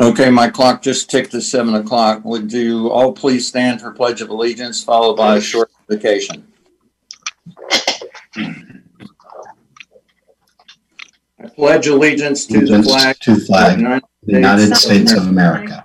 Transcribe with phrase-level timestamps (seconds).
[0.00, 2.24] Okay, my clock just ticked to seven o'clock.
[2.24, 6.46] Would you all please stand for Pledge of Allegiance, followed by a short vacation?
[11.40, 15.12] I pledge allegiance to the Allegiance flag To of the flag, United the United States
[15.12, 15.84] of America,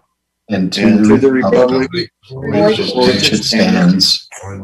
[0.50, 4.64] and and to the republic republic for which it stands, one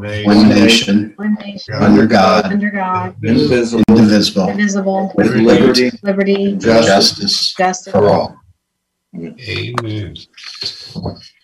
[0.50, 6.36] nation, One nation, under God, under God, indivisible, indivisible, indivisible, with with liberty liberty liberty,
[6.36, 7.94] and and justice justice justice.
[7.94, 8.40] for all.
[9.16, 10.16] Amen.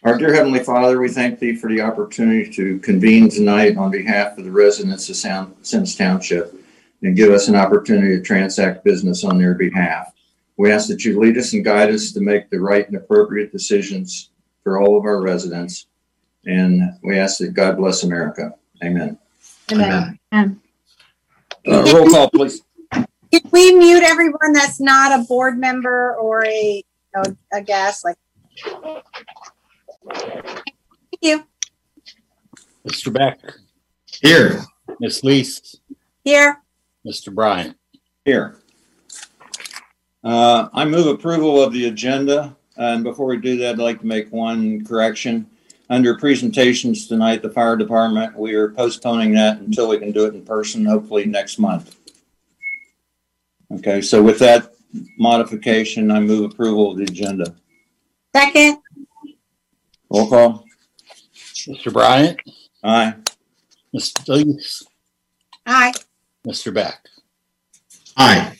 [0.03, 4.37] Our dear Heavenly Father, we thank Thee for the opportunity to convene tonight on behalf
[4.37, 6.53] of the residents of Sound- Symmes Township
[7.01, 10.13] and give us an opportunity to transact business on their behalf.
[10.57, 13.51] We ask that you lead us and guide us to make the right and appropriate
[13.51, 14.29] decisions
[14.63, 15.87] for all of our residents.
[16.45, 18.53] And we ask that God bless America.
[18.83, 19.17] Amen.
[19.71, 20.19] Amen.
[20.31, 20.61] Amen.
[21.67, 22.61] Uh, Roll call, please.
[22.91, 26.83] Can we mute everyone that's not a board member or a,
[27.15, 28.17] a- a guest, like?
[30.13, 30.63] Thank
[31.21, 31.43] you.
[32.87, 33.11] Mr.
[33.11, 33.39] Beck,
[34.21, 34.61] Here,
[34.99, 35.77] Miss Lees,
[36.23, 36.61] Here,
[37.05, 37.33] Mr.
[37.33, 37.75] Bryant.
[38.23, 38.57] Here.
[40.23, 42.55] Uh, I move approval of the agenda.
[42.77, 45.47] And before we do that, I'd like to make one correction.
[45.89, 50.33] Under presentations tonight, the fire department, we are postponing that until we can do it
[50.33, 51.95] in person, hopefully next month.
[53.71, 54.74] Okay, so with that
[55.17, 57.55] modification, I move approval of the agenda.
[58.35, 58.79] second,
[60.09, 60.65] Roll call.
[61.67, 61.91] Mr.
[61.91, 62.39] Bryant,
[62.83, 63.15] Aye.
[63.93, 64.13] Ms.
[64.27, 64.83] Lees,
[65.65, 65.93] aye,
[66.45, 66.71] Mr.
[66.73, 66.99] Beck.
[68.17, 68.55] aye,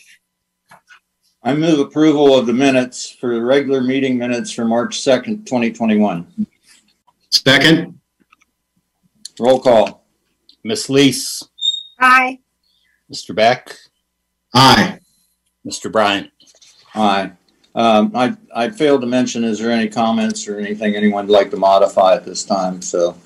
[1.44, 6.46] I move approval of the minutes for the regular meeting minutes for March 2nd, 2021.
[7.30, 8.00] second,
[9.38, 10.04] Roll call.
[10.64, 11.44] Miss Lees,
[12.00, 12.40] aye,
[13.12, 13.34] Mr.
[13.34, 13.72] Beck,
[14.54, 14.98] aye.
[15.66, 15.90] Mr.
[15.90, 16.30] Bryant.
[16.94, 17.32] Aye.
[17.74, 21.50] Um, I, I failed to mention, is there any comments or anything anyone would like
[21.50, 22.80] to modify at this time?
[22.80, 23.18] So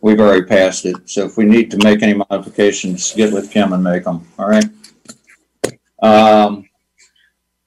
[0.00, 1.08] we've already passed it.
[1.08, 4.48] So if we need to make any modifications, get with Kim and make them, all
[4.48, 4.64] right?
[6.02, 6.68] Um,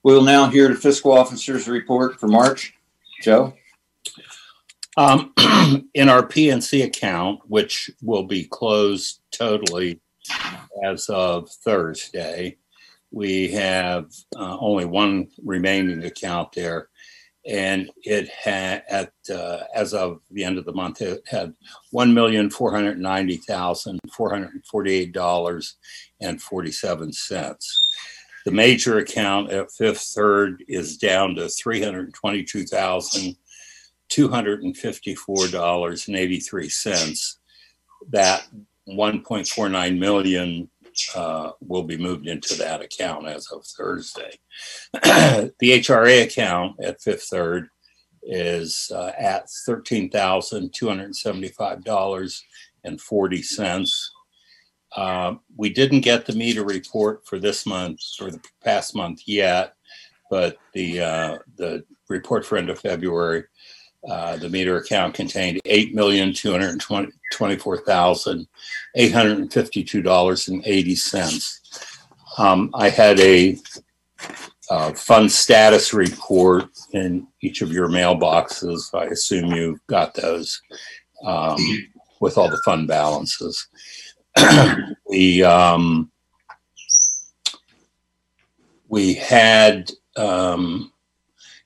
[0.04, 2.74] we'll now hear the fiscal officer's report for March.
[3.22, 3.54] Joe?
[4.98, 5.34] Um,
[5.94, 10.02] in our PNC account, which will be closed totally
[10.84, 12.58] as of Thursday,
[13.16, 16.90] we have uh, only one remaining account there.
[17.48, 21.54] And it had, at, uh, as of the end of the month, it had
[21.92, 25.78] one million, four hundred ninety thousand, four hundred forty-eight dollars
[26.20, 27.88] and forty-seven cents.
[28.46, 33.38] The major account at Fifth Third is down to three hundred twenty-two thousand,
[34.10, 37.38] two hundred and fifty-four dollars and eighty-three cents.
[38.10, 38.46] That
[38.86, 40.70] one point four nine million
[41.16, 44.32] uh, will be moved into that account as of Thursday.
[44.94, 47.70] the HRA account at Fifth Third
[48.24, 52.44] is uh, at thirteen thousand two hundred seventy-five dollars
[52.84, 54.12] and forty cents.
[54.96, 59.74] Uh, we didn't get the meter report for this month or the past month yet,
[60.30, 63.44] but the uh, the report for end of February
[64.10, 66.80] uh, the meter account contained eight million two hundred
[67.32, 68.48] twenty-four thousand
[68.96, 71.62] eight hundred and fifty-two dollars and eighty cents.
[72.38, 73.58] Um, I had a
[74.70, 78.94] uh, fund status report in each of your mailboxes.
[78.94, 80.62] I assume you got those
[81.24, 81.58] um,
[82.20, 83.68] with all the fund balances.
[85.10, 86.12] we um,
[88.88, 90.92] we had um,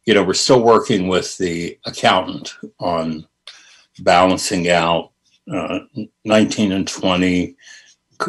[0.06, 3.28] you know, we're still working with the accountant on
[4.00, 5.12] balancing out
[5.52, 5.80] uh,
[6.26, 7.56] 19 and 20.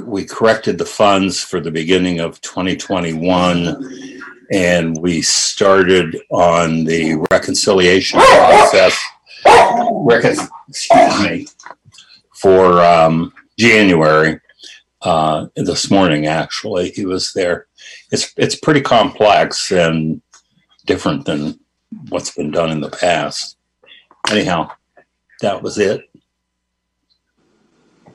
[0.03, 4.20] We corrected the funds for the beginning of 2021,
[4.53, 8.98] and we started on the reconciliation process.
[9.91, 11.47] Recon- excuse me,
[12.34, 14.41] for um, January.
[15.02, 17.69] Uh, this morning, actually, he was there.
[18.12, 20.20] It's it's pretty complex and
[20.80, 21.58] different than
[22.08, 23.56] what's been done in the past.
[24.31, 24.70] Anyhow,
[25.40, 26.08] that was it.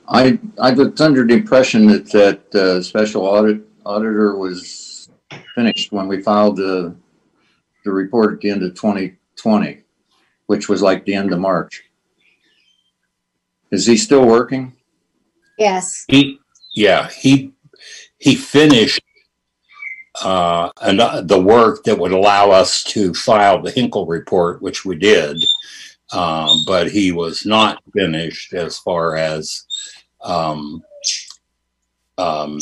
[0.08, 5.10] I, I was under the impression that, that, uh, special audit, auditor was
[5.56, 6.96] finished when we filed the,
[7.84, 9.82] the report at the end of twenty twenty,
[10.48, 11.84] which was like the end of March.
[13.72, 14.74] Is he still working?
[15.58, 16.40] yes, He,
[16.76, 17.54] yeah, he
[18.18, 19.02] he finished
[20.24, 24.86] uh, and uh, the work that would allow us to file the Hinkle report, which
[24.86, 25.38] we did,
[26.14, 29.66] um, but he was not finished as far as
[30.24, 30.84] um,
[32.18, 32.60] um,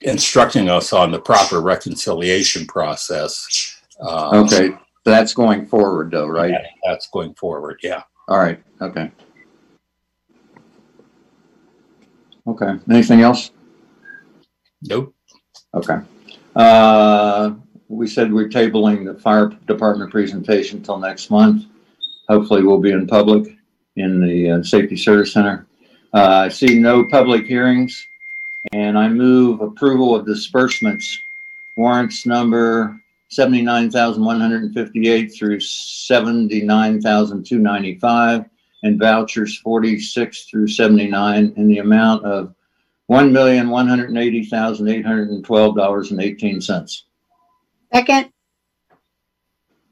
[0.00, 3.80] instructing us on the proper reconciliation process.
[4.00, 6.54] Uh, Okay, That's going forward though, right?
[6.84, 8.02] That's going forward, yeah.
[8.28, 9.10] All right, okay.
[12.46, 13.50] Okay, anything else?
[14.82, 15.14] Nope.
[15.74, 15.98] Okay.
[16.56, 17.54] Uh,
[17.88, 21.64] we said we're tabling the fire department presentation until next month.
[22.28, 23.56] Hopefully we'll be in public
[23.96, 25.66] in the uh, Safety Service Center.
[26.14, 28.06] Uh, I see no public hearings
[28.72, 31.18] and I move approval of disbursements
[31.76, 38.44] warrants number seventy-nine thousand one hundred and fifty-eight through seventy-nine thousand two ninety-five
[38.82, 42.54] and vouchers forty-six through seventy-nine in the amount of
[43.10, 47.06] one million, one hundred and eighty thousand, eight hundred and twelve dollars and eighteen cents.
[47.92, 48.30] Second,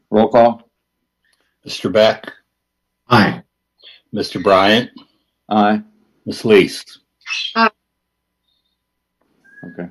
[0.09, 0.70] Roll call?
[1.67, 1.93] Mr.
[1.93, 2.32] Beck,
[3.09, 3.43] Aye.
[4.15, 4.41] Mr.
[4.41, 4.91] Bryant,
[5.49, 5.82] Aye.
[6.26, 6.44] Ms.
[6.44, 6.85] Lees.
[9.64, 9.88] Okay.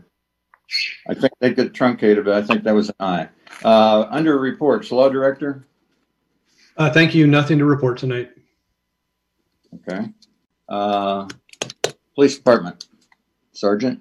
[1.10, 3.28] I think they get truncated, but I think that was an aye.
[3.62, 5.68] Uh, under reports, law director?
[6.78, 7.28] Uh, thank you.
[7.28, 8.32] Nothing to report tonight.
[9.76, 10.08] Okay.
[10.70, 11.28] Uh,
[12.16, 12.86] police department,
[13.58, 14.00] sergeant?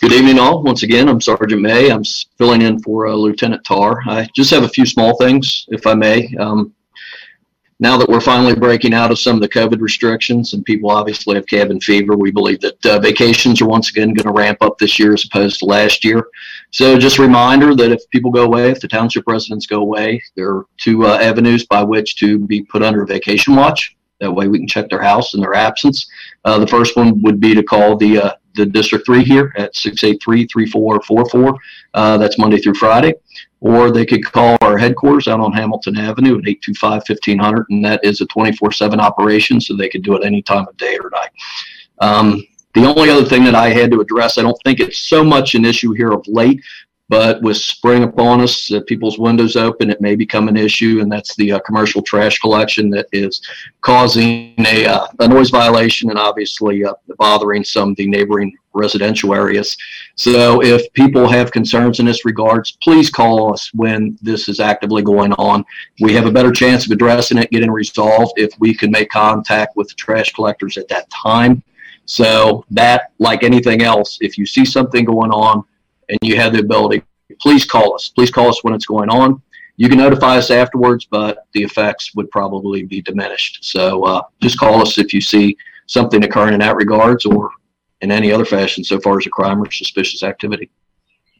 [0.00, 0.62] Good evening, all.
[0.62, 1.90] Once again, I'm Sergeant May.
[1.90, 2.02] I'm
[2.38, 4.00] filling in for uh, Lieutenant Tar.
[4.06, 6.34] I just have a few small things, if I may.
[6.36, 6.74] Um,
[7.78, 11.34] now that we're finally breaking out of some of the COVID restrictions and people obviously
[11.34, 14.78] have cabin fever, we believe that uh, vacations are once again going to ramp up
[14.78, 16.26] this year as opposed to last year.
[16.70, 20.22] So just a reminder that if people go away, if the township residents go away,
[20.36, 23.94] there are two uh, avenues by which to be put under vacation watch.
[24.20, 26.08] That way we can check their house in their absence.
[26.44, 29.74] Uh, the first one would be to call the uh, the District 3 here at
[29.74, 31.56] 683-3444.
[31.92, 33.14] Uh, that's Monday through Friday.
[33.60, 38.20] Or they could call our headquarters out on Hamilton Avenue at 825-1500, and that is
[38.20, 41.30] a 24-7 operation, so they could do it any time of day or night.
[42.00, 45.24] Um, the only other thing that I had to address, I don't think it's so
[45.24, 46.60] much an issue here of late,
[47.14, 51.12] but with spring upon us, uh, people's windows open, it may become an issue, and
[51.12, 53.40] that's the uh, commercial trash collection that is
[53.82, 59.32] causing a, uh, a noise violation and obviously uh, bothering some of the neighboring residential
[59.32, 59.76] areas.
[60.16, 65.02] So if people have concerns in this regards, please call us when this is actively
[65.02, 65.64] going on.
[66.00, 69.76] We have a better chance of addressing it, getting resolved if we can make contact
[69.76, 71.62] with the trash collectors at that time.
[72.06, 75.64] So that, like anything else, if you see something going on
[76.08, 77.02] and you have the ability,
[77.40, 78.08] please call us.
[78.08, 79.40] Please call us when it's going on.
[79.76, 83.64] You can notify us afterwards, but the effects would probably be diminished.
[83.64, 85.56] So uh, just call us if you see
[85.86, 87.50] something occurring in that regards or
[88.00, 90.70] in any other fashion so far as a crime or suspicious activity.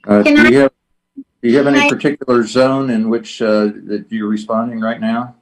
[0.07, 0.73] Uh, Can do you have,
[1.17, 5.37] do you have any I- particular zone in which, uh, that you're responding right now?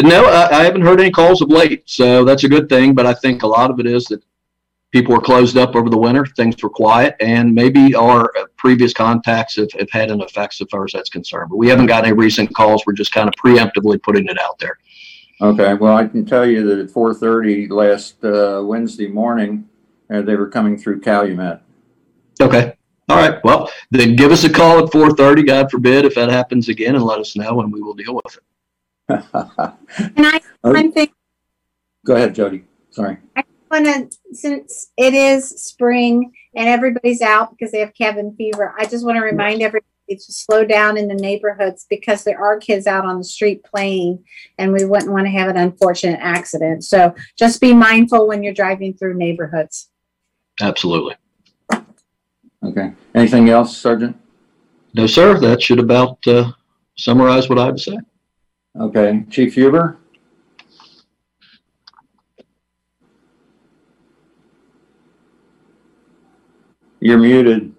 [0.00, 2.94] No, I, I haven't heard any calls of late, so that's a good thing.
[2.94, 4.22] But I think a lot of it is that
[4.92, 8.92] people were closed up over the winter, things were quiet, and maybe our uh, previous
[8.92, 11.48] contacts have, have had an effect so far as that's concerned.
[11.50, 12.84] But we haven't got any recent calls.
[12.86, 14.78] We're just kind of preemptively putting it out there.
[15.40, 19.68] Okay, well, I can tell you that at four thirty last, uh, Wednesday morning,
[20.12, 21.60] uh, they were coming through Calumet.
[22.40, 22.74] Okay.
[23.08, 23.42] All right.
[23.42, 25.44] Well, then give us a call at 4:30.
[25.44, 28.36] God forbid if that happens again, and let us know, and we will deal with
[28.36, 28.42] it.
[30.14, 30.82] can I, Okay.
[30.82, 31.08] one thing,
[32.06, 33.18] Go ahead, Jody, sorry.
[33.72, 38.84] Want to, since it is spring and everybody's out because they have cabin fever, I
[38.84, 42.86] just want to remind everybody to slow down in the neighborhoods because there are kids
[42.86, 44.22] out on the street playing
[44.58, 46.84] and we wouldn't want to have an unfortunate accident.
[46.84, 49.88] So just be mindful when you're driving through neighborhoods.
[50.60, 51.16] Absolutely.
[52.64, 54.16] Okay, anything else, Sergeant?
[54.94, 55.40] No, sir.
[55.40, 56.52] That should about uh,
[56.96, 57.98] summarize what I have to say.
[58.78, 59.98] Okay, Chief Huber?
[67.02, 67.74] You're muted.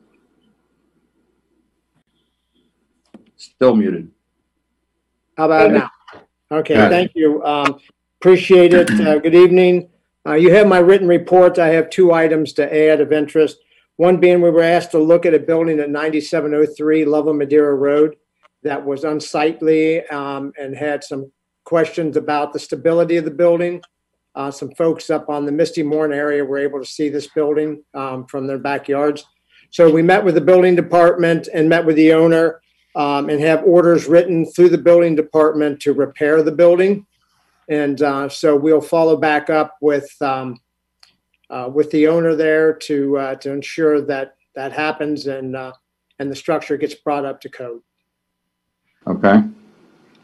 [3.38, 4.12] Still muted.
[5.38, 5.90] How about now?
[6.52, 6.96] Okay, Got it.
[6.96, 7.42] thank you.
[7.46, 7.80] Um,
[8.20, 8.92] appreciate it.
[8.92, 9.90] Uh, good evening.
[10.28, 11.58] Uh, you have my written report.
[11.58, 13.60] I have two items to add of interest.
[13.96, 18.18] One being we were asked to look at a building at 9703 Lova Madeira Road
[18.64, 21.32] that was unsightly um, and had some
[21.64, 23.82] questions about the stability of the building.
[24.36, 27.84] Uh, some folks up on the Misty Morn area were able to see this building
[27.94, 29.26] um, from their backyards.
[29.70, 32.62] So we met with the building department and met with the owner
[32.96, 37.06] um, and have orders written through the building department to repair the building.
[37.70, 40.60] And uh, so we'll follow back up with um,
[41.50, 45.74] uh, with the owner there to uh, to ensure that that happens and uh,
[46.20, 47.82] and the structure gets brought up to code.
[49.08, 49.44] Okay,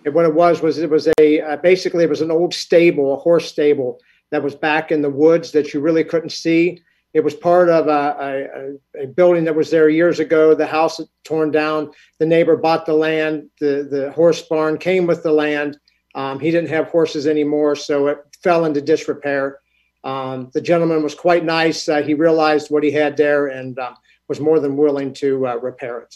[0.05, 3.13] And what it was was it was a uh, basically it was an old stable,
[3.13, 3.99] a horse stable
[4.31, 6.81] that was back in the woods that you really couldn't see.
[7.13, 10.53] It was part of a, a, a building that was there years ago.
[10.53, 11.91] The house torn down.
[12.19, 13.49] The neighbor bought the land.
[13.59, 15.79] The, the horse barn came with the land.
[16.13, 19.59] Um, he didn't have horses anymore, so it fell into disrepair.
[20.03, 21.89] Um, the gentleman was quite nice.
[21.89, 23.95] Uh, he realized what he had there and um,
[24.27, 26.15] was more than willing to uh, repair it.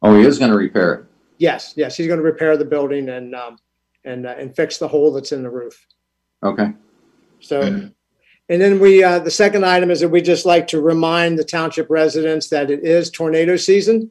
[0.00, 1.04] Oh, he is going to repair it.
[1.42, 3.58] Yes, yes, he's going to repair the building and um,
[4.04, 5.88] and uh, and fix the hole that's in the roof.
[6.44, 6.72] Okay.
[7.40, 7.92] So, and
[8.62, 11.90] then we, uh, the second item is that we just like to remind the township
[11.90, 14.08] residents that it is tornado season.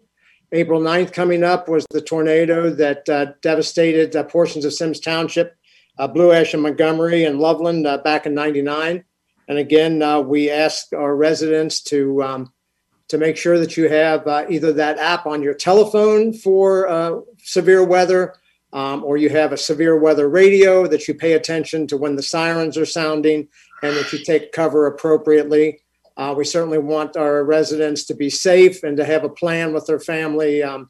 [0.51, 5.55] April 9th coming up was the tornado that uh, devastated uh, portions of Symmes Township,
[5.99, 9.05] uh, Blue Ash and Montgomery and Loveland uh, back in 99.
[9.47, 12.53] And again, uh, we ask our residents to, um,
[13.11, 17.19] to make sure that you have uh, either that app on your telephone for uh,
[17.43, 18.35] severe weather
[18.71, 22.23] um, or you have a severe weather radio that you pay attention to when the
[22.23, 23.49] sirens are sounding
[23.83, 25.81] and that you take cover appropriately.
[26.15, 29.85] Uh, we certainly want our residents to be safe and to have a plan with
[29.87, 30.89] their family um,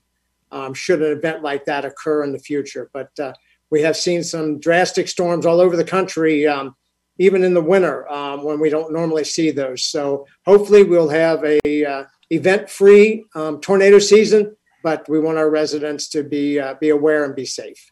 [0.52, 2.92] um, should an event like that occur in the future.
[2.94, 3.34] But uh,
[3.72, 6.76] we have seen some drastic storms all over the country, um,
[7.18, 9.84] even in the winter um, when we don't normally see those.
[9.84, 16.08] So hopefully we'll have a uh, event-free um, tornado season but we want our residents
[16.10, 17.90] to be uh, be aware and be safe.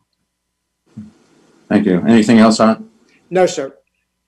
[1.68, 2.02] Thank you.
[2.08, 2.70] Anything else on?
[2.70, 2.82] it?
[3.30, 3.76] No, sir.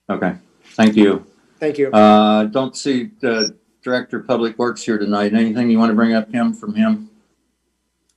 [0.08, 0.34] Okay.
[0.74, 1.26] Thank you.
[1.58, 1.90] Thank you.
[1.90, 5.34] Uh, don't see the Director of Public Works here tonight.
[5.34, 7.10] Anything you want to bring up, Kim, from him?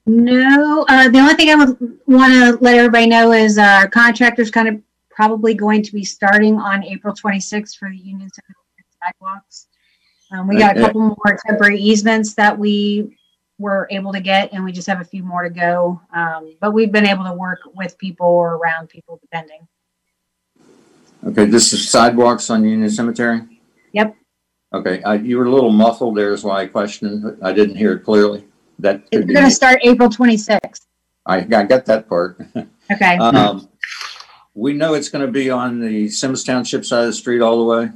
[0.06, 4.52] No, uh, the only thing I would want to let everybody know is our contractor's
[4.52, 4.80] kind of
[5.16, 8.56] probably going to be starting on April 26th for the Union Center
[9.04, 9.68] sidewalks.
[10.32, 13.18] Um, we got a couple more temporary easements that we
[13.58, 16.02] were able to get, and we just have a few more to go.
[16.14, 19.68] Um, but we've been able to work with people or around people depending.
[21.26, 23.42] Okay, this is sidewalks on Union Cemetery?
[23.94, 24.16] Yep.
[24.74, 27.38] Okay, I, you were a little muffled there is why I questioned.
[27.42, 28.46] I didn't hear it clearly.
[28.80, 30.82] That It's could be, going to start April 26th.
[31.26, 32.40] I, I got that part.
[32.92, 33.18] Okay.
[33.18, 33.68] Um,
[34.56, 37.58] we know it's going to be on the Symmes Township side of the street all
[37.60, 37.90] the way.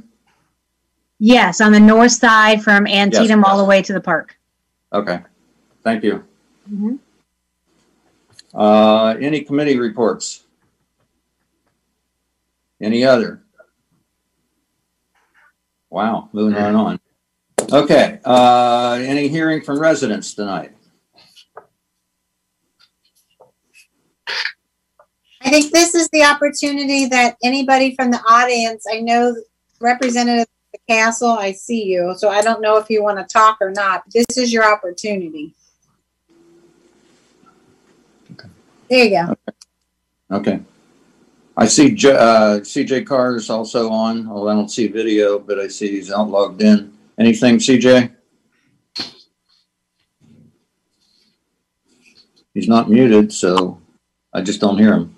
[1.18, 4.36] yes, on the north side from Antietam all the way to the park.
[4.92, 5.20] Okay,
[5.82, 6.24] thank you.
[6.70, 6.98] Mhm.
[8.54, 10.44] Uh, any committee reports?
[12.80, 13.42] Any other?
[15.90, 17.00] Wow, moving right on.
[17.72, 20.72] Okay, uh, any hearing from residents tonight?
[25.50, 29.34] I think this is the opportunity that anybody from the audience, I know
[29.80, 33.24] Representative of the Castle, I see you, so I don't know if you want to
[33.24, 34.04] talk or not.
[34.04, 35.52] but This is your opportunity.
[38.88, 39.36] There you go.
[40.30, 40.60] Okay.
[41.56, 45.58] I see, J- uh, CJ Carr is also on, although I don't see video, but
[45.58, 46.96] I see he's out logged in.
[47.18, 48.14] Anything, CJ?
[52.54, 53.80] He's not muted, so
[54.32, 55.16] I just don't hear him.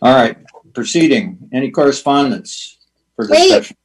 [0.00, 0.36] All right,
[0.74, 1.38] proceeding.
[1.52, 2.78] Any correspondence
[3.16, 3.48] for Wait.
[3.48, 3.76] discussion?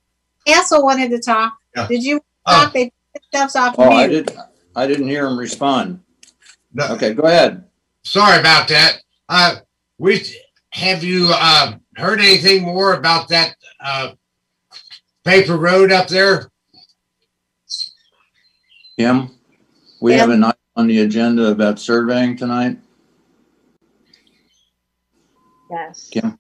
[0.46, 1.58] Castle wanted to talk.
[1.76, 1.88] Yeah.
[1.88, 2.64] Did you Oh.
[2.64, 2.74] talk?
[2.74, 4.26] They took stuff's off Oh, I mute.
[4.28, 4.38] did,
[4.76, 6.00] I didn't hear him respond.
[6.74, 7.66] No, Okay, go ahead.
[8.04, 9.02] sorry about that.
[9.30, 9.58] Uh,
[9.98, 10.24] we,
[10.72, 14.12] have you, uh, heard anything more about that, uh,
[15.26, 16.50] paper road up there?
[18.98, 19.30] Kim?
[20.02, 20.36] We have Yeah.
[20.36, 22.78] a night on the agenda about surveying tonight.
[25.70, 26.10] Yes.
[26.12, 26.40] Kim?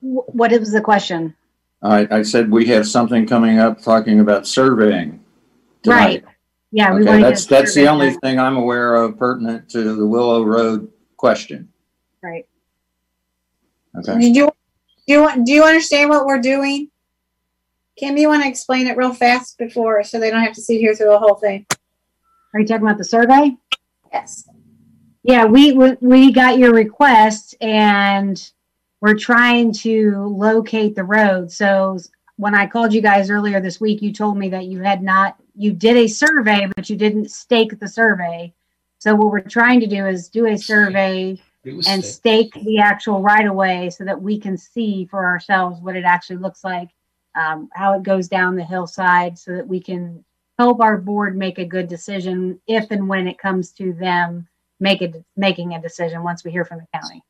[0.00, 1.34] Wh- What is the question?
[1.82, 5.22] I, I said we have something coming up talking about surveying.
[5.82, 6.24] tonight.
[6.24, 6.24] Right.
[6.70, 7.50] Yeah, we Okay, want to that's, get.
[7.56, 8.20] that's the survey only done.
[8.20, 11.68] thing I'm aware of pertinent to the Willow Road question.
[12.22, 12.46] Right.
[13.98, 14.46] Okay, Did you,
[15.06, 16.88] do you, do you understand what we're doing?
[17.98, 20.78] Kim, you want to explain it real fast before, so they don't have to sit
[20.80, 21.66] here through the whole thing?
[22.54, 23.54] Are you talking about the survey?
[24.12, 24.48] Yes.
[25.22, 28.50] Yeah, we, we, we got your request and
[29.00, 31.50] we're trying to locate the road.
[31.50, 31.98] So
[32.36, 35.36] when I called you guys earlier this week, you told me that you had not,
[35.54, 38.52] you did a survey, but you didn't stake the survey.
[38.98, 43.46] So what we're trying to do is do a survey and stake the actual right
[43.46, 46.88] of way so that we can see for ourselves what it actually looks like,
[47.36, 50.24] um, how it goes down the hillside, so that we can
[50.58, 54.48] help our board make a good decision if and when it comes to them
[54.82, 57.22] make it making a decision once we hear from the county.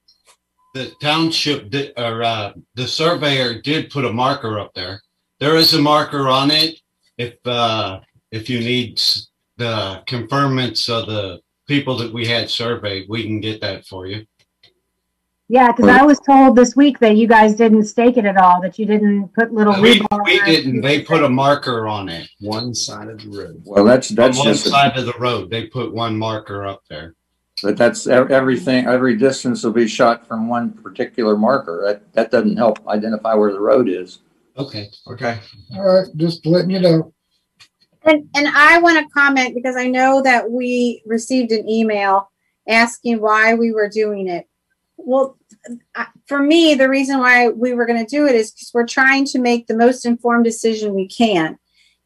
[0.75, 5.03] the township did, or uh, the surveyor did put a marker up there.
[5.39, 6.81] There is a marker on it.
[7.19, 9.29] If uh, if you need s-
[9.59, 14.27] the confirmance of the people that we had surveyed, we can get that for you.
[15.49, 18.63] Yeah, because I was told this week that you guys didn't stake it at all,
[18.63, 20.25] that you didn't put little We, rebar.
[20.25, 23.61] we didn't, they put a marker on it, One side of the road.
[23.67, 25.51] Well, that's, on that's one just, side of the road.
[25.51, 27.15] They put one marker up there.
[27.63, 31.83] But that's ev- everything, every distance will be shot from one particular marker.
[31.87, 34.19] That, that doesn't help identify where the road is.
[34.57, 34.91] Okay.
[35.07, 35.39] Okay.
[35.75, 37.15] All right, just letting you know.
[38.05, 42.31] And, and I want to comment because I know that we received an email
[42.69, 44.49] asking why we were doing it.
[44.97, 45.39] Well,
[45.95, 48.87] I- for me, the reason why we were going to do it is because we're
[48.87, 51.59] trying to make the most informed decision we can.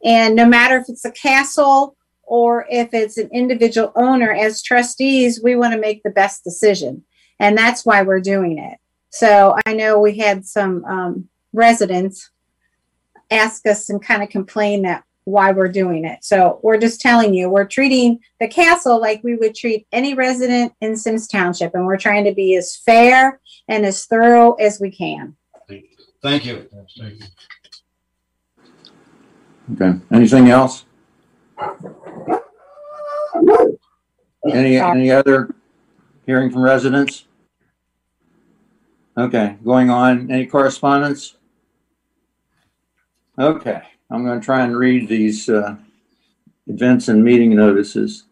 [0.05, 1.96] And no matter if it's a castle
[2.27, 7.05] or if it's an individual owner, as trustees, we want to make the best decision.
[7.39, 8.79] And that's why we're doing it.
[9.11, 12.31] So I know we had some um, residents
[13.31, 16.25] ask us and kind of complain that why we're doing it.
[16.25, 20.73] So we're just telling you, we're treating the castle like we would treat any resident
[20.81, 24.91] in Symmes Township, and we're trying to be as fair and as thorough as we
[24.91, 25.37] can.
[26.23, 26.69] Thank you.
[29.75, 30.85] Okay, anything else?
[34.51, 35.55] Any, any other
[36.25, 37.25] hearing from residents?
[39.17, 41.37] Okay, going on, any correspondence?
[43.39, 45.77] Okay, I'm gonna try and read these, uh,
[46.67, 48.25] events and meeting notices.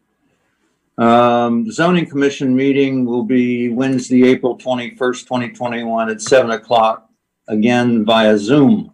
[0.99, 7.11] Um, zoning commission meeting will be Wednesday, April twenty-first, twenty twenty-one at seven o'clock,
[7.49, 8.93] again via Zoom.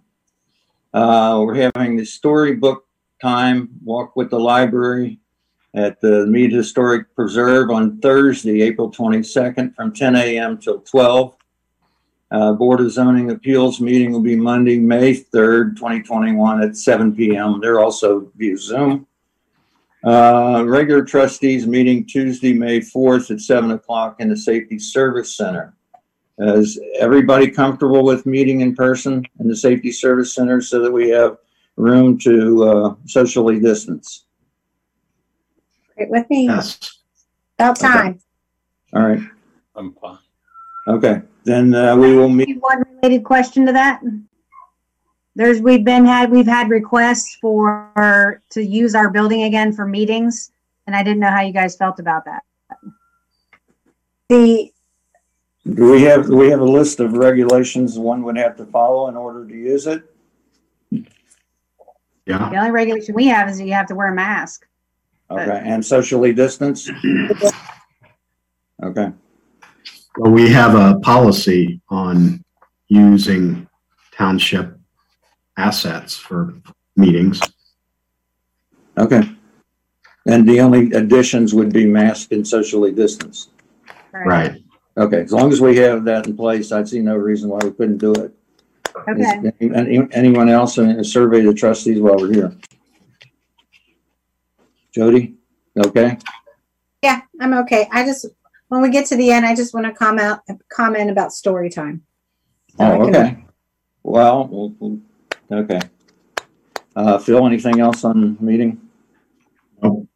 [0.95, 2.87] Uh, we're having the storybook
[3.21, 5.21] time, walk with the library
[5.75, 11.37] at the Mead Historic Preserve on Thursday, April twenty-second, from ten AM till twelve.
[12.31, 17.15] Uh, Board of Zoning Appeals meeting will be Monday, May third, twenty twenty-one at seven
[17.15, 17.61] PM.
[17.61, 19.07] They're also via Zoom.
[20.03, 25.75] Uh, regular trustees meeting Tuesday, May fourth at seven o'clock in the Safety Service Center.
[26.39, 31.11] Is everybody comfortable with meeting in person in the Safety Service Center so that we
[31.11, 31.37] have
[31.77, 34.25] room to uh, socially distance?
[36.01, 36.99] Right with me, Yes.
[37.59, 38.19] about time.
[38.95, 39.21] All right,
[39.77, 40.19] I'm fine.
[40.89, 44.01] okay, then uh, we will meet, One related question to that.
[45.37, 50.53] There's, we've been had, we've had requests for, to use our building again for meetings,
[50.87, 52.43] and I didn't know how you guys felt about that.
[54.31, 54.73] The,
[55.75, 59.09] do we have, do we have a list of regulations one would have to follow
[59.09, 60.03] in order to use it?
[62.25, 62.49] Yeah.
[62.49, 64.67] The only regulation we have is that you have to wear a mask.
[65.31, 66.91] Okay, and socially distance?
[68.83, 69.13] Okay,
[70.17, 72.43] Well, we have a policy on
[72.89, 73.69] using
[74.17, 74.77] township
[75.57, 76.55] assets for
[76.97, 77.41] meetings.
[78.99, 79.23] okay.
[80.27, 83.51] And the only additions would be masked and socially distanced.
[84.13, 84.63] Right.
[84.99, 87.71] Okay, as long as we have that in place, I'd see no reason why we
[87.71, 88.33] couldn't do it.
[89.09, 92.53] Okay, any- Anyone else in a survey the trustees while we're here?
[94.95, 95.35] Jody?
[95.87, 96.19] Okay,
[97.03, 97.89] yeah, I'm okay.
[97.93, 98.27] I just,
[98.69, 102.03] when we get to the end, I just want to comment, comment about story time.
[102.77, 103.45] So I oh, can- okay.
[104.03, 105.01] Well, we'll- we'll-
[105.53, 105.81] okay.
[106.97, 108.81] Uh, Phil, anything else on the meeting?
[109.83, 110.07] Nope.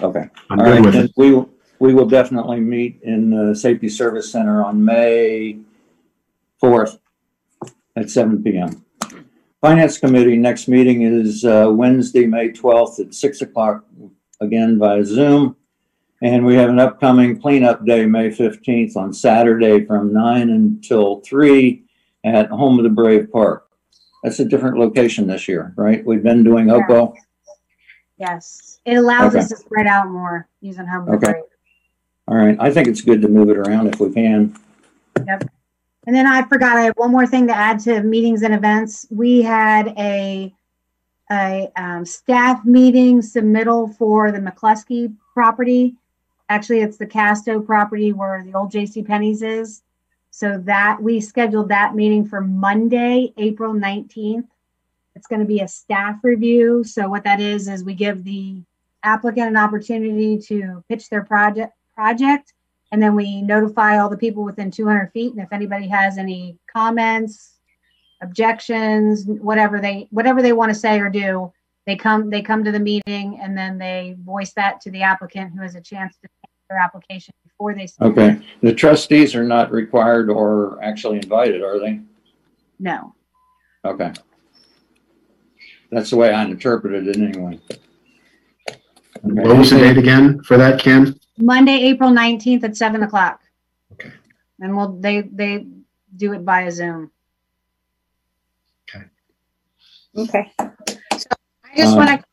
[0.00, 0.28] Okay.
[0.48, 1.12] I'm All good right, with then it.
[1.16, 5.58] we, will- we will definitely meet in the Safety Service Center on May
[6.62, 6.98] 4th
[7.96, 8.84] at seven PM.
[9.60, 13.84] Finance Committee, next meeting is uh, Wednesday, May 12th at 6 o'clock,
[14.40, 15.56] again via Zoom.
[16.22, 21.82] And we have an upcoming cleanup day, May 15th on Saturday from 9 until 3
[22.24, 23.66] at Home of the Brave Park.
[24.22, 26.04] That's a different location this year, right?
[26.04, 26.80] We've been doing Yeah.
[26.80, 27.14] Hopewell.
[28.18, 28.80] yes.
[28.84, 31.34] It allows us to spread out more using home Okay.
[32.28, 34.54] All right, I think it's good to move it around if we can.
[35.26, 35.44] Yep.
[36.06, 39.06] And then I forgot, I have one more thing to add to meetings and events.
[39.10, 40.54] We had a,
[41.30, 45.94] a, um, staff meeting submittal for the McCluskey property.
[46.48, 49.02] Actually, it's the Casto property where the old J.C.
[49.02, 49.82] Penney's is.
[50.30, 54.46] So that, we scheduled that meeting for Monday, April nineteenth.
[55.14, 56.84] It's gonna be a staff review.
[56.84, 58.62] So what that is, is we give the
[59.02, 62.52] applicant an opportunity to pitch their project, project.
[62.92, 65.32] And then we notify all the people within 200 feet.
[65.32, 67.59] And if anybody has any comments,
[68.22, 71.52] objections, whatever they, whatever they want to say or do,
[71.86, 75.52] they come, they come to the meeting and then they voice that to the applicant
[75.52, 77.86] who has a chance to take their application before they.
[77.86, 78.18] submit.
[78.18, 82.00] Okay, the trustees are not required or actually invited, are they?
[82.78, 83.14] No.
[83.84, 84.12] Okay.
[85.90, 87.58] That's the way I interpreted it anyway.
[89.22, 91.18] What was the date again for that, Ken?
[91.38, 93.40] Monday, April 19th at 7 o'clock.
[93.92, 94.12] Okay.
[94.60, 95.66] And we'll they they
[96.16, 97.10] do it via Zoom.
[100.16, 100.52] Okay.
[100.58, 101.28] So
[101.64, 102.24] I just Um, want to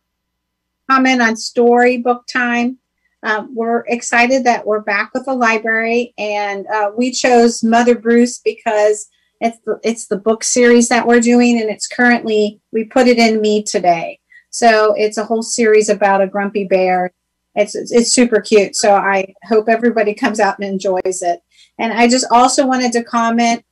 [0.89, 2.77] comment on storybook time.
[3.23, 8.39] Um, we're excited that we're back with the library, and uh, we chose Mother Bruce
[8.39, 9.07] because
[9.41, 13.17] it's the, it's the book series that we're doing, and it's currently we put it
[13.17, 14.19] in me today.
[14.49, 17.11] So it's a whole series about a grumpy bear.
[17.55, 18.75] It's it's, it's super cute.
[18.75, 21.41] So I hope everybody comes out and enjoys it.
[21.79, 23.63] And I just also wanted to comment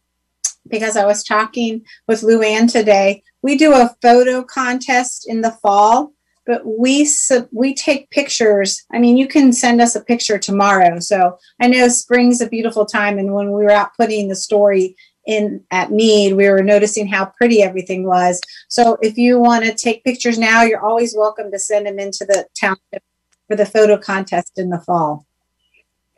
[0.67, 6.11] because I was talking with Luann today we do a photo contest in the fall
[6.47, 7.07] but we
[7.51, 8.83] we take pictures.
[8.91, 10.99] I mean you can send us a picture tomorrow.
[10.99, 14.95] So i know spring's a beautiful time and when we were out putting the story
[15.27, 18.41] in at mead we were noticing how pretty everything was.
[18.67, 22.25] So if you want to take pictures now you're always welcome to send them into
[22.25, 23.03] the township
[23.47, 25.27] for the photo contest in the fall.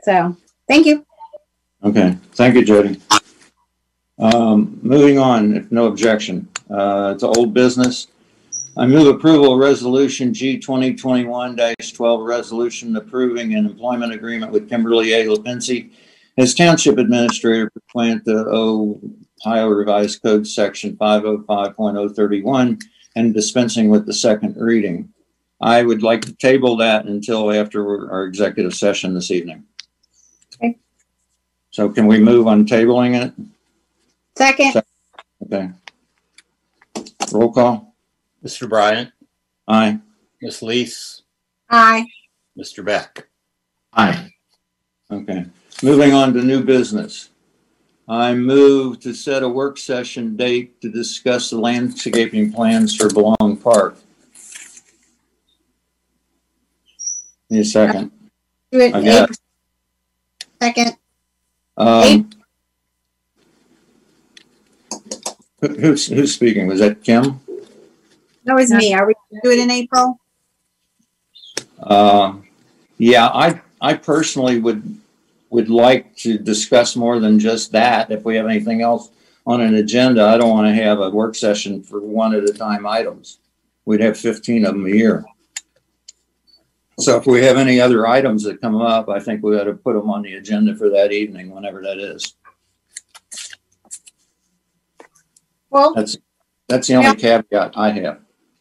[0.04, 0.38] So
[0.70, 1.06] thank you.
[1.84, 3.02] Okay, thank you, Jody.
[4.20, 8.08] Um, moving on, if no objection, uh, to old business.
[8.78, 15.26] I move approval of resolution G 2021-12, resolution approving an employment agreement with Kimberly A.
[15.26, 15.92] Lipinski
[16.38, 18.46] as township administrator pursuant to
[19.44, 22.78] Ohio Revised Code Section five oh five point oh thirty-one
[23.16, 25.12] and dispensing with the second reading.
[25.60, 29.64] I would like to table that until after our executive session this evening.
[30.56, 30.78] Okay.
[31.72, 33.34] So can we move on tabling it?
[34.38, 34.84] second
[35.46, 35.72] Okay.
[37.32, 37.96] Roll call.
[38.46, 38.70] Mr.
[38.70, 39.12] Bryant,
[39.68, 40.00] Aye.
[40.42, 40.62] Ms.
[40.62, 41.22] Lees,
[41.70, 42.06] aye
[42.58, 42.86] Mr.
[42.86, 43.28] Beck.
[43.94, 44.30] Aye.
[45.12, 45.46] Okay.
[45.84, 47.30] Moving on to new business.
[48.08, 53.58] I move to set a work session date to discuss the landscaping plans for Belong
[53.62, 53.98] Park.
[57.50, 58.12] Need a second.
[58.72, 59.38] do it I in got April.
[60.62, 60.98] second
[61.78, 62.30] Um,
[65.68, 66.68] who- who's, who's speaking?
[66.68, 67.40] Was that Kim?
[68.46, 70.20] that was me are we gonna do it in april
[71.80, 72.34] Uh,
[72.98, 74.98] yeah, I, I personally would,
[75.52, 78.10] would like to discuss more than just that.
[78.10, 79.10] If we have anything else
[79.46, 82.54] on an agenda, I don't want to have a work session for one at a
[82.54, 83.38] time items.
[83.86, 85.24] We'd have fifteen of them a year.
[87.00, 89.74] So if we have any other items that come up, I think we ought to
[89.74, 92.34] put them on the agenda for that evening, whenever that is.
[95.70, 96.18] Well That's,
[96.68, 98.20] that's the only caveat I have.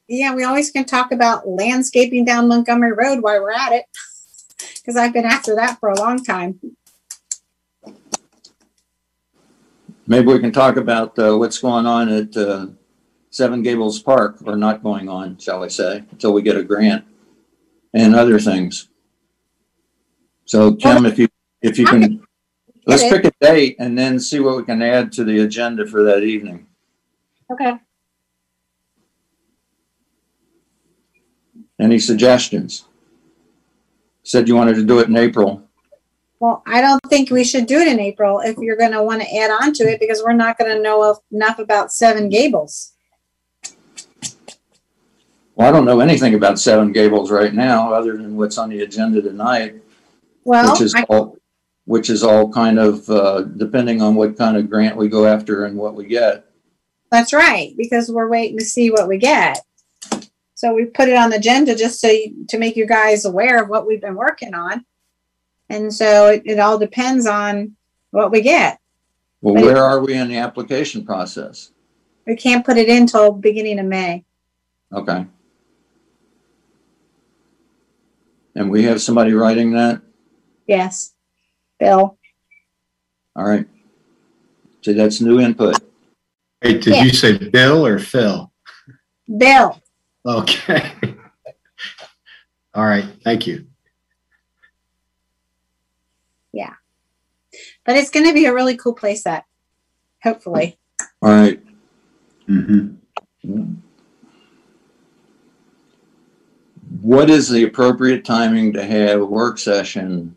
[0.08, 3.84] yeah, we always can talk about landscaping down Montgomery Road while we're at it.
[4.76, 6.60] Because I've been after that for a long time.
[10.06, 12.68] Maybe we can talk about uh, what's going on at uh,
[13.30, 17.04] Seven Gables Park, or not going on, shall I say, until we get a grant
[17.92, 18.88] and other things.
[20.44, 21.28] So Kim, if you,
[21.60, 22.24] if you can,
[22.86, 26.04] let's pick a date and then see what we can add to the agenda for
[26.04, 26.65] that evening.
[27.50, 27.74] Okay.
[31.78, 32.84] Any suggestions?
[34.22, 35.62] Said you wanted to do it in April.
[36.40, 39.22] Well, I don't think we should do it in April if you're going to want
[39.22, 42.92] to add on to it because we're not going to know enough about Seven Gables.
[45.54, 48.82] Well, I don't know anything about Seven Gables right now, other than what's on the
[48.82, 49.76] agenda tonight.
[50.44, 51.38] Well, which is I, all,
[51.86, 55.64] which is all kind of uh, depending on what kind of grant we go after
[55.64, 56.44] and what we get.
[57.10, 59.60] That's right because we're waiting to see what we get.
[60.54, 63.62] So we put it on the agenda just so you, to make you guys aware
[63.62, 64.84] of what we've been working on.
[65.68, 67.76] And so it, it all depends on
[68.10, 68.78] what we get.
[69.42, 71.72] Well, But- where are we in the application process?
[72.26, 74.24] We can't put it in till beginning of May.
[74.92, 75.26] Okay.
[78.56, 80.00] And we have somebody writing that?
[80.66, 81.12] Yes.
[81.78, 82.18] Bill.
[83.36, 83.66] All right.
[84.80, 85.78] So that's new input.
[86.64, 88.50] Wait, did you say Bill or Phil?
[89.38, 89.80] Bill.
[90.24, 90.92] Okay.
[92.74, 93.66] All right, thank you.
[96.52, 96.74] Yeah.
[97.84, 99.44] But it's going to be a really cool place set.
[100.22, 100.78] Hopefully.
[101.22, 101.62] All right.
[102.48, 103.74] Mm-hmm.
[107.00, 110.36] What is the appropriate timing to have a work session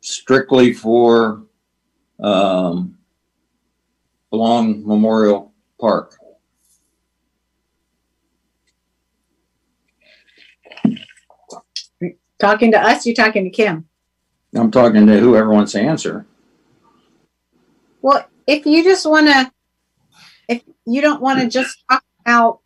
[0.00, 1.42] strictly for
[2.20, 2.95] um,
[4.36, 6.18] Belong Memorial Park?
[12.38, 13.88] Talking to us, you're talking to Kim.
[14.54, 16.26] I'm talking to whoever wants to answer.
[18.02, 19.50] Well, if you just want to,
[20.50, 22.60] if you don't want to just talk about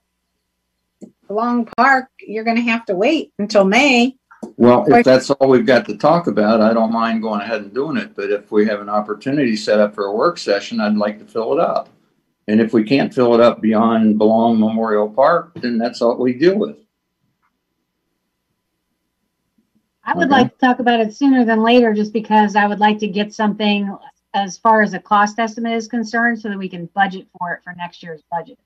[1.29, 4.17] Long Park, you're going to have to wait until May.
[4.57, 7.75] Well, if that's all we've got to talk about, I don't mind going ahead and
[7.75, 10.97] doing it, but if we have an opportunity set up for a work session, I'd
[10.97, 11.89] like to fill it up.
[12.49, 16.33] And if we can't fill it up beyond Belong Memorial Park, then that's all we
[16.33, 16.77] deal with.
[20.05, 22.99] I would like to talk about it sooner than later, just because I would like
[22.99, 23.97] to get something
[24.35, 27.61] as far as a cost estimate is concerned, so that we can budget for it
[27.63, 28.59] for next year's budget.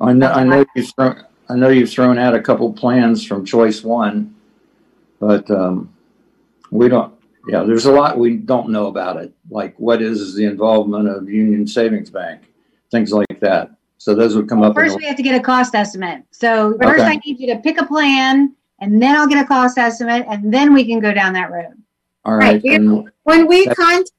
[0.00, 3.44] I know, I know you've thrown, I know you've thrown out a couple plans from
[3.44, 4.34] choice one,
[5.20, 5.92] but, um,
[6.70, 7.14] we don't,
[7.48, 9.32] yeah, there's a lot we don't know about it.
[9.50, 12.42] Like what is the involvement of Union Savings Bank,
[12.90, 13.70] things like that.
[13.96, 14.70] So those would come up.
[14.70, 16.22] in First, the- we have to get a cost estimate.
[16.30, 17.10] So first Okay.
[17.12, 20.52] I need you to pick a plan, and then I'll get a cost estimate, and
[20.54, 21.74] then we can go down that road.
[22.24, 24.10] All Right, right, and- When we That- contact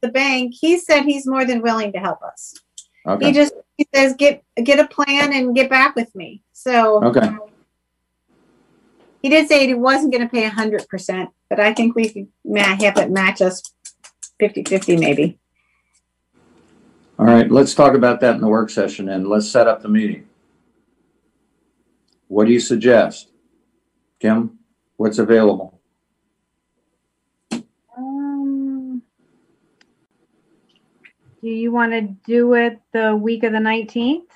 [0.00, 2.54] the bank, he said he's more than willing to help us.
[3.06, 3.26] Okay.
[3.26, 6.42] He just, he says, get, get a plan and get back with me.
[6.52, 7.30] So okay,
[9.22, 12.28] he did say he wasn't gonna pay a hundred percent, but I think we could
[12.44, 13.62] ma- have it match us
[14.38, 15.38] fifty-fifty maybe.
[17.18, 19.88] all right, let's talk about that in the work session and let's set up the
[19.88, 20.28] meeting.
[22.28, 23.30] What do you suggest?
[24.20, 24.58] Kim,
[24.96, 25.80] what's available?
[27.96, 29.02] Um,
[31.42, 34.27] do you want to do it the week of the nineteenth?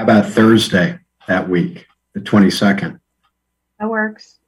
[0.00, 2.98] How about Thursday that week, the 22nd?
[3.78, 4.38] That works.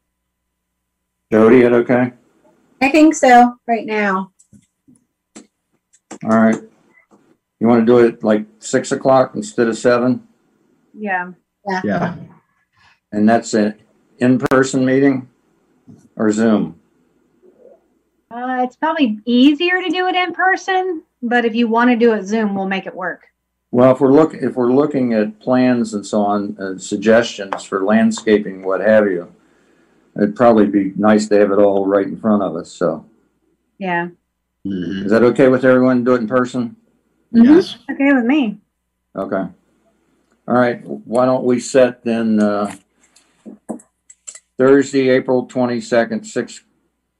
[1.30, 2.14] Jody, it okay?
[2.80, 4.32] I think so, right now.
[6.24, 6.56] All right.
[7.60, 10.26] You want to do it like six o'clock instead of seven?
[10.94, 11.32] Yeah.
[11.84, 12.16] Yeah.
[13.12, 13.74] And that's an
[14.20, 15.28] in-person meeting
[16.16, 16.80] or Zoom?
[18.30, 22.14] Uh, it's probably easier to do it in person, but if you want to do
[22.14, 23.26] it Zoom, we'll make it work.
[23.72, 27.84] Well, if we're look, if we're looking at plans and so on, uh, suggestions for
[27.84, 29.32] landscaping, what have you,
[30.14, 33.06] it'd probably be nice to have it all right in front of us, so.
[33.78, 34.08] Yeah.
[34.66, 35.06] Mhm.
[35.06, 36.76] Is that okay with everyone to do it in person?
[37.32, 37.78] Yes.
[37.90, 38.60] Okay with me.
[39.16, 39.44] Okay.
[40.48, 42.74] All right, why don't we set then, uh,
[44.58, 46.62] Thursday, April twenty-second, six,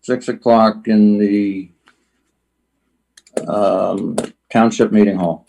[0.03, 1.71] six o'clock in the,
[3.49, 4.17] um,
[4.53, 5.47] Township Meeting Hall.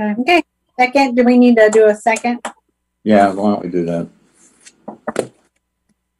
[0.00, 0.42] Okay,
[0.78, 2.40] second, do we need to do a second?
[3.02, 4.08] Yeah, why don't we do that?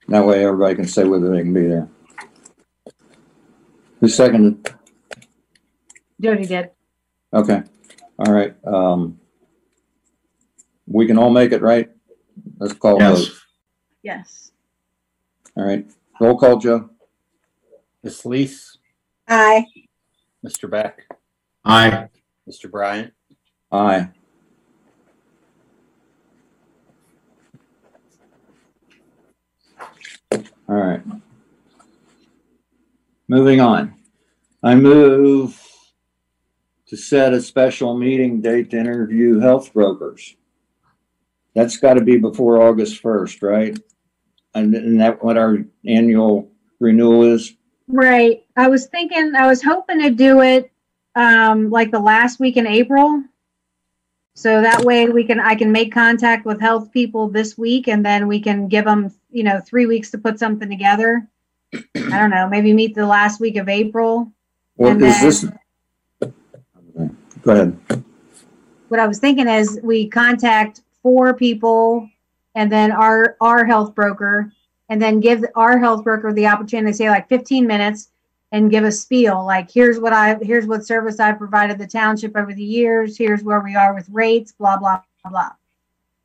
[0.09, 1.89] That way everybody can say whether they can be there.
[4.01, 4.75] Who seconded?
[6.21, 6.71] Jody did.
[7.33, 7.63] Okay,
[8.19, 9.21] all right, um,
[10.87, 11.89] we can all make it, right?
[12.59, 13.19] Let's call a Yes.
[13.27, 13.37] vote.
[14.03, 14.53] Yes.
[15.57, 15.87] All right,
[16.21, 16.91] roll call, Joe.
[18.03, 18.25] Ms.
[18.25, 18.79] Lees,
[19.29, 19.67] Aye.
[20.45, 20.69] Mr.
[20.71, 21.07] Beck,
[21.65, 22.09] Aye.
[22.49, 22.71] Mr.
[22.71, 23.13] Bryant,
[23.71, 24.09] Aye.
[30.33, 31.03] All right.
[33.29, 33.95] Moving on.
[34.63, 35.61] I move
[36.89, 40.37] to set a special meeting date to interview health brokers.
[41.55, 43.79] That's got to be before August 1st, right?
[44.55, 46.51] And isn't that what our annual
[46.81, 47.55] renewal is?
[47.87, 48.45] Right.
[48.57, 50.71] I was thinking, I was hoping to do it
[51.15, 53.23] um, like the last week in April.
[54.39, 58.07] So that way we can, I can make contact with health people this week and
[58.07, 61.27] then we can give them, you know, three weeks to put something together.
[61.75, 61.81] I
[62.21, 64.33] don't know, maybe meet the last week of April.
[64.77, 65.47] Well, And is this?
[67.43, 67.77] Go ahead.
[68.87, 72.09] What I was thinking is we contact four people
[72.55, 74.53] and then our, our health broker
[74.89, 78.11] and then give our health broker the opportunity to say like 15 minutes
[78.53, 82.37] and give a spiel like here's what i here's what service i provided the township
[82.37, 85.51] over the years here's where we are with rates blah blah blah blah.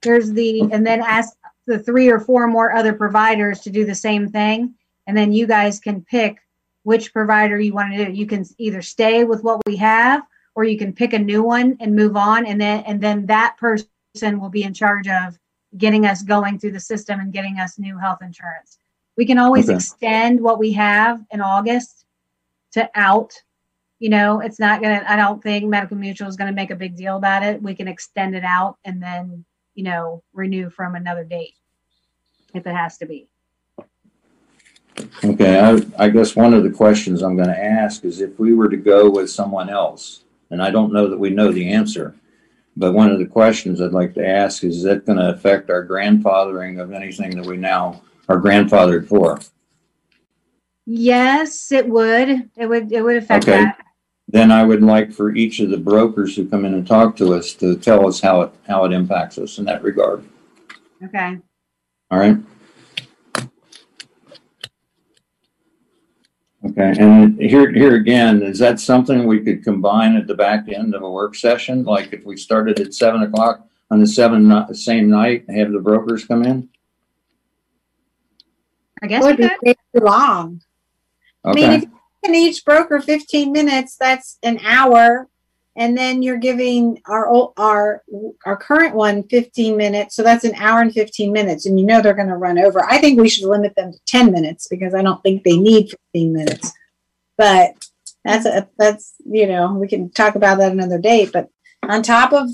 [0.04, 3.96] Here's the and then ask the three or four more other providers to do the
[3.96, 4.76] same thing
[5.08, 6.40] and then you guys can pick
[6.84, 8.12] which provider you want to do.
[8.12, 10.24] You can either stay with what we have
[10.56, 13.56] or you can pick a new one and move on and then and then that
[13.58, 13.88] person
[14.40, 15.40] will be in charge of
[15.78, 18.78] getting us going through the system and getting us new health insurance.
[19.18, 19.76] We can always Okay.
[19.76, 22.03] extend what we have in august
[22.74, 23.34] to out
[24.00, 26.96] you know it's not gonna i don't think medical mutual is gonna make a big
[26.96, 31.24] deal about it we can extend it out and then you know renew from another
[31.24, 31.56] date
[32.54, 33.28] if it has to be
[35.24, 38.70] Okay, I, I guess one of the questions I'm gonna ask is if we were
[38.70, 42.16] to go with someone else, and I don't know that we know the answer,
[42.78, 45.86] but one of the questions I'd like to ask is is that gonna affect our
[45.86, 49.40] grandfathering of anything that we now are grandfathered for?
[50.86, 53.63] Yes it would it would it would affect Okay.
[53.63, 53.78] that
[54.28, 57.34] then I would like for each of the brokers who come in and talk to
[57.36, 60.24] us to tell us how it, how it impacts us in that regard.
[61.04, 61.38] Okay.
[62.10, 62.38] All right?
[66.65, 70.96] Okay, and here, here again, is that something we could combine at the back end
[70.96, 71.84] of a work session?
[71.84, 75.80] Like if we started at seven o'clock on the seven, ni- same night, have the
[75.80, 76.69] brokers come in?
[79.04, 79.58] I guess it Would be could.
[79.63, 80.62] way too long.
[81.46, 81.90] I mean, if you
[82.24, 85.28] can each broker fifteen minutes, that's an hour.
[85.76, 88.04] And then you're giving our, our,
[88.46, 90.16] our current one 15 minutes.
[90.16, 92.84] So that's an hour and fifteen minutes and you know they're gonna run over.
[92.84, 95.90] I think we should limit them to ten minutes because I don't think they need
[95.90, 96.72] fifteen minutes.
[97.38, 97.88] But
[98.24, 101.50] that's, a that's, you know, we can talk about that another day, but
[101.82, 102.50] on top of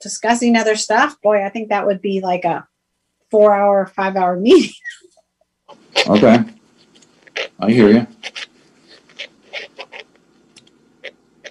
[0.00, 2.66] discussing other stuff, boy, I think that would be like a
[3.30, 4.72] four hour, five hour meeting.
[6.08, 6.44] okay.
[7.60, 8.06] I hear you.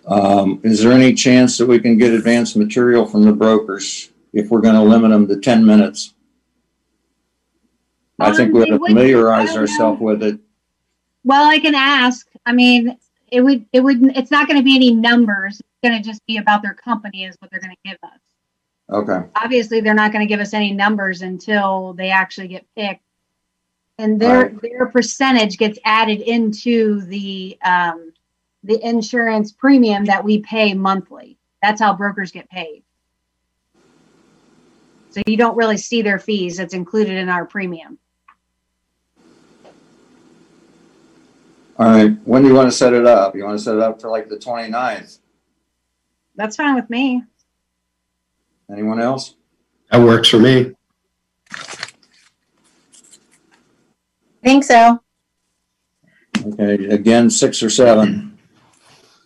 [0.06, 4.50] Um, is there any chance that we can get advanced material from the brokers if
[4.50, 6.14] we're gonna limit them to ten minutes?
[8.20, 10.40] I think Um, we they have to wouldn't- familiarize I don't ourselves with it.
[11.24, 12.28] Well, I can ask.
[12.46, 12.98] I mean,
[13.32, 15.60] it would, it would, it's not going to be any numbers.
[15.60, 18.20] It's going to just be about their company is what they're going to give us.
[18.90, 23.02] Okay, Obviously, they're not going to give us any numbers until they actually get picked.
[24.00, 24.62] And their, Right.
[24.62, 28.14] their percentage gets added into the, um,
[28.64, 31.38] the insurance premium that we pay monthly.
[31.62, 32.84] That's how brokers get paid.
[35.12, 36.60] So you don't really see their fees.
[36.60, 38.00] It's included in our premium.
[41.78, 42.18] all right.
[42.26, 43.36] When do you wanna set it up?
[43.36, 45.20] You wanna set it up for like the 29th?
[46.36, 47.24] That's fine with me.
[48.72, 49.36] Anyone else?
[49.92, 50.76] That works for me.
[54.44, 55.02] Think so.
[56.46, 58.38] Okay, again, six or seven.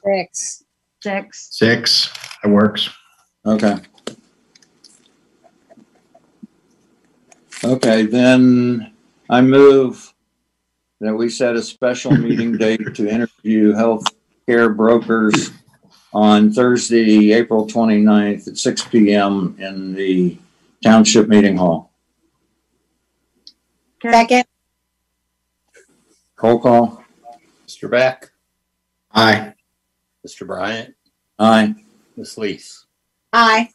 [0.06, 0.64] Six.
[1.02, 1.48] Six.
[1.52, 2.10] Six,
[2.44, 2.90] that works.
[3.46, 3.78] Okay.
[7.64, 8.94] Okay, then
[9.30, 10.14] I move
[11.00, 15.52] that we set a special meeting date to interview healthcare brokers
[16.14, 20.38] on Thursday, April 29th at six P M in the
[20.84, 21.92] Township Meeting Hall.
[24.02, 24.47] Second.
[26.42, 27.04] Roll call.
[27.68, 27.90] Mr.
[27.90, 28.32] Beck,
[29.12, 29.54] Aye.
[30.26, 30.46] Mr.
[30.48, 30.96] Bryant,
[31.38, 31.76] Aye.
[32.16, 32.38] Ms.
[32.38, 32.86] Lees.
[33.34, 33.70] Aye.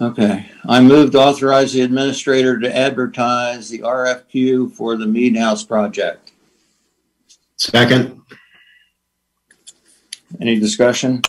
[0.00, 5.64] Okay, I move to authorize the administrator to advertise the RFQ for the Mead House
[5.64, 6.32] project.
[7.56, 8.22] Second,
[10.40, 11.20] Any discussion?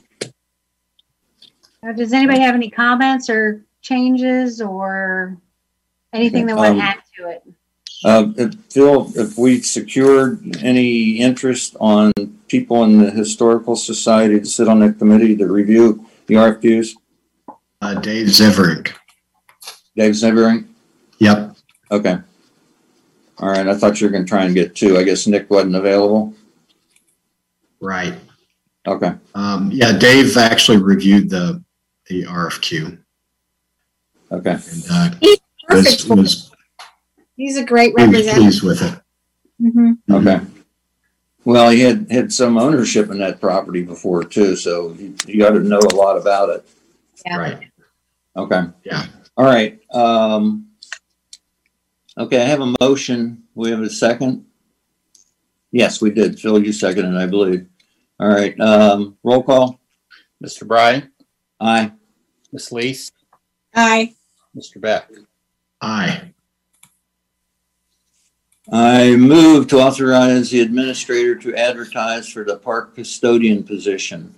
[1.84, 5.38] Uh, Does anybody have any comments or changes or
[6.13, 7.44] anything they want Um, to add to it?
[8.04, 12.12] Uh, if- Phil, if we secured any interest on
[12.48, 16.94] people in the Historical Society to sit on that committee to review the RFQs,
[17.82, 18.92] uh, Dave Zevering.
[19.96, 20.66] Dave Zevering?
[21.20, 21.56] Yep.
[21.92, 22.18] Okay.
[23.38, 24.98] All right, I thought you were gonna try and get two.
[24.98, 26.34] I guess Nick wasn't available.
[27.80, 28.14] Right.
[28.88, 31.64] Okay, Um, yeah, Dave actually reviewed the,
[32.08, 32.98] the RFQ
[34.32, 34.52] okay.
[34.52, 35.38] and, uh, He's
[35.68, 35.86] perfect.
[35.86, 36.51] was, for- was
[37.36, 38.41] He's a great he was representative.
[38.44, 39.00] pleased with it.
[39.62, 39.98] Mhm.
[40.12, 40.46] Okay.
[41.44, 45.52] Well, he had, had some ownership in that property before too, so you, you ought
[45.52, 46.67] to know a lot about it.
[47.26, 47.38] Yeah.
[47.38, 47.72] Right.
[48.38, 48.62] Okay.
[48.84, 49.06] Yeah.
[49.38, 50.67] All right, um,
[52.17, 53.44] okay, I have a motion.
[53.56, 54.46] We have a second?
[55.72, 56.39] Yes, we did.
[56.39, 57.65] Phil, you seconded, I believe.
[58.20, 59.80] All right, um, roll call.
[60.44, 60.67] Mr.
[60.67, 61.06] Bryant,
[61.60, 61.91] Aye.
[62.52, 62.72] Ms.
[62.72, 63.12] Lees,
[63.74, 64.13] Aye.
[64.56, 64.80] Mr.
[64.82, 65.10] Beck.
[65.82, 66.34] Aye.
[68.69, 74.36] I move to authorize the administrator to advertise for the park custodian position.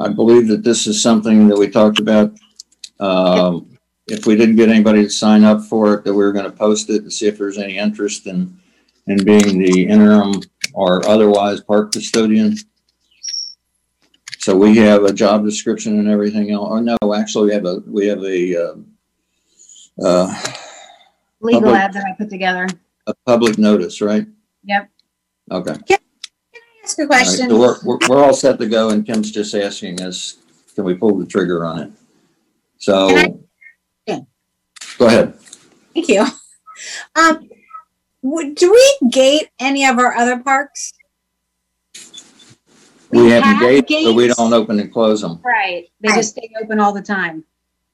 [0.00, 2.32] I believe that this is something that we talked about.
[2.98, 3.78] Um,
[4.08, 6.90] if we didn't get anybody to sign up for it, that we were gonna post
[6.90, 8.58] it and see if there's any interest in,
[9.06, 10.40] in being the interim
[10.72, 12.56] or otherwise park custodian.
[14.38, 17.82] So we have a job description and everything else, or no, actually, we have a,
[17.86, 18.74] we have a, uh,
[20.04, 20.42] uh,
[21.40, 22.66] Legal public- ad that I put together.
[23.06, 24.26] a public notice, right?
[24.64, 24.90] Yep.
[25.50, 25.74] Okay.
[25.86, 25.98] Can
[26.54, 27.48] I ask a All right, question.
[27.50, 30.36] so we're, we're, we're all set to go and Kim's just asking us,
[30.74, 31.92] can we pull the trigger on it?
[32.78, 33.08] So.
[33.08, 33.44] Can
[34.06, 34.20] Yeah.
[34.98, 35.34] Go ahead.
[35.94, 36.24] Thank you.
[37.16, 37.48] Um,
[38.22, 40.92] would, do we gate any of our other parks?
[43.10, 44.36] We We have have gates, but we gates.
[44.36, 45.40] don't open and close them.
[45.42, 45.88] Right.
[46.00, 47.42] They just stay open all the time.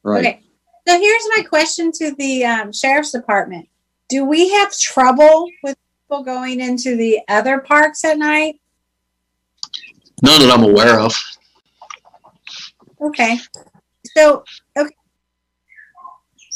[0.02, 0.24] Right.
[0.26, 0.40] Okay.
[0.86, 3.68] So here's my question to the um, sheriff's department.
[4.08, 8.60] Do we have trouble with people going into the other parks at night?
[10.22, 11.14] None that I'm aware of.
[13.00, 13.38] Okay,
[14.16, 14.44] so,
[14.76, 14.94] okay.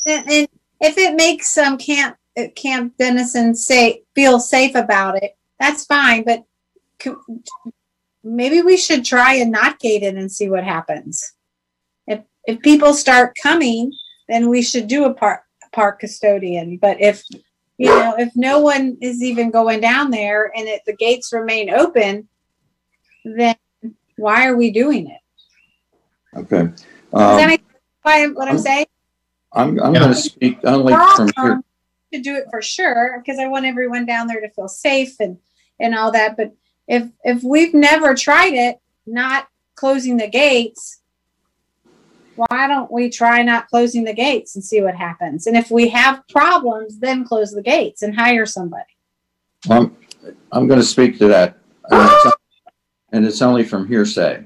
[0.07, 0.49] And, and
[0.81, 6.25] if it makes some Camp, uh, Camp Dennison say, feel safe about it, that's fine,
[6.25, 6.45] but
[6.99, 7.23] co-
[8.23, 11.35] maybe we should try and not gate it and see what happens.
[12.07, 13.93] If, if people start coming,
[14.29, 17.23] then we should do a park, park custodian, but if,
[17.79, 21.71] you know, if no one is even going down there and if the gates remain
[21.71, 22.29] open,
[23.25, 23.57] then
[24.17, 26.39] why are we doing it?
[26.39, 26.63] Okay.
[26.63, 26.77] Does
[27.13, 27.63] that Um, make
[28.03, 28.87] why what I'm saying?
[29.53, 31.63] I'm, I'm going to speak only from here.
[32.13, 35.37] To do it for sure, because I want everyone down there to feel safe and,
[35.79, 36.55] and all that, but
[36.87, 41.03] if, if we've never tried it, not closing the gates,
[42.49, 45.47] why don't we try not closing the gates and see what happens?
[45.47, 48.85] And if we have problems, then close the gates and hire somebody.
[49.69, 51.59] Um, I'm, I'm going to speak to that.
[51.91, 52.33] It's-
[53.13, 54.45] And it's only from hearsay.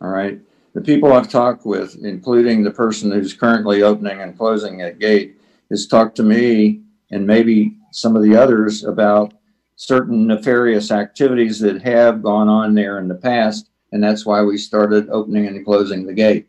[0.00, 0.40] All right.
[0.74, 5.38] The people I've talked with, including the person who's currently opening and closing that gate,
[5.70, 6.80] has talked to me
[7.12, 9.32] and maybe some of the others about
[9.76, 13.70] certain nefarious activities that have gone on there in the past.
[13.92, 16.48] And that's why we started opening and closing the gate.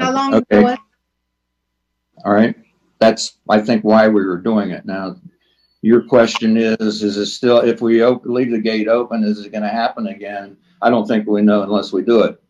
[0.00, 0.62] How long Okay.
[0.62, 0.78] was
[2.24, 2.54] All right.
[2.98, 4.84] That's, I think, why we were doing it.
[4.84, 5.16] Now,
[5.82, 9.52] your question is, is it still, if we op- leave the gate open, is it
[9.52, 10.56] going to happen again?
[10.82, 12.42] I don't think we know unless we do it.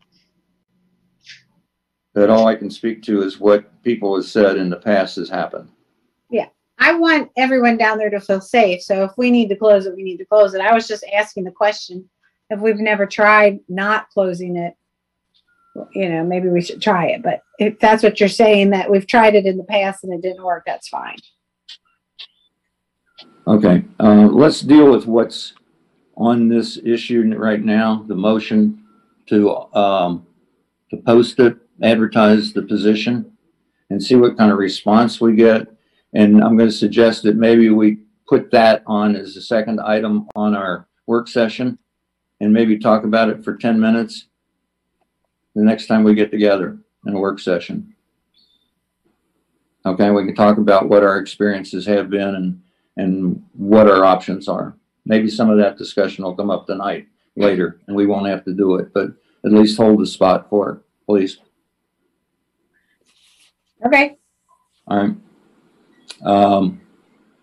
[2.13, 5.29] But all I can speak to is what people have said in the past has
[5.29, 5.69] happened.
[6.29, 6.47] Yeah.
[6.79, 8.81] I want everyone down there to feel safe.
[8.81, 10.61] So if we need to close it, we need to close it.
[10.61, 12.09] I was just asking the question.
[12.49, 14.73] If we've never tried not closing it,
[15.93, 17.21] you know, maybe we should try it.
[17.21, 20.21] But if that's what you're saying, that we've tried it in the past and it
[20.21, 21.17] didn't work, that's fine.
[23.47, 25.53] Okay, uh, let's deal with what's
[26.15, 28.83] on this issue right now, the motion
[29.27, 30.27] to, um,
[30.89, 33.31] to post it, advertise the position,
[33.89, 35.67] and see what kind of response we get.
[36.13, 40.55] And I'm gonna suggest that maybe we put that on as a second item on
[40.55, 41.79] our work session,
[42.41, 44.27] and maybe talk about it for ten minutes
[45.55, 47.93] the next time we get together in a work session.
[49.85, 52.61] Okay, we can talk about what our experiences have been and
[52.97, 54.75] and what our options are.
[55.05, 58.53] Maybe some of that discussion will come up tonight later and we won't have to
[58.53, 59.07] do it, but
[59.43, 61.39] at least hold the spot for it, please.
[63.85, 64.17] Okay.
[64.87, 65.15] All right.
[66.23, 66.81] Um,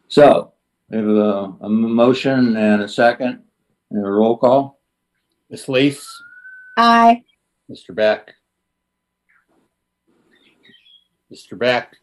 [0.06, 0.52] so
[0.90, 3.42] we have a, a motion and a second
[3.90, 4.80] and a roll call.
[5.50, 5.68] Ms.
[5.68, 6.06] Lees,
[6.76, 7.24] Aye.
[7.70, 7.94] Mr.
[7.94, 8.34] Beck,
[11.32, 11.58] Mr.
[11.58, 11.96] Beck,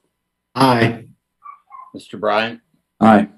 [0.53, 1.07] Aye.
[1.95, 2.19] Mr.
[2.19, 2.61] Bryant,
[2.99, 3.29] Aye.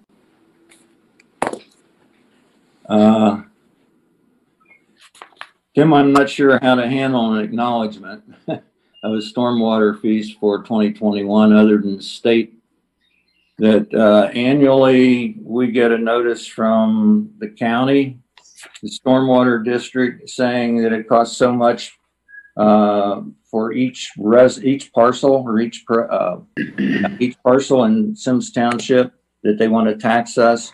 [2.88, 3.42] Uh,
[5.74, 8.62] Tim, I'm not sure how to handle an acknowledgement of
[9.04, 12.56] a stormwater fees for 2021, other than state
[13.58, 18.20] that uh, annually we get a notice from the county,
[18.82, 21.98] the stormwater district, saying that it costs so much
[22.58, 26.40] uh, for each res, each parcel or each, per- uh,
[27.20, 30.74] each parcel in Symmes Township that they want to tax us.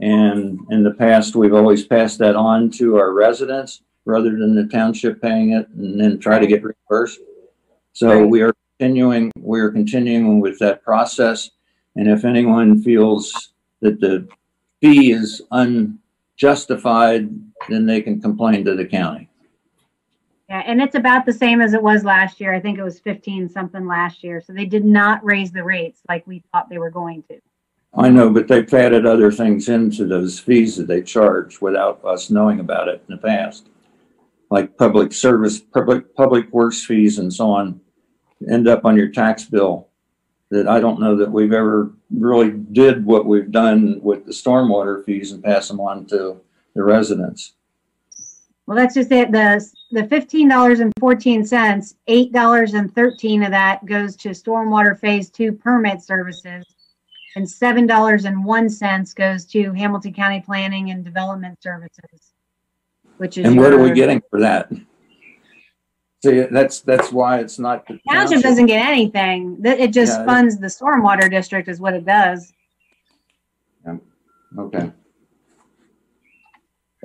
[0.00, 4.66] And in the past, we've always passed that on to our residents rather than the
[4.66, 7.20] township paying it and then try to get reimbursed.
[7.92, 11.50] So we are continuing, we are continuing with that process.
[11.96, 13.52] And if anyone feels
[13.82, 14.26] that the
[14.80, 17.28] fee is unjustified,
[17.68, 19.29] then they can complain to the county.
[20.50, 22.52] Yeah, and it's about the same as it was last year.
[22.52, 24.42] I think it was fifteen something last year.
[24.44, 27.38] So they did not raise the rates like we thought they were going to.
[27.96, 32.30] I know, but they've added other things into those fees that they charge without us
[32.30, 33.68] knowing about it in the past.
[34.50, 37.80] Like public service, public, public works fees and so on,
[38.50, 39.86] end up on your tax bill.
[40.50, 45.04] That I don't know that we've ever really did what we've done with the stormwater
[45.04, 46.40] fees and pass them on to
[46.74, 47.54] the residents.
[48.70, 49.32] Well, that's just it.
[49.32, 54.28] The, the fifteen dollars and fourteen cents, eight dollars and thirteen of that goes to
[54.28, 56.64] stormwater phase two permit services.
[57.34, 62.32] And seven dollars and one cents goes to Hamilton County Planning and Development Services.
[63.16, 63.46] Which is.
[63.46, 64.70] And where are we your- getting for that?
[66.22, 67.88] See, that's, that's why it's not.
[67.88, 69.60] the Township doesn't get anything.
[69.62, 72.52] That, it just Yeah, it- funds the stormwater district is what it does.
[74.56, 74.92] Okay.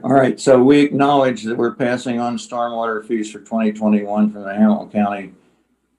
[0.03, 4.53] All right, so we acknowledge that we're passing on stormwater fees for 2021 from the
[4.53, 5.33] Hamilton County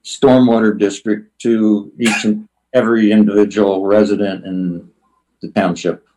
[0.03, 4.89] Stormwater District to each and every individual resident in
[5.41, 6.07] the township.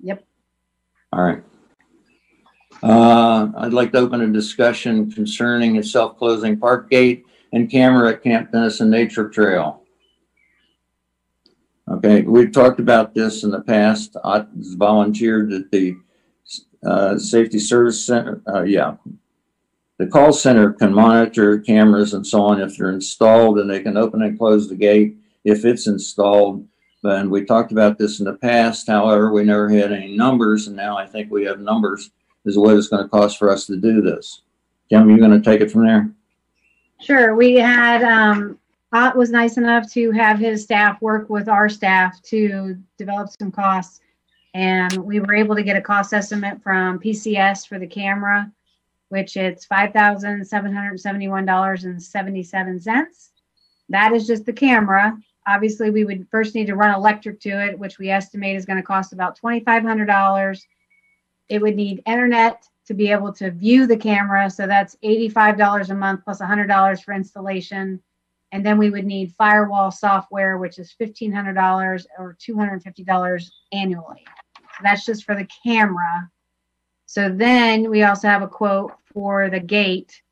[0.00, 0.24] Yep.
[1.12, 1.42] All right.
[2.82, 8.22] Uh, I'd like to open a discussion concerning a self-closing park gate and camera at
[8.22, 9.82] Camp Dennison Nature Trail.
[11.90, 14.16] Okay, we've talked about this in the past.
[14.22, 15.96] I volunteered at the,
[16.84, 18.94] uh, Safety Service Center, uh, yeah.
[19.98, 23.96] The call center can monitor cameras and so on if they're installed and they can
[23.96, 26.66] open and close the gate if it's installed.
[27.02, 30.76] And we talked about this in the past, however, we never had any numbers and
[30.76, 32.10] now I think we have numbers
[32.44, 34.42] is what it's gonna cost for us to do this.
[34.88, 36.10] Kim, you gonna take it from there?
[37.00, 38.58] Sure, we had, um,
[38.92, 43.50] Ott was nice enough to have his staff work with our staff to develop some
[43.50, 44.00] costs.
[44.58, 48.50] And we were able to get a cost estimate from PCS for the camera,
[49.08, 53.30] which it's five thousand seven hundred seventy-one dollars and seventy-seven cents.
[53.88, 55.16] That is just the camera.
[55.46, 58.82] Obviously, we would first need to run electric to it, which we estimate is gonna
[58.82, 60.66] cost about twenty-five hundred dollars.
[61.48, 65.90] It would need internet to be able to view the camera, so that's eighty-five dollars
[65.90, 68.02] a month plus hundred dollars for installation.
[68.50, 72.72] And then we would need firewall software, which is fifteen hundred dollars or two hundred
[72.72, 74.24] and fifty dollars annually.
[74.82, 76.30] That's just for the camera.
[77.06, 80.22] So then we also have a quote for the gate.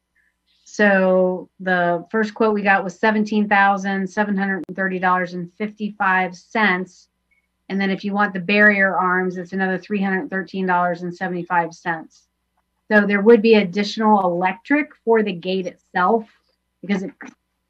[0.64, 5.52] So the first quote we got was seventeen thousand seven hundred and thirty dollars and
[5.54, 7.08] fifty-five cents.
[7.68, 11.14] And then if you want the barrier arms, it's another three hundred thirteen dollars and
[11.14, 12.24] seventy-five cents.
[12.88, 16.24] So there would be additional electric for the gate itself
[16.82, 17.10] because it,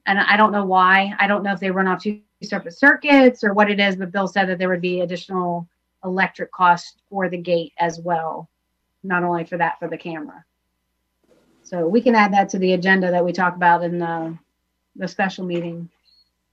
[0.06, 1.14] and I don't know why.
[1.18, 4.12] I don't know if they run off two separate circuits or what it is, but
[4.12, 5.68] Bill said that there would be additional
[6.04, 8.48] electric cost for the gate as well,
[9.02, 10.44] not only for that, for the camera.
[11.62, 14.38] So we can add that to the agenda that we talk about in the,
[14.94, 15.88] the special meeting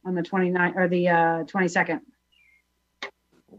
[0.06, 2.02] on the 29th or the uh, 22nd.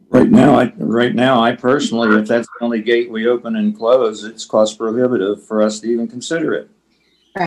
[0.09, 3.77] Right now, I, right now, I personally, if that's the only gate we open and
[3.77, 6.71] close, it's cost prohibitive for us to even consider it.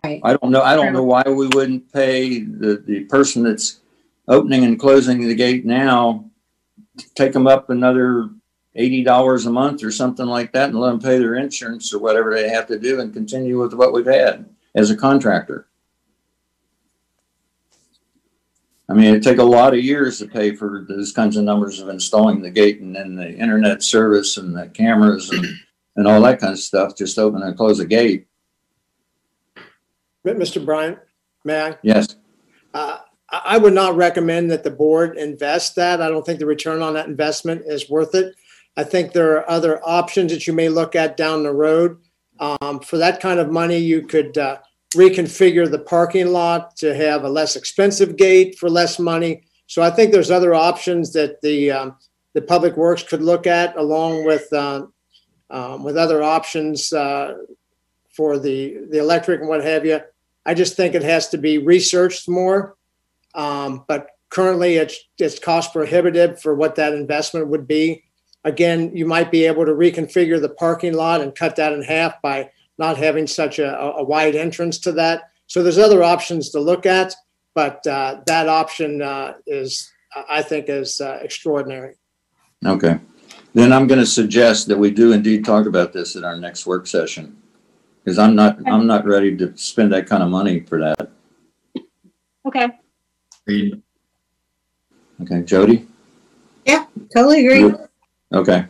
[0.04, 0.20] Right.
[0.24, 3.80] I don't know, I don't know why we wouldn't pay the, the person that's
[4.28, 6.27] opening and closing the gate now,
[7.16, 8.30] take them up another
[8.76, 12.00] eighty dollars a month or something like that and let them pay their insurance or
[12.00, 14.46] whatever they have to do and continue with what we've had
[14.76, 15.68] as a contractor.
[18.90, 21.82] I mean, it'd take a lot of years to pay for those kinds of numbers
[21.82, 25.46] of installing the gate and then the internet service and the cameras and,
[25.98, 28.28] and all that kind of stuff, just open and close a gate.
[30.26, 30.64] Mr.
[30.64, 31.00] Bryant,
[31.44, 31.78] may I?
[31.82, 32.16] Yes.
[32.74, 36.02] Uh, I would not recommend that the board invest that.
[36.02, 38.34] I don't think the return on that investment is worth it.
[38.78, 41.98] I think there are other options that you may look at down the road.
[42.40, 44.60] Um, For that kind of money, you could uh,
[44.96, 49.44] reconfigure the parking lot to have a less expensive gate for less money.
[49.66, 51.98] So I think there's other options that the, um,
[52.34, 54.86] the Public Works could look at along with, uh,
[55.50, 57.34] um, with other options uh,
[58.16, 60.00] for the, the electric and what have you.
[60.46, 62.77] I just think it has to be researched more.
[63.38, 68.04] Um, but currently it's, it's cost prohibitive for what that investment would be.
[68.44, 72.22] Again, you might be able to reconfigure the parking lot and cut that in half
[72.22, 75.32] by not having such a, a wide entrance to that.
[75.46, 77.14] So there's other options to look at,
[77.54, 81.96] but, uh, that option, uh, is, I I think is uh, extraordinary.
[82.66, 83.00] Okay.
[83.54, 86.66] Then I'm going to suggest that we do indeed talk about this at our next
[86.66, 87.38] work session.
[88.04, 91.12] Because I'm not, I'm not ready to spend that kind of money for that.
[92.46, 92.70] Okay.
[93.48, 93.82] Agreed.
[95.22, 95.88] Okay, Jody?
[96.66, 96.86] Yeah,
[97.16, 97.74] totally agree.
[98.34, 98.66] Okay.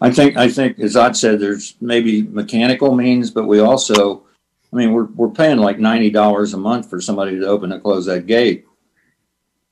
[0.00, 4.24] I think, I think, as I said, there's maybe mechanical means, but we also,
[4.72, 7.80] I mean, we're, we're paying like ninety dollars a month for somebody to open and
[7.82, 8.66] close that gate.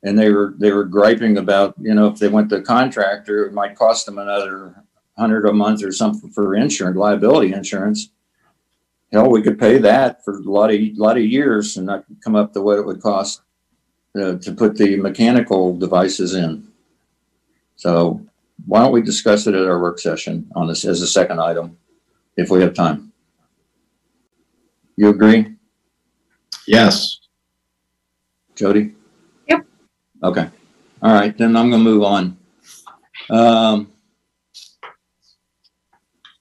[0.05, 3.47] And they were, they were griping about, you know, if they went to a contractor,
[3.47, 4.85] it might cost them another
[5.19, 8.11] hundred a month or something for insurance, liability insurance.
[9.13, 12.37] Hell, we could pay that for a lot of, lot of years and not come
[12.37, 13.43] up to what it would cost
[14.21, 16.69] uh, to put the mechanical devices in.
[17.77, 18.25] So
[18.67, 21.77] why don't we discuss it at our work session on this as a second item,
[22.37, 23.13] if we have time?
[24.97, 25.57] You agree,
[26.67, 27.19] Yes.
[28.55, 28.95] Jody?
[29.49, 29.67] Yep.
[30.23, 30.49] Okay,
[31.03, 32.37] all right, then I'm gonna move on.
[33.31, 33.91] Um,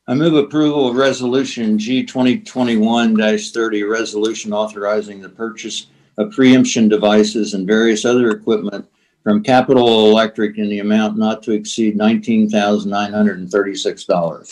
[0.07, 7.53] I move approval of resolution G 2021 30, resolution authorizing the purchase of preemption devices
[7.53, 8.87] and various other equipment
[9.23, 14.05] from Capital Electric in the amount not to exceed nineteen thousand nine hundred and thirty-six
[14.05, 14.49] dollars.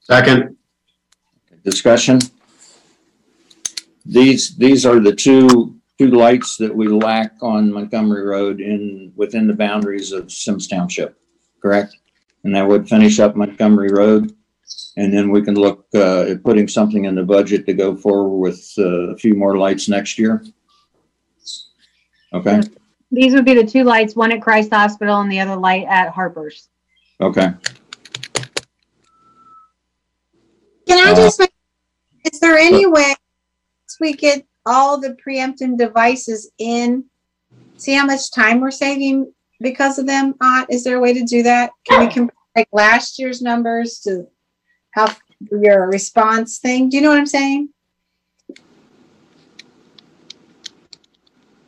[0.00, 0.56] Second.
[1.64, 2.18] Discussion?
[4.04, 9.46] These, these are the two, two lights that we lack on Montgomery Road in, within
[9.46, 11.18] the boundaries of Symmes Township,
[11.62, 11.96] correct?
[12.42, 14.36] And that would finish up Montgomery Road.
[14.96, 18.38] And then we can look, uh, at putting something in the budget to go forward
[18.38, 20.44] with, uh, a few more lights next year.
[22.32, 22.60] Okay,
[23.12, 26.10] These would be the two lights, one at Christ Hospital and the other light at
[26.10, 26.68] Harper's.
[27.20, 27.54] okay.
[30.86, 31.50] Can I Uh, just, make-
[32.30, 33.14] is there any way
[34.00, 37.04] we get all the preemptive devices in?
[37.76, 40.34] See how much time we're saving because of them?
[40.40, 41.70] Uh, is there a way to do that?
[41.84, 44.26] Can we compare like last year's numbers to
[44.94, 45.12] how
[45.50, 46.88] your response thing?
[46.88, 47.68] Do you know what I'm saying?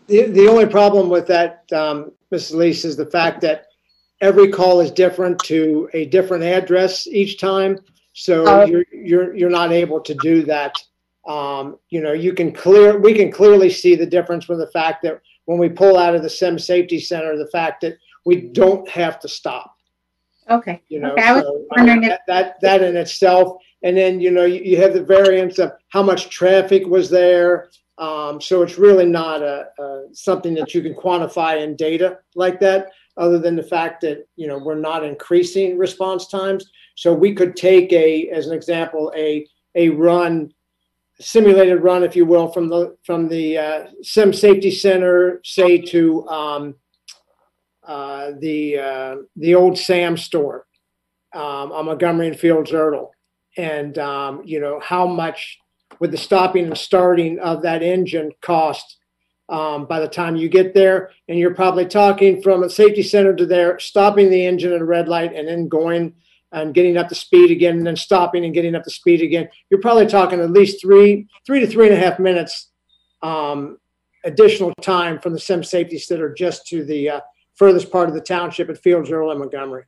[0.07, 2.55] The, the only problem with that, um, Mrs.
[2.55, 3.66] Lees, is the fact that
[4.20, 7.81] every call is different to a different address each time.
[8.12, 8.64] So Oh.
[8.64, 10.81] you're, you're, you're not able to do that.
[11.27, 15.03] Um, you know, you can clear, we can clearly see the difference with the fact
[15.03, 18.89] that when we pull out of the Symmes Safety Center, the fact that we don't
[18.89, 19.76] have to stop.
[20.49, 20.80] Okay.
[20.88, 23.59] you know, Okay, I was so, I wondering mean, if- that, that that in itself,
[23.82, 27.70] and then, you know, you, you have the variance of how much traffic was there.
[27.99, 32.61] Um, so it's really not a, a, something that you can quantify in data like
[32.61, 36.70] that, other than the fact that, you know, we're not increasing response times.
[36.97, 40.53] So we could take a, as an example, a, a run,
[41.20, 46.26] simulated run, if you will, from the, from the, uh, Symmes Safety Center, say to,
[46.28, 46.74] um,
[47.87, 50.66] uh, the, uh, the old Sam store,
[51.34, 53.11] um, on Montgomery and Fields Ertel.
[53.57, 55.59] And, um, you know, how much
[55.99, 58.99] would the stopping and starting of that engine cost,
[59.49, 61.11] um, by the time you get there?
[61.28, 64.84] And you're probably talking from a safety center to there, stopping the engine at a
[64.84, 66.14] red light and then going
[66.53, 69.49] and getting up to speed again, and then stopping and getting up to speed again.
[69.68, 72.70] You're probably talking at least three, three to three and a half minutes,
[73.22, 73.78] um,
[74.24, 77.20] additional time from the Symmes safety center just to the, uh,
[77.57, 79.84] furthest part of the township at Fields, Earl, and Montgomery.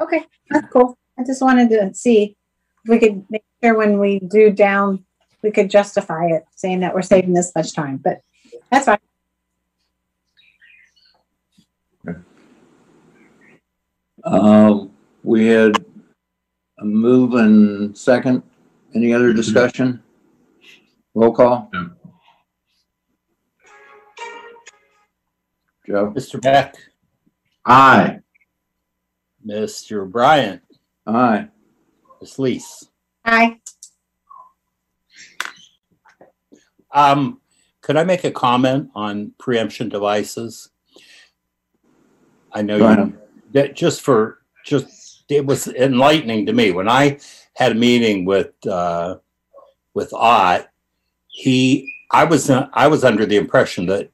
[0.00, 0.96] Okay, that's cool.
[1.18, 2.36] I just wanted to see
[2.84, 5.04] if we could make sure when we do down,
[5.42, 8.20] we could justify it, saying that we're saving this much time, but
[8.70, 8.98] that's fine.
[14.24, 14.90] Um,
[15.22, 15.84] we had
[16.78, 18.42] a move and second.
[18.94, 20.02] Any other discussion?
[21.14, 21.70] Roll call?
[25.86, 26.12] Joe?
[26.14, 26.40] Mr.
[26.40, 26.76] Beck,
[27.64, 28.20] Aye.
[29.46, 30.10] Mr.
[30.10, 30.62] Bryant,
[31.06, 31.48] Aye.
[32.20, 32.38] Ms.
[32.38, 32.88] Lees.
[33.24, 33.58] Aye.
[36.92, 37.40] Um,
[37.80, 40.70] could I make a comment on preemption devices?
[42.52, 43.18] I know Go you, ahead.
[43.52, 46.72] that just for, just, it was enlightening to me.
[46.72, 47.18] When I
[47.54, 49.16] had a meeting with, uh,
[49.94, 50.68] with Ott,
[51.28, 54.10] he, I was, uh, I was under the impression that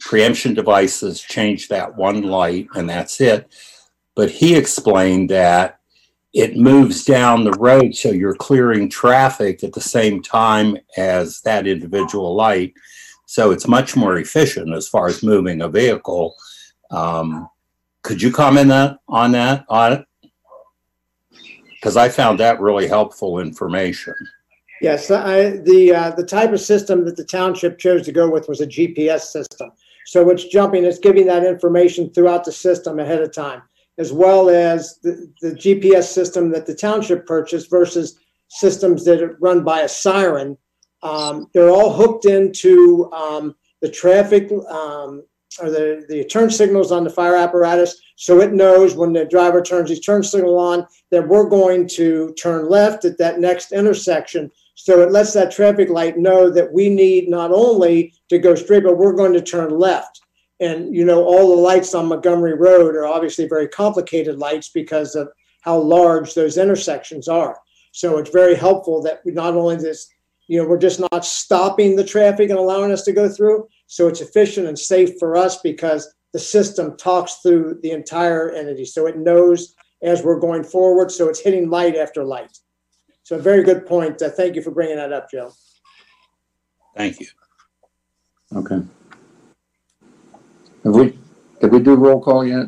[0.00, 3.52] preemption devices change that one light and that's it.
[4.16, 5.78] But he explained that
[6.32, 11.66] it moves down the road so you're clearing traffic at the same time as that
[11.66, 12.72] individual light.
[13.26, 16.34] So it's much more efficient as far as moving a vehicle.
[16.90, 17.48] Um,
[18.02, 20.04] could you comment that, on that, on?
[21.74, 24.14] Because I found that really helpful information.
[24.80, 28.48] Yes, I, the, uh, the type of system that the township chose to go with
[28.48, 29.70] was a GPS system.
[30.10, 33.62] So it's jumping, it's giving that information throughout the system ahead of time,
[33.96, 39.36] as well as the, the GPS system that the township purchased versus systems that are
[39.40, 40.58] run by a siren.
[41.04, 45.22] Um, they're all hooked into, um, the traffic, um,
[45.60, 47.96] or the, the turn signals on the fire apparatus.
[48.16, 52.34] So it knows when the driver turns his turn signal on, that we're going to
[52.34, 54.50] turn left at that next intersection.
[54.82, 58.84] So it lets that traffic light know that we need not only to go straight,
[58.84, 60.22] but we're going to turn left.
[60.58, 65.14] And, you know, all the lights on Montgomery Road are obviously very complicated lights because
[65.14, 65.28] of
[65.60, 67.58] how large those intersections are.
[67.92, 70.08] So it's very helpful that we not only this,
[70.48, 73.68] you know, we're just not stopping the traffic and allowing us to go through.
[73.86, 78.86] So it's efficient and safe for us because the system talks through the entire entity.
[78.86, 81.10] So it knows as we're going forward.
[81.10, 82.56] So it's hitting light after light.
[83.30, 84.20] So a very good point.
[84.20, 85.52] Uh, thank you for bringing that up, Joe.
[86.96, 87.28] Thank you.
[88.56, 88.82] Okay.
[90.82, 91.16] Have we,
[91.60, 92.66] did we do roll call yet?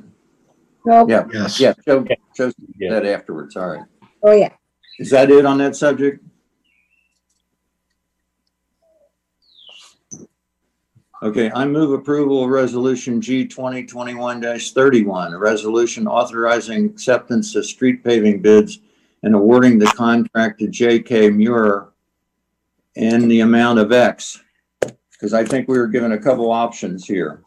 [0.86, 1.10] Nope.
[1.10, 1.58] Yeah, Yes.
[1.58, 2.06] yeah, Joe,
[2.36, 2.90] Joe did Yeah.
[2.92, 3.82] that afterwards, all right.
[4.22, 4.50] Oh, yeah.
[5.00, 6.24] Is that it on that subject?
[11.24, 17.66] Okay, I move approval of resolution G twenty twenty-one thirty-one, a resolution authorizing acceptance of
[17.66, 18.78] street paving bids
[19.22, 21.30] and awarding the contract to J.K.
[21.30, 21.92] Meurer
[22.94, 24.40] in the amount of X.
[25.12, 27.42] Because I think we were given a couple options here.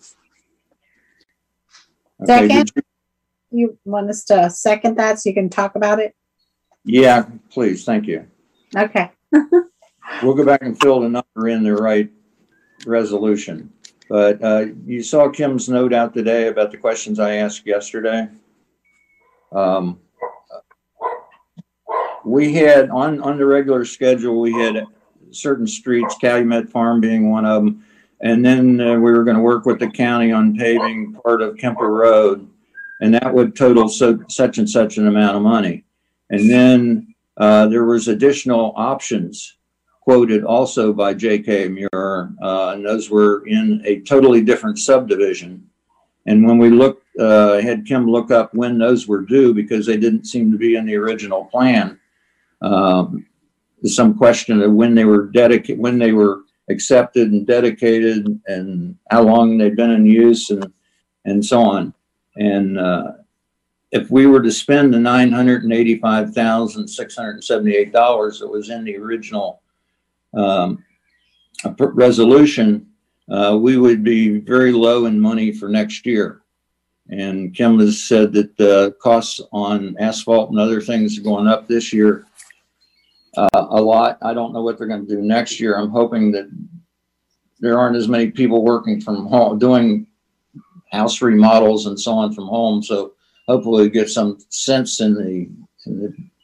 [2.22, 2.84] Okay, did Second.
[3.52, 6.16] You want us to second that so you can talk about it?
[6.84, 8.28] Yeah, please, thank you.
[8.76, 9.12] Okay.
[10.22, 12.10] We'll go back and fill the number in the right
[12.86, 13.72] resolution.
[14.08, 18.28] But uh, you saw Kim's note out today about the questions I asked yesterday.
[19.52, 20.00] Um,
[22.26, 24.86] We had, on, on the regular schedule, we had
[25.32, 27.86] certain streets, Calumet Farm being one of them.
[28.22, 31.58] And then uh, we were going to work with the county on paving part of
[31.58, 32.50] Kemper Road.
[33.02, 35.84] And that would total so, such and such an amount of money.
[36.30, 39.58] And then uh, there was additional options
[40.02, 41.68] quoted also by J.K.
[41.68, 45.68] Meurer, uh, and those were in a totally different subdivision.
[46.28, 49.98] And when we looked, uh, had Kim look up when those were due because they
[49.98, 52.00] didn't seem to be in the original plan.
[52.62, 53.26] Um,
[53.84, 59.22] some question of when they were dedicated, when they were accepted and dedicated, and how
[59.22, 60.72] long they'd been in use, and
[61.26, 61.94] and so on.
[62.38, 63.12] And uh,
[63.92, 67.92] if we were to spend the nine hundred and eighty-five thousand six hundred and seventy-eight
[67.92, 69.62] dollars that was in the original
[70.36, 70.84] um,
[71.78, 72.88] resolution,
[73.30, 76.42] uh, we would be very low in money for next year.
[77.10, 81.68] And Kim has said that the costs on asphalt and other things are going up
[81.68, 82.26] this year
[83.38, 84.18] uh, a lot.
[84.22, 85.78] I don't know what they're going to do next year.
[85.78, 86.50] I'm hoping that
[87.60, 90.08] there aren't as many people working from home, doing
[90.92, 92.84] house remodels and so on from home.
[92.84, 93.14] So
[93.48, 95.50] hopefully we get some sense in the,
[95.86, 96.00] in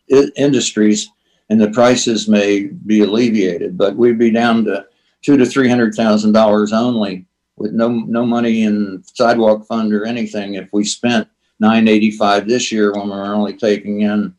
[0.08, 1.10] the industries
[1.50, 4.86] and the prices may be alleviated, but we'd be down to
[5.22, 7.26] two to three hundred thousand dollars only
[7.58, 11.28] with no, no money in sidewalk fund or anything if we spent
[11.60, 14.34] nine eighty-five this year when we're only taking in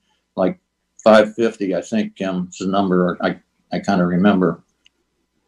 [1.04, 3.40] like five fifty, I think, Kim's the number, I,
[3.72, 4.62] I kind of remember.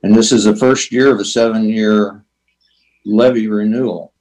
[0.02, 2.24] And this is the first year of a seven-year
[3.06, 4.12] levy renewal.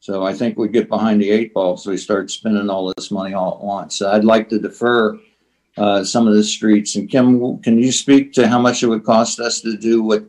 [0.00, 3.10] So I think we get behind the eight ball, so we start spending all this
[3.10, 3.96] money all at once.
[3.96, 5.18] So I'd like to defer
[5.76, 6.96] uh, some of the streets.
[6.96, 10.24] And Kim, can you speak to how much it would cost us to do what,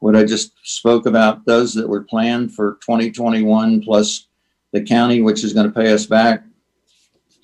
[0.00, 4.26] what I just spoke about, those that were planned for 2021 plus
[4.72, 6.42] the county, which is going to pay us back?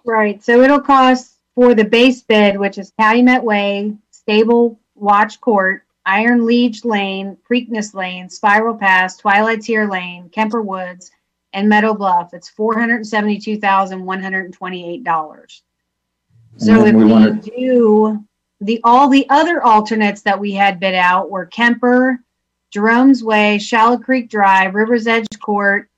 [0.08, 5.84] Right, so it'll cost for the base bid, which is Calumet Way, Stable Watch Court,
[6.06, 11.10] Iron Liege Lane, Preakness Lane, Spiral Pass, Twilight Tear Lane, Kemper Woods,
[11.52, 12.32] and Meadow Bluff.
[12.32, 15.62] It's four hundred seventy-two thousand, one hundred twenty-eight dollars.
[16.56, 18.24] So if we we do,
[18.62, 22.18] the, all the other alternates that we had bid out were Kemper,
[22.70, 25.90] Jerome's Way, Shallow Creek Drive, River's Edge Court,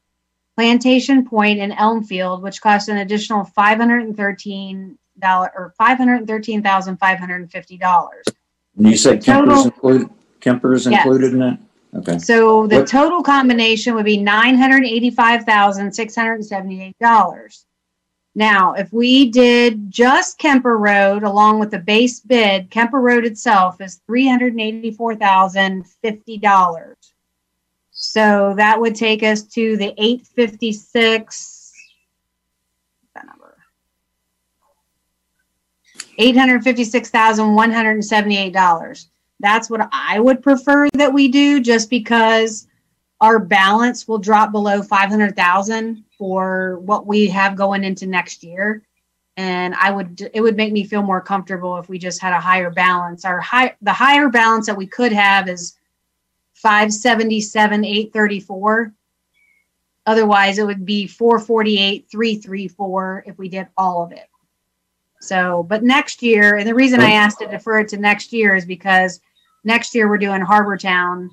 [0.61, 5.97] Plantation Point and Elmfield, which cost an additional five hundred and thirteen dollar or five
[5.97, 8.27] hundred and thirteen thousand five hundred and fifty dollars.
[8.77, 10.09] And you said Kemper's Total- included,
[10.41, 11.03] Kemper's Yes.
[11.07, 11.59] included in that?
[11.95, 12.19] Okay.
[12.19, 16.99] So the What- total combination would be nine hundred eighty-five thousand six hundred and seventy-eight
[17.01, 17.65] dollars.
[18.35, 23.81] Now, if we did just Kemper Road along with the base bid, Kemper Road itself
[23.81, 26.99] is three hundred eighty-four thousand fifty dollars.
[28.03, 31.73] So that would take us to the eight fifty-six.
[33.15, 33.59] That number.
[36.17, 39.09] Eight hundred fifty-six thousand one hundred and seventy-eight dollars.
[39.39, 42.67] That's what I would prefer that we do, just because
[43.21, 48.43] our balance will drop below five hundred thousand for what we have going into next
[48.43, 48.83] year.
[49.37, 52.41] And I would, it would make me feel more comfortable if we just had a
[52.41, 53.27] higher balance.
[53.27, 55.77] Our high, the higher balance that we could have is
[56.63, 58.93] five seventy-seven, eight thirty-four.
[60.07, 64.29] Otherwise, it would be four forty-eight, three three four if we did all of it.
[65.21, 68.55] So, but next year, and the reason I asked to defer it to next year
[68.57, 69.21] is because
[69.65, 71.31] next year we're doing Harbor Town,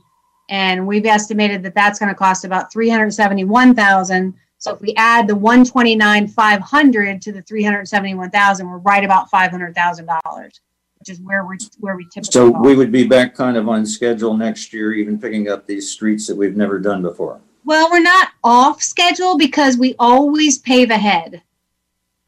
[0.49, 4.33] and we've estimated that that's going to cost about three hundred seventy-one thousand.
[4.59, 8.69] So if we add the one twenty-nine five hundred to the three hundred seventy-one thousand,
[8.69, 10.59] we're right about five hundred thousand dollars,
[11.07, 12.31] which is where we're where we typically.
[12.31, 12.61] So are.
[12.61, 16.27] we would be back kind of on schedule next year, even picking up these streets
[16.27, 17.39] that we've never done before.
[17.65, 21.41] Well, we're not off schedule because we always pave ahead.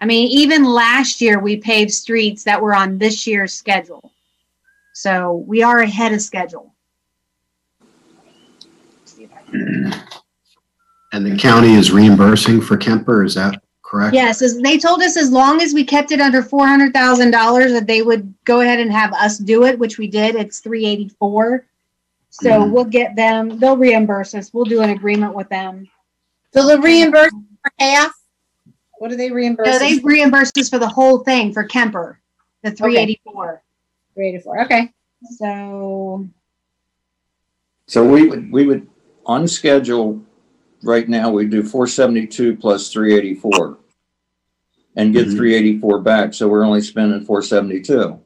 [0.01, 4.11] I mean, even last year we paved streets that were on this year's schedule.
[4.93, 6.73] So we are ahead of schedule.
[11.11, 14.13] And the county is reimbursing for Kemper, is that correct?
[14.13, 17.31] Yes, as they told us as long as we kept it under four hundred thousand
[17.31, 20.35] dollars, that they would go ahead and have us do it, which we did.
[20.35, 21.65] It's three eighty-four.
[22.29, 22.71] So Mhm.
[22.71, 24.53] we'll get them, they'll reimburse us.
[24.53, 25.89] We'll do an agreement with them.
[26.53, 28.13] So the reimburse for half?
[28.99, 29.67] What do they reimburse?
[29.67, 30.07] So us they for?
[30.07, 32.19] reimbursed us for the whole thing for Kemper,
[32.61, 33.63] the three eighty-four.
[34.13, 34.93] Three eighty-four, okay.
[35.37, 36.27] So
[37.87, 38.87] So we would, we would,
[39.25, 40.21] on schedule,
[40.83, 43.77] right now, we do four seventy-two plus three eighty-four.
[44.95, 45.35] and get Mhm.
[45.37, 48.19] three eighty-four back, so we're only spending four seventy-two.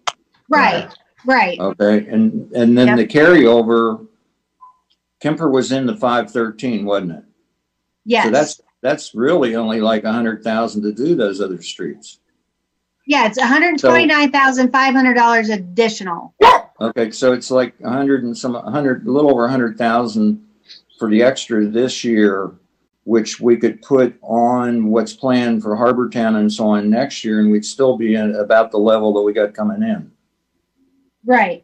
[0.50, 0.90] Right,
[1.26, 1.60] right.
[1.60, 4.08] Okay, and, and then the carryover,
[5.22, 7.24] Kemper was in the five thirteen, wasn't it?
[8.06, 8.26] Yes.
[8.26, 12.20] So that's, that's really only like a hundred thousand to do those other streets.
[13.06, 16.34] Yeah, it's hundred and twenty-nine thousand five hundred dollars additional.
[16.82, 19.78] Okay, so it's like a hundred and some, a hundred, a little over a hundred
[19.78, 20.44] thousand
[21.00, 22.54] for the extra this year,
[23.04, 27.40] which we could put on what's planned for Harbor Town and so on next year,
[27.40, 30.12] and we'd still be at about the level that we got coming in.
[31.26, 31.64] Right.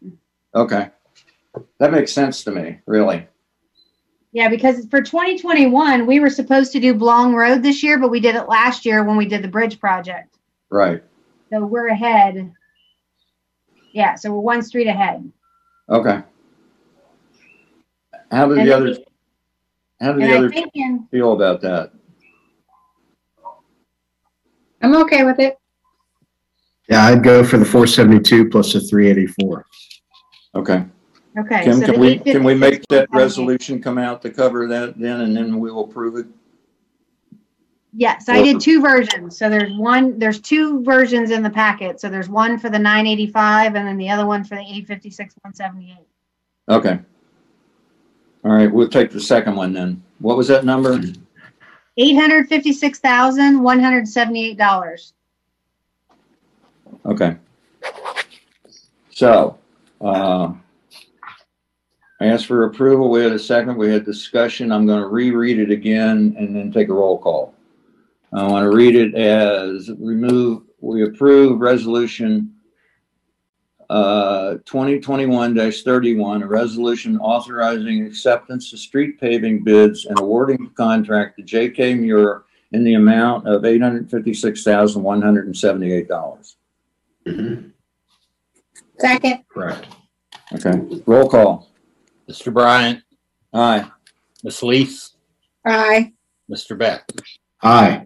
[0.55, 0.89] Okay.
[1.79, 3.27] That makes sense to me, really.
[4.31, 8.11] Yeah, because for twenty twenty-one, we were supposed to do Blong Road this year, but
[8.11, 10.37] we did it last year when we did the bridge project.
[10.69, 11.03] Right.
[11.51, 12.53] So we're ahead.
[13.91, 15.31] Yeah, so we're one street ahead.
[15.89, 16.21] Okay.
[18.31, 18.99] How do And the then others,
[20.01, 21.91] how do And the I others in, feel about that?
[24.81, 25.57] I'm okay with it.
[26.89, 29.65] Yeah, I'd go for the four seventy-two plus the three eighty-four.
[30.55, 30.85] Okay.
[31.37, 31.63] okay.
[31.63, 33.23] Kim, so can we, can we 856 make that 178.
[33.23, 36.25] resolution come out to cover that then, and then we will prove it?
[37.93, 39.37] Yes, I did two versions.
[39.37, 41.99] So there's one, there's two versions in the packet.
[41.99, 44.87] So there's one for the nine eighty-five and then the other one for the eight
[44.87, 46.07] fifty-six, one seventy-eight.
[46.69, 46.99] Okay.
[48.45, 50.01] All right, we'll take the second one then.
[50.19, 51.01] What was that number?
[51.97, 55.13] Eight hundred fifty-six thousand, one hundred seventy-eight dollars.
[57.05, 57.35] Okay.
[59.11, 59.57] So,
[59.99, 60.53] uh,
[62.21, 63.09] I asked for approval.
[63.09, 63.77] We had a second.
[63.77, 64.71] We had discussion.
[64.71, 67.53] I'm going to reread it again and then take a roll call.
[68.31, 72.53] I want to read it as remove, we approve resolution
[73.89, 81.43] Uh, 2021-31, a resolution authorizing acceptance of street paving bids and awarding the contract to
[81.43, 81.95] J.K.
[81.95, 86.55] Meurer in the amount of $856,178.
[87.25, 87.69] Mm-hmm.
[88.99, 89.87] Second, Correct.
[90.53, 91.67] Okay, roll call.
[92.29, 92.53] Mr.
[92.53, 93.01] Bryant,
[93.53, 93.89] Aye.
[94.43, 94.61] Ms.
[94.61, 95.15] Lees,
[95.65, 96.13] aye.
[96.49, 96.77] Mr.
[96.77, 97.09] Beck.
[97.63, 98.05] Aye.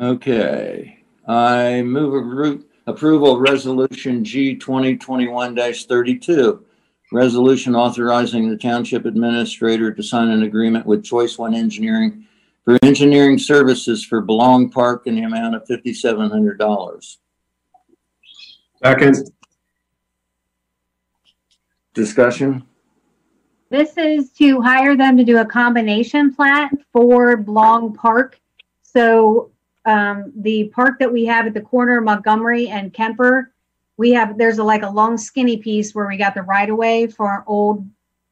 [0.00, 6.64] Okay, I move a root approval of resolution G twenty twenty-one thirty-two.
[7.12, 12.24] Resolution authorizing the township administrator to sign an agreement with Choice One Engineering
[12.64, 17.18] for engineering services for Blong Park in the amount of fifty-seven hundred dollars.
[18.82, 19.30] Second.
[21.92, 22.64] Discussion?
[23.68, 28.40] This is to hire them to do a combination plat for Blong Park.
[28.82, 29.50] So
[29.90, 33.52] um, the park that we have at the corner of Montgomery and Kemper,
[33.96, 36.76] we have, there's a, like a long skinny piece where we got the right of
[36.76, 37.84] way for old,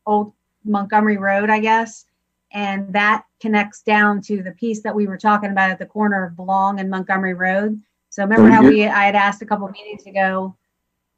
[0.06, 0.32] old
[0.64, 2.04] Montgomery Road, I guess.
[2.52, 6.24] And that connects down to the piece that we were talking about at the corner
[6.24, 7.82] of Blong and Montgomery Road.
[8.10, 10.56] So remember how we, I had asked a couple of meetings ago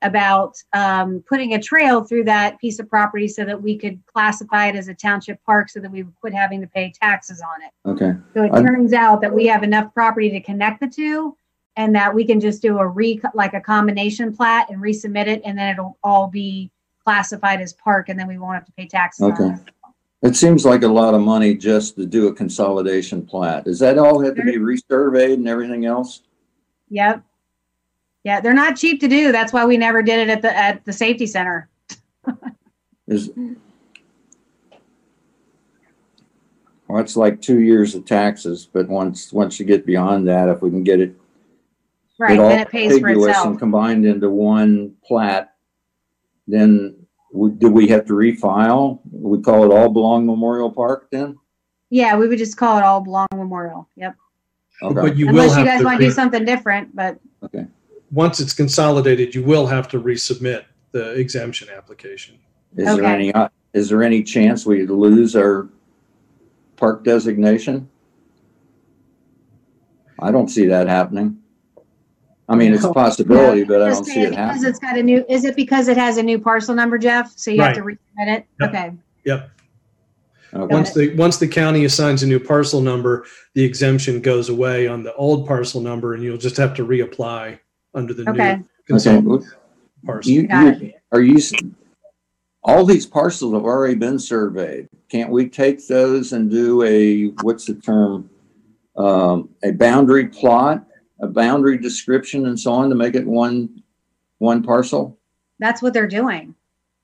[0.03, 4.67] about um, putting a trail through that piece of property so that we could classify
[4.69, 7.63] it as a township park so that we would quit having to pay taxes on
[7.63, 7.71] it.
[7.89, 11.37] Okay, So it I'm- turns out that we have enough property to connect the two
[11.77, 15.43] and that we can just do a re, like a combination plat and resubmit it
[15.45, 16.71] and then it'll all be
[17.05, 19.45] classified as park and then we won't have to pay taxes on Okay.
[20.23, 20.29] it.
[20.29, 23.65] it seems like a lot of money just to do a consolidation plat.
[23.65, 26.23] Does that all have to be resurveyed and everything else?
[26.91, 27.23] Yep.
[28.25, 29.33] Yeah, they're not cheap to do.
[29.33, 31.69] That's why we never did it at the, at the safety center.
[33.07, 33.31] Is,
[36.87, 40.61] well, it's like two years of taxes, but once, once you get beyond that, if
[40.63, 41.15] we can get it.
[42.19, 43.47] Right, all then it pays for contiguous itself.
[43.47, 45.55] And combined into one plat,
[46.47, 46.95] then
[47.33, 49.01] would, do we have to refile?
[49.11, 51.39] We call it all Blong Memorial Park then?
[51.89, 53.89] Yeah, we would just call it all Blong Memorial.
[53.97, 54.17] Yep.
[54.83, 57.19] Okay, But you will Unless you guys to, want to do re- something different, but
[57.43, 57.67] okay.
[58.11, 62.39] Once it's consolidated, you will have to resubmit the exemption application.
[62.77, 63.13] Is there Okay.
[63.15, 65.69] any, uh, is there any chance we lose our
[66.77, 67.89] park designation?
[70.19, 71.39] I don't see that happening.
[72.49, 74.65] I mean, it's a possibility, but I don't see it Because happening.
[74.71, 77.33] it's got a new, is it because it has a new parcel number, Jeff?
[77.37, 78.47] So you have to resubmit it?
[78.61, 78.69] Yep.
[78.71, 78.93] Okay.
[79.25, 79.51] Yep.
[80.53, 80.75] Okay.
[80.75, 85.05] Once the, once the county assigns a new parcel number, the exemption goes away on
[85.05, 87.61] the old parcel number and you'll just have to reapply
[87.95, 88.33] under the Okay.
[88.33, 89.49] new Okay, consolidated
[90.05, 90.33] parcel.
[90.33, 91.55] you, Got you, are you, s-
[92.63, 94.89] all these parcels have already been surveyed.
[95.09, 98.31] Can't we take those and do a, what's the term?
[98.97, 100.85] Um, a boundary plot,
[101.21, 103.83] a boundary description and so on to make it one,
[104.39, 105.19] one parcel?
[105.59, 106.55] That's what they're doing.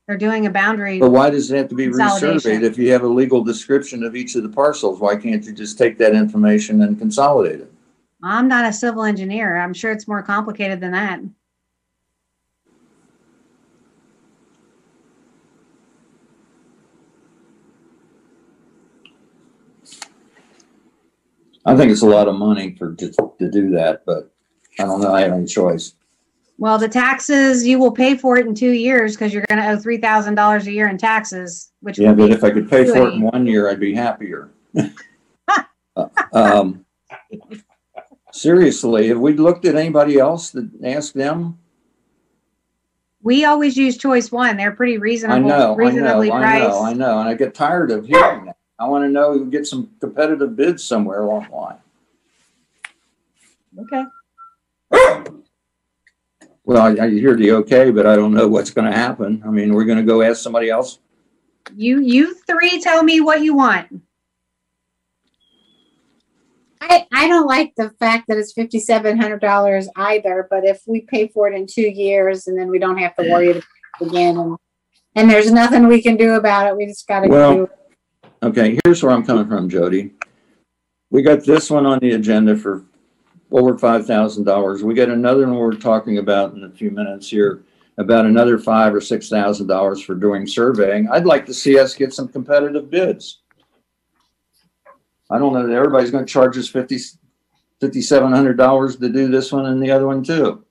[0.07, 0.99] They're doing a boundary.
[0.99, 2.61] But why does it have to be Consolidation.
[2.61, 2.63] resurveyed?
[2.63, 5.77] If you have a legal description of each of the parcels, why can't you just
[5.77, 7.71] take that information and consolidate it?
[8.23, 9.57] I'm not a civil engineer.
[9.57, 11.19] I'm sure it's more complicated than that.
[21.65, 24.31] I think it's a lot of money for, to, to do that, but
[24.79, 25.93] I don't know, I have any choice.
[26.57, 29.77] Well, the taxes, you will pay for it in two years because you're gonna owe
[29.77, 33.09] three thousand dollars a year in taxes, which Yeah, but if I could pay for
[33.09, 34.49] it in one year, I'd be happier.
[35.95, 36.85] Uh, Um,
[38.37, 41.57] seriously, have we looked at anybody else that asked them?
[43.27, 44.55] we always use choice one.
[44.55, 47.53] They're pretty I reasonable, know, I know, reasonably I know, I know, and I get
[47.53, 48.55] tired of hearing that.
[48.79, 51.77] I want to know, we get some competitive bids somewhere along the line.
[53.79, 54.05] Okay.
[56.63, 59.43] Well, I, I hear the okay, but I don't know what's gonna happen.
[59.45, 60.99] I mean, we're gonna go ask somebody else?
[61.75, 64.01] You, you three tell me what you want.
[66.89, 71.01] I, I don't like the fact that it's fifty-seven hundred dollars either, but if we
[71.01, 73.63] pay for it in two years and then we don't have to worry about
[74.01, 74.57] it again and,
[75.15, 77.69] and there's nothing we can do about it, we just gotta Well- do.
[78.43, 80.11] Okay, here's where I'm coming from, Jody.
[81.09, 82.85] We got this one on the agenda for
[83.51, 84.83] over five thousand dollars.
[84.83, 87.63] We got another one we're talking about in a few minutes here,
[87.97, 91.09] about another five or six thousand dollars for doing surveying.
[91.09, 93.39] I'd like to see us get some competitive bids.
[95.29, 96.97] I don't know that everybody's gonna charge us fifty,
[97.81, 100.63] fifty-seven hundred dollars to do this one and the other one too.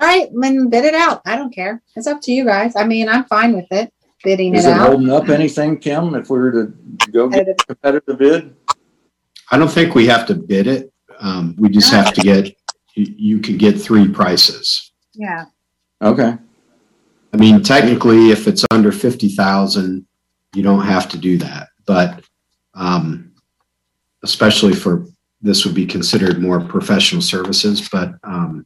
[0.00, 1.22] All right, then bid it out.
[1.26, 1.82] I don't care.
[1.94, 2.74] It's up to you guys.
[2.74, 3.92] I mean, I'm fine with it,
[4.24, 4.88] bidding Is it it out.
[4.88, 6.74] holding up anything, Kim, if we were to
[7.12, 8.56] go get a competitive bid?
[9.50, 10.92] I don't think we have to bid it.
[11.20, 12.46] Um, we just have to get,
[12.94, 14.92] you, you could get three prices.
[15.14, 15.44] Yeah.
[16.00, 16.36] Okay,
[17.32, 20.04] I mean, technically, if it's under fifty thousand,
[20.52, 22.24] you don't have to do that, but,
[22.74, 23.31] um,
[24.22, 25.06] especially for,
[25.40, 28.64] this would be considered more professional services, but, um,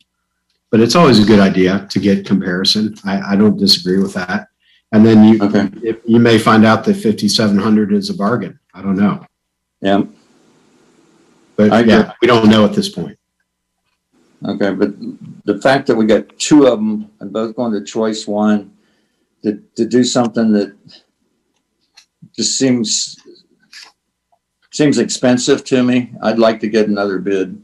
[0.71, 2.95] but it's always a good idea to get comparison.
[3.05, 4.49] I, I don't disagree with that.
[4.93, 8.59] And then you, okay, if- you may find out that fifty-seven hundred is a bargain.
[8.73, 9.27] I don't know.
[9.81, 10.03] yeah.
[11.57, 11.93] But agree.
[11.93, 13.19] yeah, we don't know at this point.
[14.47, 14.95] Okay, but
[15.45, 18.73] the fact that we got two of them and both going to choice one,
[19.43, 20.77] to, to do something that
[22.35, 23.17] just seems,
[24.77, 27.63] seems expensive to me, I'd like to get another bid,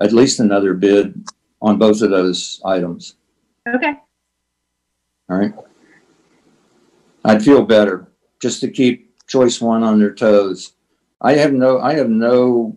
[0.00, 1.22] at least another bid
[1.60, 3.16] on both of those items,
[3.68, 3.92] Okay.
[5.28, 5.52] all right?
[7.26, 8.08] I'd feel better,
[8.40, 10.72] just to keep choice one on their toes.
[11.20, 12.74] I have no, I have no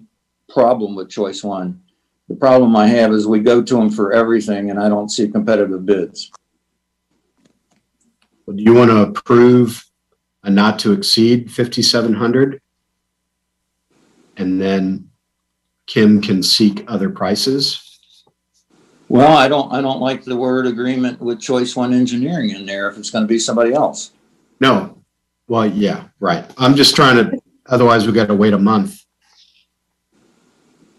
[0.50, 1.82] problem with choice one.
[2.28, 5.30] The problem I have is we go to them for everything and I don't see
[5.30, 6.32] competitive bids.
[8.48, 9.86] Do you want to approve
[10.44, 12.60] a not to exceed fifty-seven hundred?
[14.40, 15.10] And then
[15.86, 17.86] Kim can seek other prices?
[19.10, 22.90] Well, I don't, I don't like the word agreement with choice one engineering in there
[22.90, 24.12] if it's gonna be somebody else.
[24.62, 24.96] No.
[25.48, 26.46] Well, yeah, right.
[26.58, 29.04] I'm just trying to, otherwise we've got to wait a month.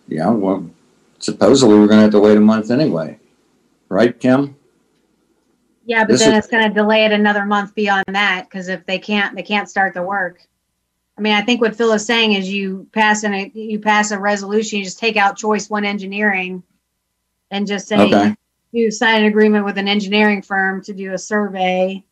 [0.09, 0.68] Yeah, well,
[1.20, 3.18] supposedly we're gonna have to wait a month anyway.
[3.88, 4.57] Right, Kim?
[5.86, 8.84] Yeah, but This then is- it's gonna delay it another month beyond that, because if
[8.86, 10.47] they can't, they can't start the work.
[11.21, 14.11] I mean, I think what Phil is saying is you pass an, a you pass
[14.11, 16.62] a resolution, you just take out choice one engineering
[17.51, 18.35] and just say Okay,
[18.73, 22.03] you sign an agreement with an engineering firm to do a survey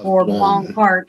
[0.00, 1.08] for Blong Park,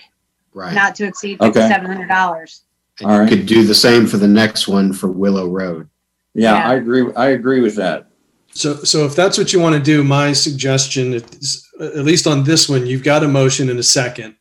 [0.56, 0.74] Right.
[0.74, 1.52] not to exceed Okay.
[1.54, 2.64] fifty-seven hundred dollars.
[3.00, 3.30] And all you right.
[3.30, 5.88] could do the same for the next one for Willow Road.
[6.34, 6.70] yeah, Yeah.
[6.70, 8.08] I agree, I agree with that.
[8.56, 12.44] So, so if that's what you want to do, my suggestion, is, at least on
[12.46, 14.36] this one, you've got a motion and a second.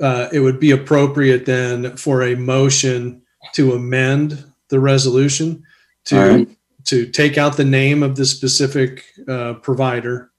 [0.00, 3.22] Uh, it would be appropriate then for a motion
[3.52, 5.62] to amend the resolution
[6.04, 6.48] to, right.
[6.84, 10.30] to take out the name of the specific, uh, provider.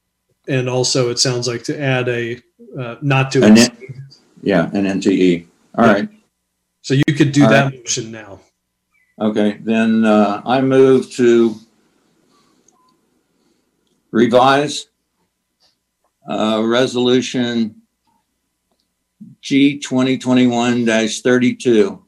[0.48, 2.42] And also it sounds like to add a,
[2.78, 4.02] uh, not to, exceed.
[4.44, 5.46] Yeah, an NTE.
[5.78, 6.08] All right,
[6.82, 7.80] so you could do All that right.
[7.80, 8.40] motion now.
[9.20, 11.56] okay, then, uh, I move to
[14.12, 14.88] revise
[16.30, 17.82] uh, resolution
[19.42, 22.02] G twenty twenty-one thirty-two.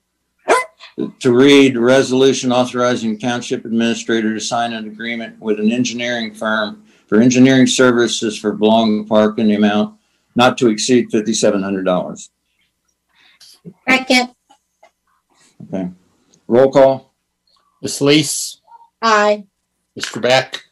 [1.19, 7.21] To read, resolution authorizing township administrator to sign an agreement with an engineering firm for
[7.21, 9.95] engineering services for Blong Park in the amount
[10.35, 12.31] not to exceed fifty-seven hundred dollars.
[13.87, 14.29] Second,
[15.67, 15.89] Okay,
[16.47, 17.13] roll call?
[17.81, 18.01] Ms.
[18.01, 18.61] Lees,
[19.01, 19.45] aye.
[19.99, 20.21] Mr.
[20.21, 20.63] Beck,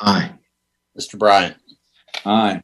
[0.00, 0.32] Aye.
[0.98, 1.18] Mr.
[1.18, 1.56] Bryant.
[2.24, 2.62] Aye.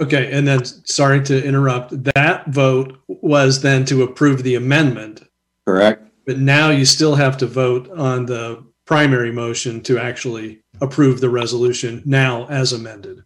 [0.00, 5.22] Okay, and then, sorry to interrupt, that vote was then to approve the amendment,
[5.66, 6.02] Correct?
[6.26, 11.30] but now you still have to vote on the primary motion to actually approve the
[11.30, 13.22] resolution now as amended.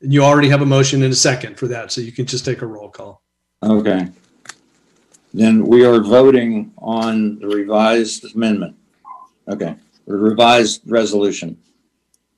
[0.00, 2.44] And you already have a motion and a second for that, so you can just
[2.44, 3.22] take a roll call.
[3.62, 4.08] Okay.
[5.32, 8.74] Then we are voting on the revised amendment.
[9.48, 9.76] Okay,
[10.06, 11.56] the revised resolution.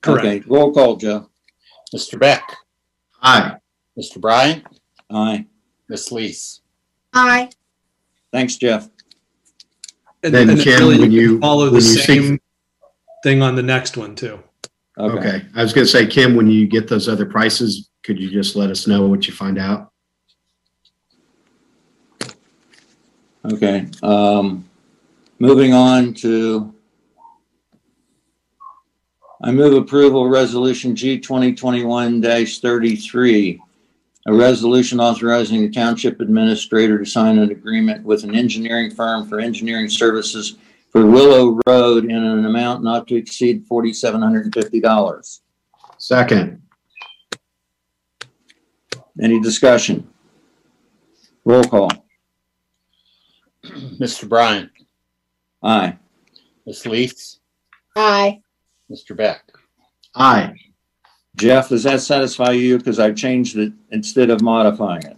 [0.01, 0.25] Correct.
[0.25, 1.29] Okay, roll call, Joe.
[1.95, 2.19] Mr.
[2.19, 2.43] Beck,
[3.23, 3.55] Aye.
[3.97, 4.19] Mr.
[4.19, 4.63] Bryant,
[5.09, 5.45] Aye.
[5.89, 6.61] Miss Lees.
[7.13, 7.49] Aye.
[8.31, 8.89] Thanks, Jeff.
[10.23, 12.39] And Then and Kim, really, when you- Follow the when you see- same
[13.23, 14.39] thing on the next one too.
[14.97, 15.17] Okay.
[15.17, 15.45] Okay.
[15.55, 18.69] I was gonna say, Kim, when you get those other prices, could you just let
[18.69, 19.91] us know what you find out?
[23.45, 24.63] Okay, um,
[25.39, 26.72] moving on to.
[29.43, 33.59] I move approval resolution G 2021-33,
[34.27, 39.41] A resolution authorizing the township administrator to sign an agreement with an engineering firm for
[39.41, 40.55] engineering services
[40.91, 45.41] for Willow Road in an amount not to exceed forty-seven hundred and fifty dollars.
[45.97, 46.61] Second.
[49.21, 50.07] Any discussion?
[51.45, 51.91] Roll call.
[53.65, 54.27] Mr.
[54.29, 54.71] Bryant,
[55.61, 55.97] Aye.
[56.65, 57.39] Miss Lees,
[57.95, 58.41] Aye.
[58.93, 59.17] Mr.
[59.17, 59.41] Beck.
[60.15, 60.53] Aye.
[61.35, 62.77] Jeff, does that satisfy you?
[62.77, 65.17] Because I changed it instead of modifying it.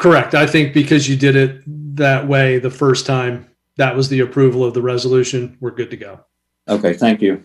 [0.00, 0.34] Correct.
[0.34, 1.62] I think because you did it
[1.96, 5.56] that way the first time, that was the approval of the resolution.
[5.60, 6.20] We're good to go.
[6.68, 7.44] Okay, thank you.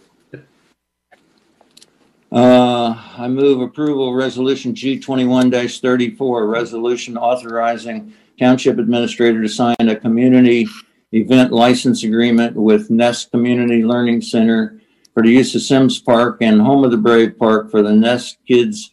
[2.32, 9.48] Uh, I move approval of resolution G twenty-one thirty-four, a resolution authorizing township administrator to
[9.48, 10.68] sign a community
[11.14, 14.82] event license agreement with Nest Community Learning Center
[15.16, 18.38] for the use of Symmes Park and Home of the Brave Park for the Nest
[18.48, 18.92] Kids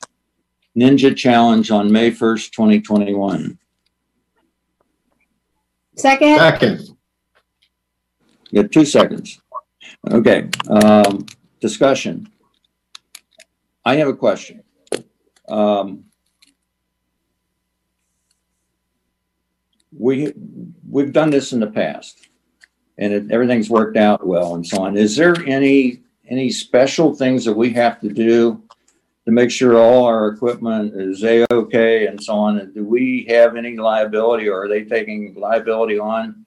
[0.75, 3.59] Ninja Challenge on May first, twenty twenty-one.
[5.97, 6.39] Second?
[6.39, 6.89] Second.
[8.51, 9.41] You got two seconds.
[10.11, 11.27] Okay, um,
[11.61, 12.29] discussion.
[13.85, 14.62] I have a question.
[15.49, 16.05] Um,
[19.97, 20.33] we,
[20.89, 22.29] we've done this in the past
[22.97, 24.97] and it, everything's worked out well and so on.
[24.97, 26.01] Is there any,
[26.33, 28.62] any special things that we have to do
[29.26, 32.59] to make sure all our equipment is A-okay and so on?
[32.59, 36.47] And do we have any liability or are they taking liability on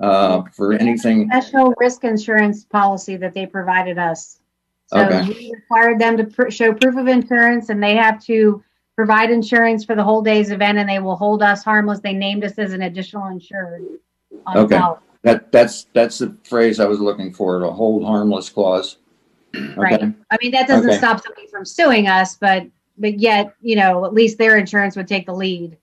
[0.00, 1.28] uh, for anything?
[1.28, 4.38] Special risk insurance policy that they provided us.
[4.86, 5.28] So Okay.
[5.28, 8.62] we required them to pr- show proof of insurance and they have to
[8.94, 11.98] provide insurance for the whole day's event and they will hold us harmless.
[11.98, 13.82] They named us as an additional insured.
[14.46, 14.78] on the Okay.
[14.78, 15.02] policy.
[15.22, 18.98] That, that's, that's the phrase I was looking for, the hold harmless clause.
[19.76, 20.02] Right.
[20.02, 20.98] I mean, that doesn't Okay.
[20.98, 22.66] stop somebody from suing us, but,
[22.96, 25.76] but yet, you know, at least their insurance would take the lead.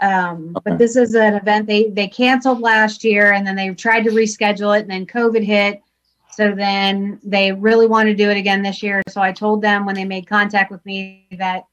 [0.00, 0.70] Um, Okay.
[0.70, 4.10] but this is an event they, they canceled last year and then they tried to
[4.10, 5.82] reschedule it and then COVID hit.
[6.30, 9.02] So then they really want to do it again this year.
[9.08, 11.64] So I told them when they made contact with me that,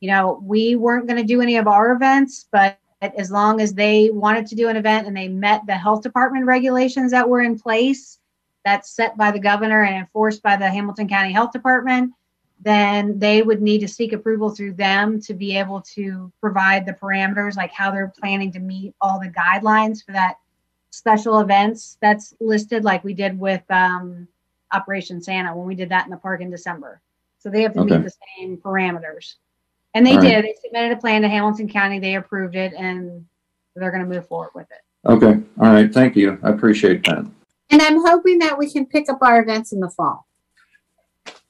[0.00, 3.74] you know, we weren't going to do any of our events, but as long as
[3.74, 7.42] they wanted to do an event and they met the health department regulations that were
[7.42, 8.18] in place,
[8.64, 12.12] that's set by the governor and enforced by the Hamilton County Health Department,
[12.60, 16.94] then they would need to seek approval through them to be able to provide the
[16.94, 20.36] parameters, like how they're planning to meet all the guidelines for that
[20.90, 24.26] special events that's listed, like we did with um,
[24.72, 27.00] Operation Santa when we did that in the park in December.
[27.38, 27.98] So they have to Okay.
[27.98, 29.34] meet the same parameters.
[29.96, 30.28] And they All right.
[30.28, 30.44] did.
[30.44, 31.98] They submitted a plan to Hamilton County.
[31.98, 33.24] They approved it, and
[33.74, 35.10] they're going to move forward with it.
[35.10, 36.38] okay, all right, thank you.
[36.42, 37.24] I appreciate that.
[37.70, 40.26] And I'm hoping that we can pick up our events in the fall.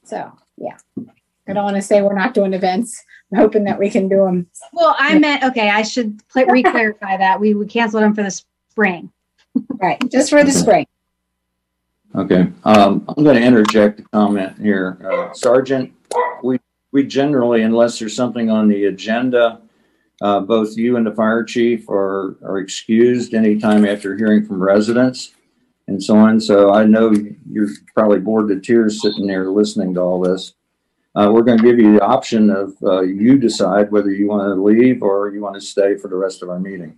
[0.05, 0.77] So, yeah.
[1.49, 3.03] I don't want to say we're not doing events.
[3.33, 4.47] I'm hoping that we can do them.
[4.71, 5.69] Well, I meant okay.
[5.69, 9.11] I should pl- re-clarify that we would cancel them for the spring.
[9.81, 10.87] Right, just for the spring.
[12.15, 14.97] Okay, um, I'm gonna interject a comment here.
[15.03, 15.91] Uh, Sergeant,
[16.97, 19.61] we, generally, unless there's something on the agenda,
[20.23, 25.35] uh, both you and the fire chief are, are excused anytime after hearing from residents
[25.87, 26.39] and so on.
[26.39, 27.13] So I know
[27.47, 30.55] you're probably bored to tears sitting there listening to all this.
[31.15, 35.03] Uh, we're gonna give you the option of, uh, you decide whether you wanna leave
[35.03, 36.95] or you wanna stay for the rest of our meeting.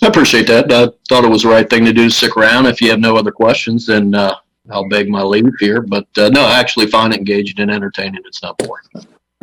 [0.00, 0.72] I appreciate that.
[0.72, 2.64] I thought it was the right thing to do, stick around.
[2.64, 4.36] If you have no other questions, then, uh,
[4.70, 8.22] I'll beg my leave here, but, uh, no, I actually find it engaged and entertaining.
[8.24, 8.84] It's not boring.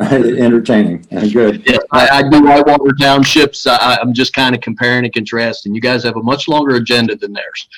[0.00, 1.62] Entertaining, good.
[1.64, 3.68] Yeah, I, I do Whitewater Townships.
[3.68, 5.74] I, I'm just kind of comparing and contrasting.
[5.76, 7.68] You guys have a much longer agenda than theirs.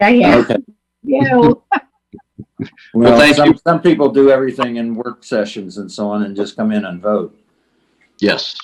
[0.00, 0.56] Yeah, Okay.
[1.02, 1.62] You.
[2.92, 3.58] Well, Well, thank some, you.
[3.66, 7.00] some people do everything in work sessions and so on and just come in and
[7.00, 7.34] vote.
[8.18, 8.54] Yes,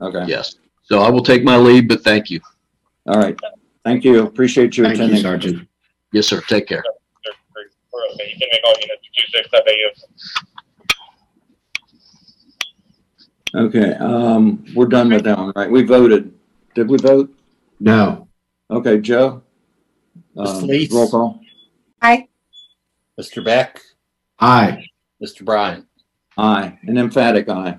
[0.00, 0.54] Okay, yes.
[0.84, 2.40] So I will take my leave, but thank you.
[3.08, 3.36] all right.
[3.84, 4.24] Thank you.
[4.24, 5.22] Appreciate you Thank you, attending.
[5.22, 5.68] Sergeant.
[6.12, 6.40] Yes, sir.
[6.42, 6.82] Take care.
[6.84, 7.32] You
[8.16, 9.90] can make all units two six FAU.
[13.54, 15.70] Okay, um, we're done with that one, right?
[15.70, 16.32] We voted.
[16.74, 17.30] Did we vote?
[17.80, 18.28] No.
[18.70, 19.42] Okay, Joe?
[20.36, 20.90] Um, Fleet?
[20.90, 21.40] Roll call.
[22.02, 22.28] Hi,
[23.20, 23.44] Mr.
[23.44, 23.80] Beck,
[24.40, 24.86] Aye.
[25.22, 25.44] Mr.
[25.44, 25.86] Bryant.
[26.38, 27.78] Aye, an emphatic aye.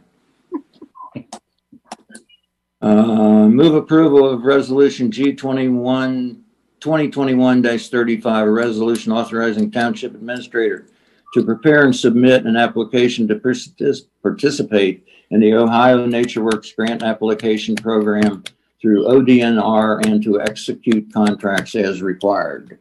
[2.81, 6.42] Uh, move approval of resolution G twenty-one,
[6.83, 10.85] twenty twenty-one thirty-five, a resolution authorizing township administrator
[11.33, 17.01] to prepare and submit an application to partic- participate in the Ohio Nature Works Grant
[17.01, 18.43] Application Program
[18.81, 22.77] through ODNR and to execute contracts as required.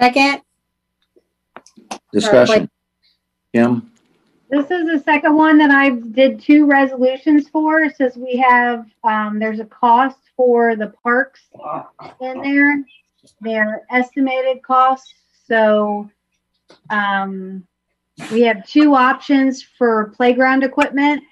[0.00, 0.40] second,
[2.10, 2.70] Discussion.
[3.54, 3.90] Kim?
[4.48, 7.80] This is the second one that I did two resolutions for.
[7.80, 11.42] It says we have, um, there's a cost for the parks
[12.20, 12.84] in there.
[13.40, 15.14] They're estimated costs,
[15.46, 16.10] so,
[16.90, 17.66] um,
[18.30, 21.22] we have two options for playground equipment.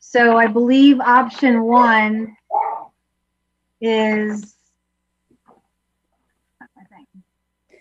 [0.00, 2.36] So I believe option one
[3.80, 4.56] is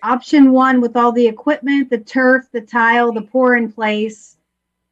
[0.03, 4.37] option one with all the equipment, the turf, the tile, the pour in place,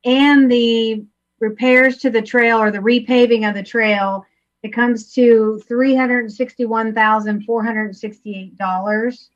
[0.06, 1.06] and the
[1.40, 4.26] repairs to the trail or the repaving of the trail,
[4.64, 9.30] it comes to three hundred and sixty-one thousand, four hundred and sixty-eight dollars.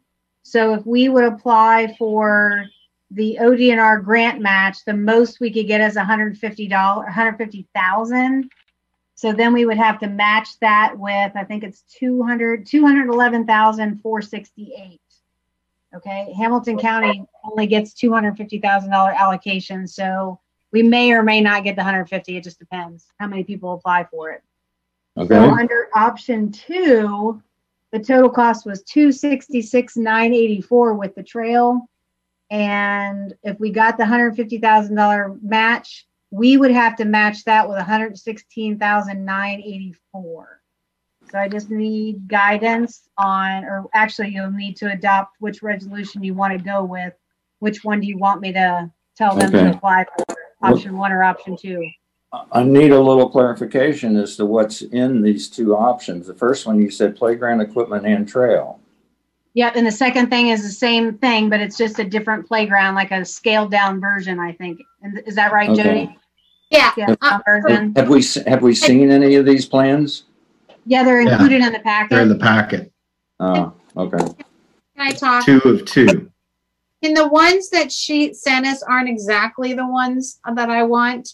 [0.44, 2.66] So if we would apply for
[3.12, 7.68] the ODNR grant match, the most we could get is hundred fifty dollar, hundred fifty
[7.76, 8.50] thousand.
[9.16, 12.86] So then we would have to match that with, I think it's two hundred, two
[12.86, 15.02] hundred eleven thousand, four sixty-eight.
[15.96, 20.40] Okay, Hamilton County only gets two hundred fifty thousand dollar allocation, so
[20.72, 22.38] we may or may not get the hundred fifty.
[22.38, 24.44] It just depends how many people apply for it.
[25.26, 27.42] So under option two,
[27.92, 31.90] the total cost was two sixty-six, nine eighty-four with the trail.
[32.52, 37.44] And if we got the hundred fifty thousand dollar match, we would have to match
[37.46, 40.62] that with hundred sixteen thousand, nine eighty-four.
[41.32, 46.34] So I just need guidance on, or actually you'll need to adopt which resolution you
[46.34, 47.14] want to go with.
[47.60, 50.36] Which one do you want me to tell them to apply for?
[50.62, 51.86] Option one or option two?
[52.52, 56.28] I need a little clarification as to what's in these two options.
[56.28, 58.80] The first one, you said playground equipment and trail.
[59.54, 62.96] Yep, and the second thing is the same thing, but it's just a different playground,
[62.96, 64.80] like a scaled down version, I think.
[65.02, 65.82] And is that right, Okay.
[65.84, 66.18] Jody?
[66.70, 67.94] yeah, Scaled down uh, version.
[67.96, 70.24] Have we, s- have we seen any of these plans?
[70.86, 71.32] Yeah, they're Yeah.
[71.34, 72.10] included in the packet.
[72.10, 72.80] They're in the packet.
[72.80, 72.92] packet.
[73.40, 74.18] Oh, okay.
[74.18, 74.36] can
[74.98, 75.46] I talk?
[75.46, 76.30] Two of two.
[77.04, 81.34] And the ones that she sent us aren't exactly the ones that I want,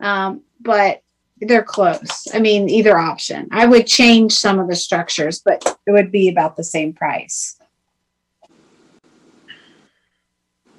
[0.00, 1.02] um, but
[1.40, 2.26] they're close.
[2.34, 3.48] I mean, either option.
[3.52, 7.58] I would change some of the structures, but it would be about the same price.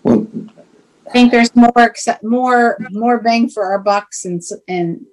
[0.04, 0.28] Well,
[1.08, 1.74] I think there's more,
[2.22, 5.06] more, more bang for our bucks and, and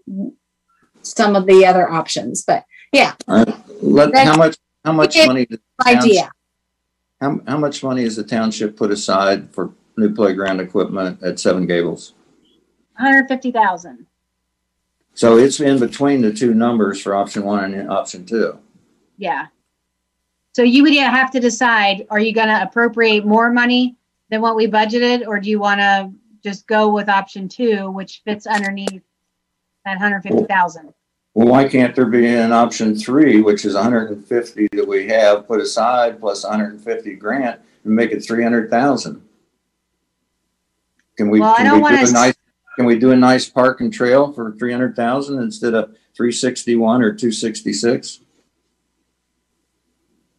[1.03, 3.15] some of the other options, but yeah,
[3.81, 6.31] let, how much, how much money, does idea.
[7.21, 11.67] how, how much money has the township put aside for new playground equipment at Seven
[11.67, 12.15] Gables?
[12.99, 14.07] Hundred fifty thousand.
[15.15, 18.59] So it's in between the two numbers for option one and option two.
[19.19, 19.47] Yeah.
[20.55, 23.97] So you would have to decide, are you gonna appropriate more money
[24.31, 26.13] than what we budgeted, or do you wanna
[26.43, 29.03] just go with option two, which fits underneath
[29.85, 30.95] that hundred fifty thousand?
[31.35, 35.07] Well, why can't there be an option three, which is hundred and fifty that we
[35.09, 39.23] have put aside plus hundred and fifty grant and make it three hundred thousand?
[41.17, 42.36] Can we, Well, I can don't we do a nice,
[42.77, 46.31] can we do a nice park and trail for three hundred thousand instead of three
[46.31, 48.21] sixty-one or two sixty-six?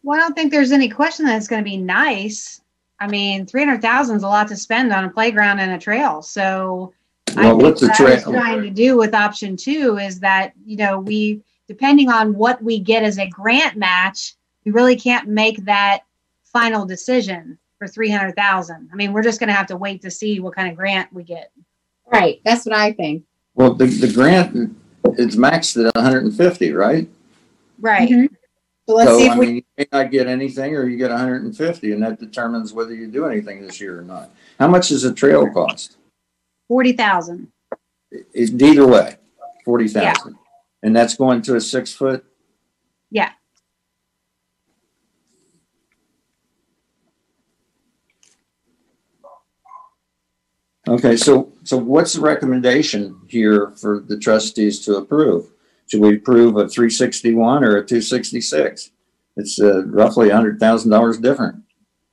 [0.02, 2.62] Well, I don't think there's any question that it's gonna be nice.
[3.00, 5.78] I mean, three hundred thousand is a lot to spend on a playground and a
[5.78, 6.94] trail, so.
[7.36, 8.32] Well, think what's the I trail?
[8.32, 12.80] Trying to do with option two is that, you know, we, depending on what we
[12.80, 14.34] get as a grant match,
[14.64, 16.00] we really can't make that
[16.44, 18.88] final decision for three hundred thousand.
[18.92, 21.22] I mean, we're just gonna have to wait to see what kind of grant we
[21.22, 21.52] get.
[22.10, 23.24] Right, that's what I think.
[23.54, 24.74] Well, the, the grant,
[25.18, 27.08] it's maxed at hundred and fifty, right?
[27.80, 28.08] Right.
[28.08, 28.28] Mhm.
[28.88, 30.96] So let's see So, I if we, mean, you may not get anything or you
[30.96, 34.30] get hundred and fifty and that determines whether you do anything this year or not.
[34.58, 35.96] How much does a trail cost?
[36.68, 37.48] Forty thousand.
[38.10, 39.16] It- Either way,
[39.64, 40.36] forty thousand.
[40.82, 42.24] And that's going to a six foot?
[43.10, 43.32] Yeah.
[50.88, 55.50] Okay, so, so what's the recommendation here for the trustees to approve?
[55.86, 58.90] Should we approve a three sixty-one or a two sixty-six?
[59.36, 61.62] It's uh, roughly a hundred thousand dollars different.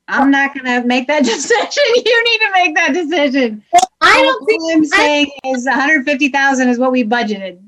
[0.08, 1.82] I'm not gonna make that decision.
[1.94, 3.62] You need to make that decision.
[4.02, 7.58] I don't think, All I'm saying is hundred fifty thousand is what we budgeted.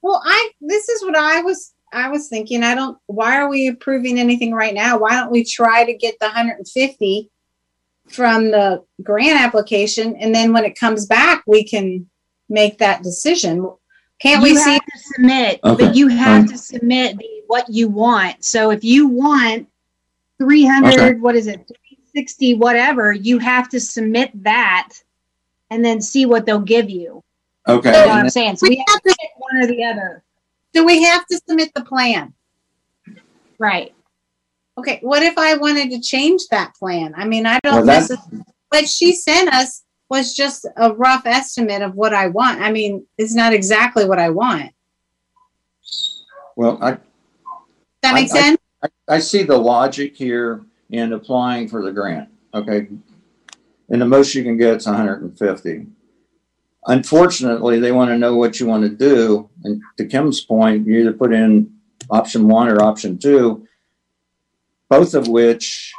[0.00, 2.62] well, I, this is what I was, I was thinking.
[2.62, 4.98] I don't, why are we approving anything right now?
[4.98, 7.30] Why don't we try to get the hundred and fifty
[8.08, 12.08] from the grant application and then when it comes back, we can
[12.48, 13.70] make that decision.
[14.20, 14.78] Can't we You see?
[14.78, 18.44] to submit, Okay, but you have um, to submit the, what you want.
[18.44, 19.68] So if you want
[20.38, 21.70] three hundred, what is it,
[22.14, 24.92] sixty, whatever, you have to submit that
[25.70, 27.22] and then see what they'll give you.
[27.66, 28.56] Okay, You know what I'm saying?
[28.56, 30.22] So we have to pick one or the other.
[30.72, 32.34] Do we have to submit the plan?
[33.58, 33.94] Right.
[34.78, 37.12] Okay, what if I wanted to change that plan?
[37.16, 41.94] I mean, I don't necessarily, what she sent us was just a rough estimate of
[41.94, 42.60] what I want.
[42.60, 44.72] I mean, it's not exactly what I want.
[46.56, 46.98] Well, I,
[48.02, 48.58] that make I- sense?
[48.82, 52.88] I, I see the logic here in applying for the grant, okay?
[53.88, 55.86] And the most you can get is hundred and fifty.
[56.86, 60.98] Unfortunately, they want to know what you want to do, and to Kim's point, you
[60.98, 61.72] either put in
[62.10, 63.66] option one or option two.
[64.92, 65.90] Both of which,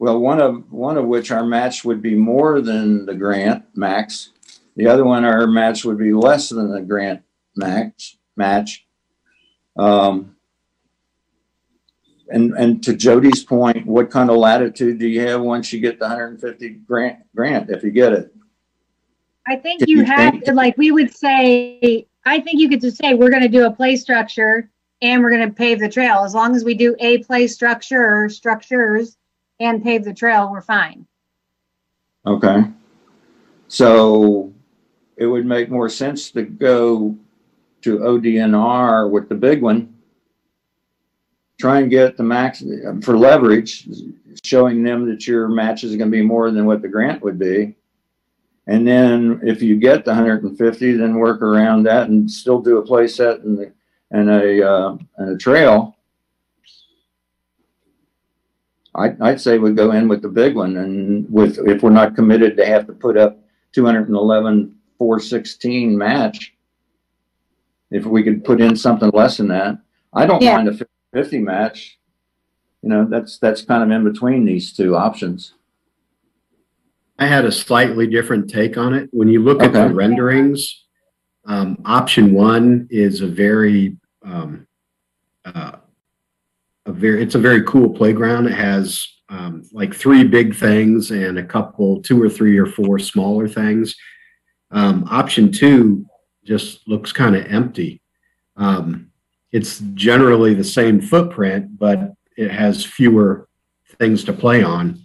[0.00, 4.30] well, one of, one of which our match would be more than the grant max.
[4.74, 7.22] The other one, our match would be less than the grant
[7.54, 8.84] max, match.
[9.76, 10.34] Um,
[12.28, 16.00] and, and to Jody's point, what kind of latitude do you have once you get
[16.00, 18.34] the hundred and fifty grant, grant, if you get it?
[19.46, 22.68] I think Can you you have think- to, like, we would say, I think you
[22.68, 24.68] could just say, we're gonna do a play structure
[25.02, 26.24] and we're gonna pave the trail.
[26.24, 29.16] As long as we do a play structure or structures
[29.60, 31.06] and pave the trail, we're fine.
[32.26, 32.64] Okay.
[33.68, 34.52] So
[35.16, 37.16] it would make more sense to go
[37.82, 39.94] to ODNR with the big one.
[41.60, 42.62] Try and get the max
[43.02, 43.88] for leverage,
[44.44, 47.74] showing them that your match is gonna be more than what the grant would be.
[48.68, 52.60] And then if you get the hundred and fifty, then work around that and still
[52.60, 53.72] do a play set and the,
[54.10, 55.96] and a, uh, and a trail.
[58.94, 62.16] I, I'd say we go in with the big one and with, if we're not
[62.16, 63.38] committed to have to put up
[63.72, 66.54] two hundred and eleven, four sixteen match.
[67.90, 69.78] If we could put in something less than that,
[70.12, 70.56] I don't Yeah.
[70.56, 71.98] mind a fifty match.
[72.82, 75.54] You know, that's, that's kind of in between these two options.
[77.18, 79.08] I had a slightly different take on it.
[79.12, 80.84] When you look at the renderings,
[81.48, 84.66] um, option one is a very, um,
[85.44, 85.72] uh,
[86.86, 88.46] a very, it's a very cool playground.
[88.46, 92.98] It has, um, like three big things and a couple, two or three or four
[92.98, 93.96] smaller things.
[94.70, 96.06] Um, option two
[96.44, 98.02] just looks kind of empty.
[98.56, 99.10] Um,
[99.50, 103.48] it's generally the same footprint, but it has fewer
[103.98, 105.04] things to play on.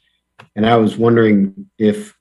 [0.55, 2.15] And I was wondering if,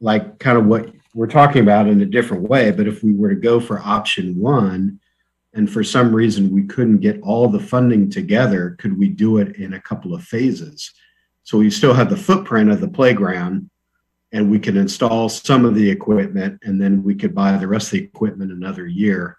[0.00, 3.28] like, kind of what we're talking about in a different way, but if we were
[3.28, 4.98] to go for option one,
[5.54, 9.56] and for some reason we couldn't get all the funding together, could we do it
[9.56, 10.90] in a couple of phases?
[11.42, 13.68] So we still have the footprint of the playground,
[14.32, 17.88] and we can install some of the equipment, and then we could buy the rest
[17.88, 19.36] of the equipment another year.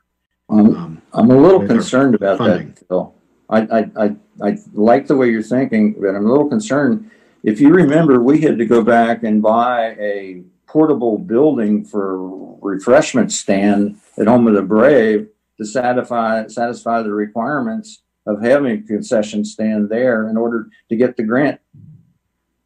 [0.50, 2.74] Um, Um, I'm a little with our concerned about funding.
[2.74, 3.16] that, Phil.
[3.50, 7.10] I, I, I, I like the way you're thinking, but I'm a little concerned.
[7.44, 10.44] If you remember, we had to go back and buy a
[10.74, 18.02] portable building for refreshment stand at Home of the Brave to satisfy, satisfy the requirements
[18.26, 21.62] of having a concession stand there in order to get the grant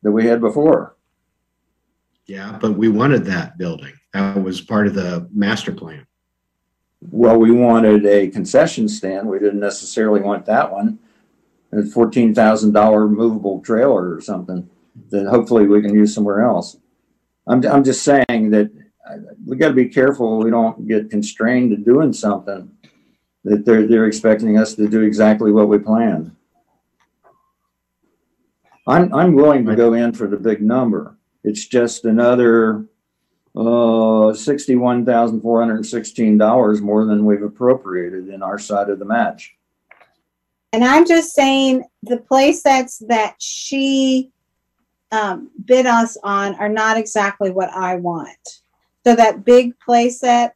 [0.04, 0.96] that we had before.
[2.28, 3.94] Yeah, but we wanted that building.
[4.14, 6.08] That was part of the master plan.
[7.02, 9.28] Well, we wanted a concession stand.
[9.28, 11.00] We didn't necessarily want that one.
[11.74, 14.70] A fourteen thousand dollar movable trailer or something
[15.10, 16.78] that hopefully we can use somewhere else.
[17.48, 18.70] I'm, I'm just saying that
[19.10, 22.72] uh, we gotta be careful we don't get constrained to doing something
[23.44, 26.36] that they're, they're expecting us to do exactly what we planned.
[28.86, 31.18] I'm, I'm willing to go in for the big number.
[31.44, 32.86] It's just another
[33.56, 38.90] uh, sixty-one thousand four hundred and sixteen dollars more than we've appropriated in our side
[38.90, 39.56] of the match.
[40.74, 44.32] And I'm just saying the play sets that she
[45.12, 48.62] um, bid us on are not exactly what I want.
[49.06, 50.56] So that big play set,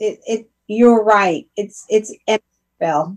[0.00, 1.46] it, it you're right.
[1.56, 2.12] It's it's
[2.80, 3.16] Bill.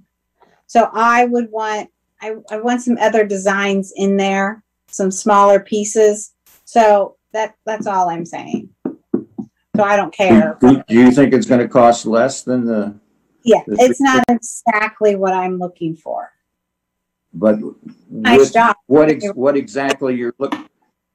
[0.68, 1.89] So I would want
[2.22, 6.34] I, I want some other designs in there, some smaller pieces.
[6.65, 8.69] So that that's all I'm saying.
[9.76, 10.57] So I don't care.
[10.60, 12.95] Do you think it's gonna cost less than the,
[13.43, 16.31] Yeah, it's not exactly what I'm looking for.
[17.36, 17.60] But
[18.10, 18.76] Nice with job.
[18.88, 20.56] what, ex- what exactly you're look,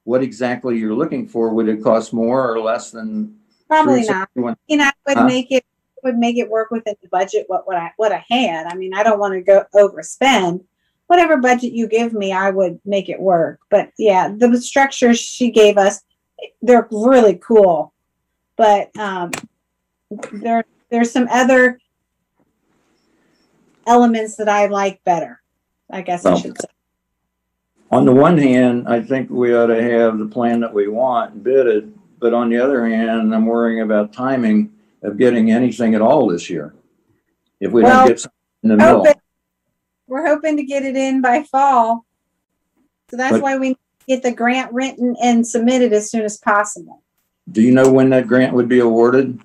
[0.03, 1.53] what exactly you're looking for?
[1.53, 3.37] Would it cost more or less than?
[3.67, 4.29] Probably not.
[4.33, 4.55] 361?
[4.67, 5.25] You know, I would Huh?
[5.25, 5.65] make it,
[6.03, 8.65] would make it work within the budget, what, what I, what I had.
[8.67, 10.63] I mean, I don't want to go overspend.
[11.07, 13.59] Whatever budget you give me, I would make it work.
[13.69, 16.01] But yeah, the structures she gave us,
[16.61, 17.93] they're really cool.
[18.57, 19.31] But, um,
[20.31, 21.79] there, there's some other
[23.87, 25.40] elements that I like better,
[25.91, 26.67] I guess I Well, should say.
[27.91, 31.33] On the one hand, I think we ought to have the plan that we want
[31.33, 31.85] and bid it,
[32.19, 34.71] but on the other hand, I'm worrying about timing
[35.03, 36.73] of getting anything at all this year.
[37.59, 38.97] If we don't get something in the middle.
[39.05, 39.21] Hoping-
[40.07, 42.05] We're hoping to get it in by fall.
[43.09, 43.77] So that's But- why we
[44.07, 47.01] get the grant written and submitted as soon as possible.
[47.51, 49.39] Do you know when that grant would be awarded?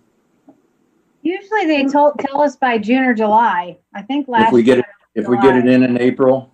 [1.23, 3.78] Usually they told, tell us by June or July.
[3.94, 4.48] I think last.
[4.48, 6.52] If we get year- it, if we get it in in April?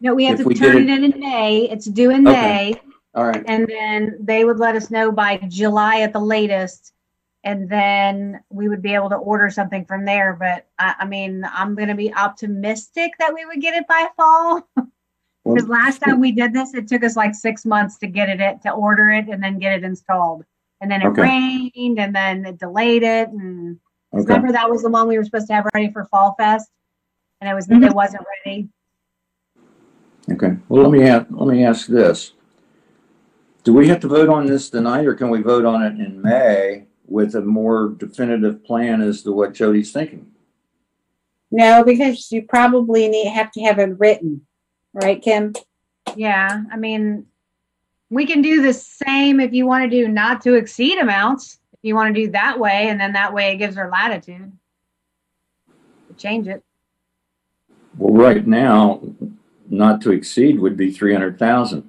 [0.00, 1.68] No, we have if to we turn it in in May.
[1.70, 2.72] It's due in Okay.
[2.72, 2.80] May.
[3.14, 6.92] All right, And then they would let us know by July at the latest.
[7.44, 10.34] And then we would be able to order something from there.
[10.38, 14.66] But I, I mean, I'm gonna be optimistic that we would get it by fall.
[14.74, 14.88] Because
[15.44, 18.62] Well- last time we did this, it took us like six months to get it,
[18.62, 20.44] to order it and then get it installed.
[20.80, 21.22] And then it Okay.
[21.22, 23.78] rained and then it delayed it And
[24.14, 24.22] okay.
[24.24, 26.70] remember that was the one we were supposed to have ready for Fall Fest?
[27.42, 27.84] And it was, Mhm.
[27.84, 28.68] it wasn't ready.
[30.30, 32.34] Okay, well, let me, a- let me ask this.
[33.64, 36.22] Do we have to vote on this tonight, or can we vote on it in
[36.22, 40.30] May with a more definitive plan as to what Jody's thinking?
[41.50, 44.46] No, because you probably need, have to have it written,
[44.92, 45.52] right, Kim?
[46.14, 47.26] Yeah, I mean,
[48.08, 51.58] we can do the same if you want to do not to exceed amounts.
[51.72, 54.52] If you want to do that way, and then that way it gives her latitude.
[56.08, 56.62] to Change it.
[57.96, 59.02] Well, right now,
[59.68, 61.88] not to exceed would be three hundred thousand.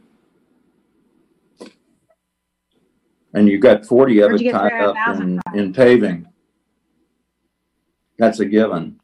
[3.33, 6.27] And you've got forty of Where'd it get tied up 300,000 in, in paving.
[8.17, 8.99] That's a given.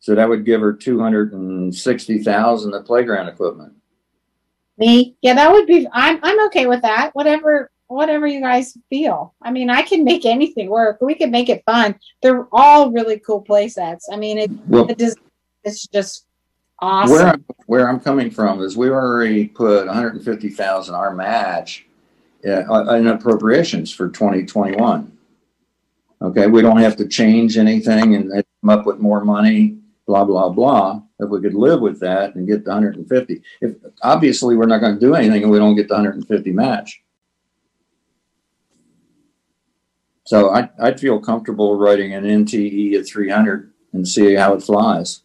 [0.00, 3.74] So that would give her two hundred and sixty thousand of playground equipment.
[4.78, 5.16] Me?
[5.22, 7.10] Yeah, that would be, I'm, I'm okay with that.
[7.14, 9.34] Whatever, whatever you guys feel.
[9.42, 10.98] I mean, I can make anything work.
[11.00, 11.98] We can make it fun.
[12.22, 14.08] They're all really cool play sets.
[14.10, 15.18] I mean, it, Well, it just,
[15.64, 16.26] it's just
[16.80, 17.26] Where, awesome.
[17.26, 21.86] I'm- where I'm coming from is we already put hundred and fifty thousand, our match,
[22.46, 25.12] uh, in appropriations for twenty twenty-one.
[26.22, 29.76] Okay, we don't have to change anything and come up with more money,
[30.06, 31.00] blah, blah, blah.
[31.20, 33.42] If we could live with that and get the hundred and fifty.
[33.60, 36.52] If, obviously, we're not gonna do anything and we don't get the hundred and fifty
[36.52, 37.02] match.
[40.24, 44.62] So I, I'd feel comfortable writing an NTE at three hundred and see how it
[44.62, 45.22] flies.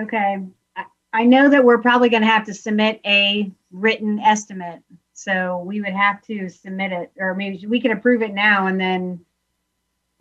[0.00, 0.38] Okay.
[0.76, 4.82] I- I know that we're probably going to have to submit a written estimate.
[5.12, 8.80] So we would have to submit it, or maybe we could approve it now and
[8.80, 9.20] then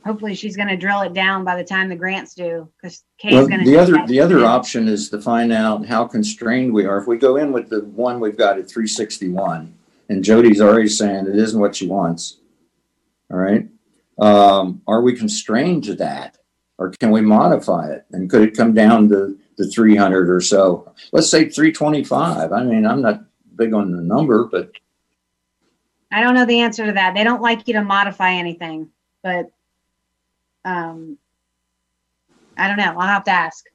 [0.05, 3.33] hopefully she's going to drill it down by the time the grant's due because Kay's
[3.33, 3.65] Well, going to.
[3.69, 6.97] the other, the other option is to find out how constrained we are.
[6.97, 9.73] If we go in with the one we've got at three sixty-one,
[10.09, 12.37] and Jody's already saying it isn't what she wants.
[13.31, 13.67] All right,
[14.19, 16.37] um, are we constrained to that?
[16.77, 18.05] Or can we modify it?
[18.11, 20.91] And could it come down to the three hundred or so?
[21.11, 22.51] Let's say three twenty-five.
[22.51, 23.21] I mean, I'm not
[23.55, 24.71] big on the number, but
[26.11, 27.13] I don't know the answer to that.
[27.13, 28.89] They don't like you to modify anything,
[29.21, 29.51] but
[30.65, 31.17] um,
[32.57, 32.95] I don't know.
[32.97, 33.65] I'll have to ask.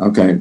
[0.00, 0.40] okay.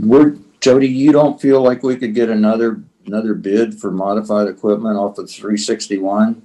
[0.00, 4.96] We're, Jody, you don't feel like we could get another, another bid for modified equipment
[4.96, 6.42] off of three sixty-one?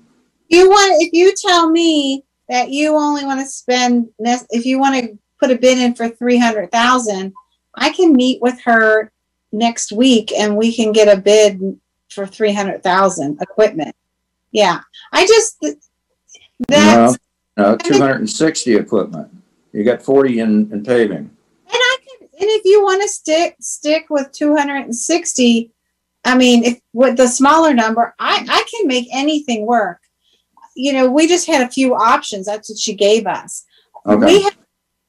[0.49, 4.79] You want, if you tell me that you only want to spend, nes- if you
[4.79, 7.33] want to put a bid in for three hundred thousand,
[7.75, 9.11] I can meet with her
[9.51, 11.79] next week and we can get a bid
[12.09, 13.95] for three hundred thousand equipment.
[14.51, 14.79] Yeah,
[15.11, 15.57] I just,
[16.67, 17.17] that's,
[17.57, 19.29] No, no, two hundred and sixty equipment.
[19.73, 21.17] You got forty in, in paving.
[21.17, 21.29] And
[21.67, 25.71] I can, and if you want to stick stick with 260,
[26.23, 29.99] I mean, if with the smaller number, I I can make anything work.
[30.75, 32.45] You know, we just had a few options.
[32.45, 33.65] That's what she gave us.
[34.05, 34.49] Okay, We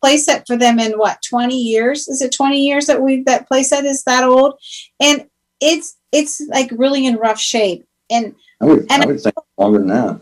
[0.04, 2.08] playset for them in what 20 years?
[2.08, 4.54] Is it 20 years that we that playset is that old?
[5.00, 5.26] And
[5.60, 7.86] it's it's like really in rough shape.
[8.10, 10.20] And I would, I and- would think longer than that.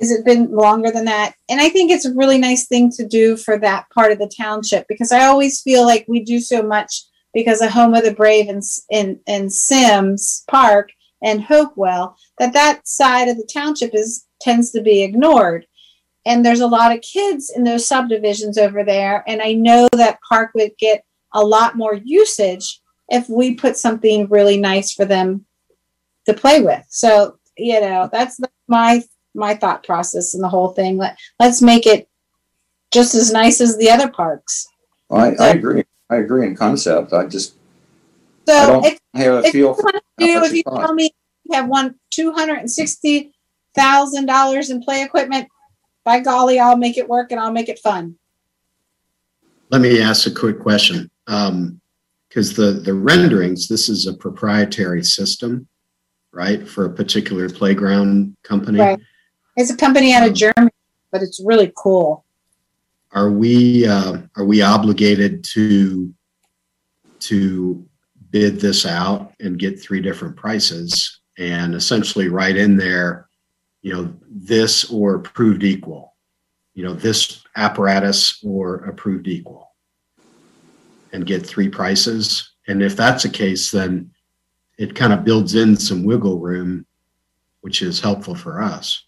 [0.00, 1.34] has it been longer than that?
[1.48, 4.32] And I think it's a really nice thing to do for that part of the
[4.36, 7.04] township because I always feel like we do so much
[7.34, 10.90] because of Home of the Brave and, in in Symmes Park
[11.22, 15.66] and Hopewell, that that side of the township is, tends to be ignored.
[16.24, 19.24] And there's a lot of kids in those subdivisions over there.
[19.26, 24.28] And I know that park would get a lot more usage if we put something
[24.28, 25.44] really nice for them
[26.26, 26.84] to play with.
[26.88, 28.38] So, you know, that's
[28.68, 29.02] my,
[29.34, 30.96] my thought process in the whole thing.
[30.96, 32.08] Let, let's make it
[32.92, 34.68] just as nice as the other parks.
[35.10, 35.84] I, I agree.
[36.08, 37.12] I agree in concept.
[37.12, 37.54] I just
[38.46, 40.62] I So don't if, have a if you feel for want to do, if you
[40.62, 41.10] tell me
[41.44, 43.32] you have one, two hundred and sixty
[43.74, 45.48] thousand dollars in play equipment,
[46.04, 48.16] by golly, I'll make it work and I'll make it fun.
[49.70, 51.10] Let me ask a quick question.
[51.26, 51.80] Um,
[52.32, 55.68] because the, the renderings, this is a proprietary system,
[56.32, 58.78] right, for a particular playground company?
[58.78, 58.98] Right.
[59.58, 60.70] It's a company out of Germany,
[61.10, 62.24] but it's really cool.
[63.10, 66.14] Are we, uh, are we obligated to,
[67.20, 67.86] to
[68.30, 73.28] bid this out and get three different prices and essentially write in there,
[73.82, 76.14] you know, this or approved equal?
[76.74, 79.70] You know, this apparatus or approved equal?
[81.12, 82.52] And get three prices?
[82.68, 84.10] And if that's the case, then
[84.78, 86.86] it kind of builds in some wiggle room,
[87.60, 89.04] which is helpful for us.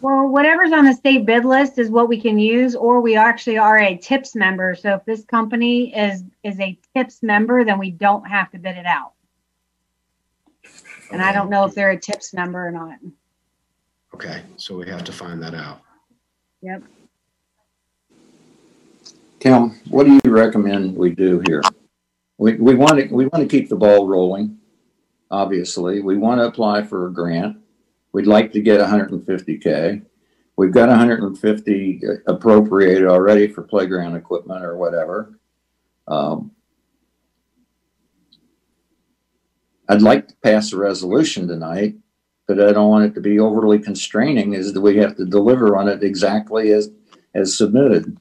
[0.00, 3.58] Well, whatever's on the state bid list is what we can use, or we actually
[3.58, 4.76] are a TIPS member.
[4.76, 8.76] So if this company is, is a TIPS member, then we don't have to bid
[8.76, 9.12] it out.
[11.10, 12.98] And I don't know if they're a TIPS member or not.
[14.14, 15.80] Okay, so we have to find that out.
[16.62, 16.82] Yep.
[19.40, 21.62] Tim, what do you recommend we do here?
[22.38, 24.58] We, we want to, we want to keep the ball rolling,
[25.30, 26.00] obviously.
[26.00, 27.58] We want to apply for a grant.
[28.12, 30.02] We'd like to get hundred and fifty K.
[30.56, 35.38] We've got hundred and fifty appropriated already for playground equipment or whatever.
[36.08, 36.52] Um,
[39.88, 41.96] I'd like to pass a resolution tonight,
[42.46, 45.76] but I don't want it to be overly constraining is that we have to deliver
[45.76, 46.90] on it exactly as,
[47.34, 48.18] as submitted.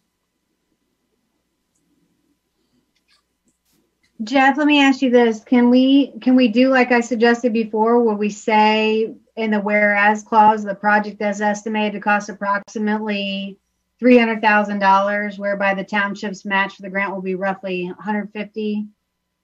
[4.24, 5.44] Jeff, let me ask you this.
[5.44, 10.24] Can we, can we do like I suggested before, where we say in the whereas
[10.24, 13.60] clause, the project is estimated to cost approximately
[14.00, 17.96] three hundred thousand dollars, whereby the township's match for the grant will be roughly one
[17.96, 18.88] hundred fifty.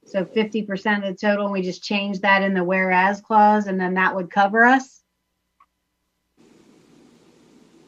[0.06, 3.80] So fifty percent of the total, we just change that in the whereas clause, and
[3.80, 5.02] then that would cover us?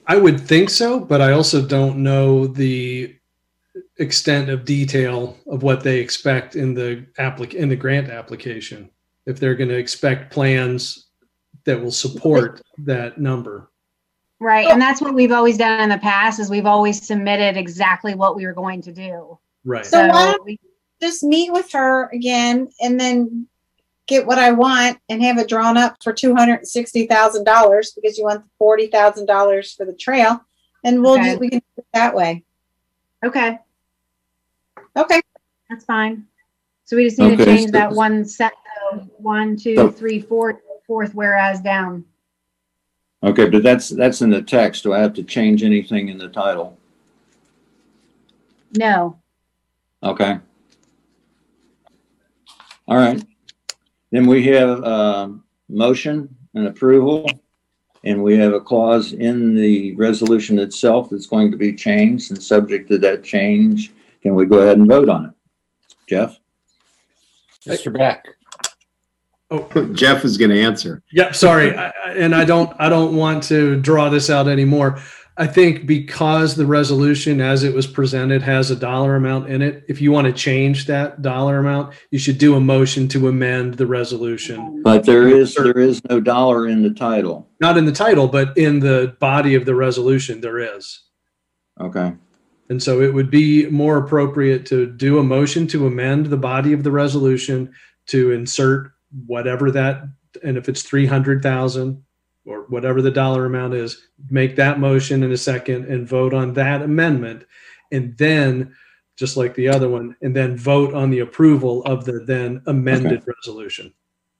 [0.07, 3.17] I would think so, but I also don't know the
[3.99, 8.91] extent of detail of what they expect in the applic in the grant application.
[9.27, 11.09] If they're going to expect plans
[11.65, 13.71] that will support that number.
[14.39, 18.15] Right, and that's what we've always done in the past, is we've always submitted exactly
[18.15, 19.39] what we were going to do.
[19.65, 19.85] Right.
[19.85, 20.61] So why So, don't we-
[21.01, 23.47] Just meet with her again and then
[24.07, 27.45] get what I want and have it drawn up for two hundred and sixty thousand
[27.45, 30.41] dollars because you want the forty thousand dollars for the trail.
[30.85, 31.35] And we'll, Okay.
[31.35, 32.45] do we can do it that way.
[33.25, 33.59] okay,
[34.97, 35.21] Okay.
[35.69, 36.27] that's fine.
[36.85, 38.53] So we just need to change so- that one set,
[39.19, 42.05] one, So- two, three, four, fourth whereas down.
[43.25, 44.85] Okay, but that's, that's in the text.
[44.85, 46.79] Do I have to change anything in the title?
[48.79, 49.19] No,
[50.03, 50.39] Okay.
[52.89, 53.23] All right.
[54.13, 57.29] Then we have, um, motion and approval.
[58.05, 62.41] And we have a clause in the resolution itself that's going to be changed and
[62.41, 63.91] subject to that change.
[64.23, 65.31] Can we go ahead and vote on it?
[66.09, 66.39] Jeff?
[67.67, 67.93] Mr.
[67.93, 68.25] Beck.
[69.51, 71.03] Oh, Jeff is going to answer.
[71.13, 71.75] Yep, sorry.
[71.77, 75.01] I, I- and I don't, I don't want to draw this out anymore.
[75.39, 79.85] I think because the resolution as it was presented has a dollar amount in it,
[79.87, 83.75] if you want to change that dollar amount, you should do a motion to amend
[83.75, 84.83] the resolution.
[84.83, 87.51] But there is, there is no dollar in the title.
[87.61, 91.03] Not in the title, but in the body of the resolution, there is.
[91.79, 92.15] Okay.
[92.71, 96.73] And so it would be more appropriate to do a motion to amend the body
[96.73, 97.73] of the resolution
[98.07, 98.91] to insert
[99.27, 100.03] whatever that,
[100.43, 102.03] and if it's three hundred thousand
[102.47, 106.55] or whatever the dollar amount is, make that motion in a second and vote on
[106.55, 107.45] that amendment.
[107.93, 108.75] And then,
[109.17, 113.25] just like the other one, and then vote on the approval of the then amended
[113.27, 113.93] resolution.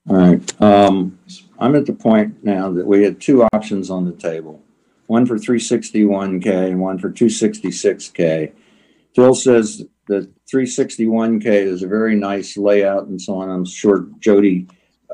[0.09, 1.19] All right, um,
[1.59, 4.63] I'm at the point now that we had two options on the table.
[5.07, 8.53] One for three sixty-one K and one for two sixty-six K.
[9.15, 13.49] Phil says that three sixty-one K is a very nice layout and so on.
[13.49, 14.69] I'm sure Jody,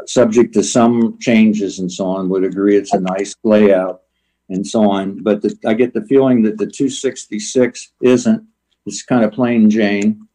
[0.06, 4.02] subject to some changes and so on, would agree it's a nice layout
[4.48, 5.22] and so on.
[5.22, 8.44] But the, I get the feeling that the two sixty-six isn't.
[8.86, 10.26] It's kind of plain Jane.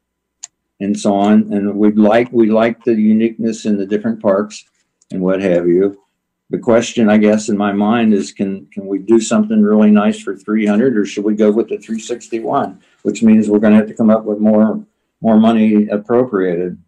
[0.80, 1.52] and so on.
[1.52, 4.64] And we'd like, we like the uniqueness in the different parks
[5.12, 6.02] and what have you.
[6.50, 10.20] The question, I guess, in my mind is, can, can we do something really nice
[10.20, 12.82] for three hundred or should we go with the three sixty-one?
[13.04, 14.82] Which means we're gonna have to come up with more,
[15.20, 16.82] more money appropriated,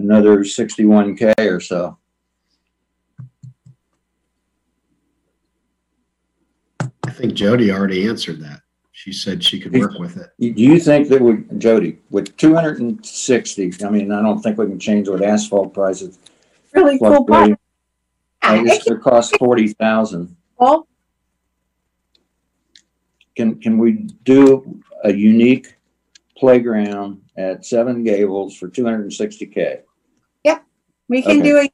[0.00, 1.98] another sixty-one K or so.
[6.80, 8.62] I think Jody already answered that.
[8.92, 10.30] She said she could work with it.
[10.38, 14.40] Do you think that would, Jody, with two hundred and sixty, I mean, I don't
[14.40, 16.18] think we can change what asphalt prices.
[16.74, 17.46] Really cool park.
[17.48, 17.58] fluctuate.
[18.42, 20.36] I guess it costs forty thousand.
[20.58, 20.86] Well,
[23.36, 23.92] Can, can we
[24.24, 25.76] do a unique
[26.36, 29.80] playground at Seven Gables for two hundred and sixty K?
[31.10, 31.42] We can Okay.
[31.42, 31.72] do it.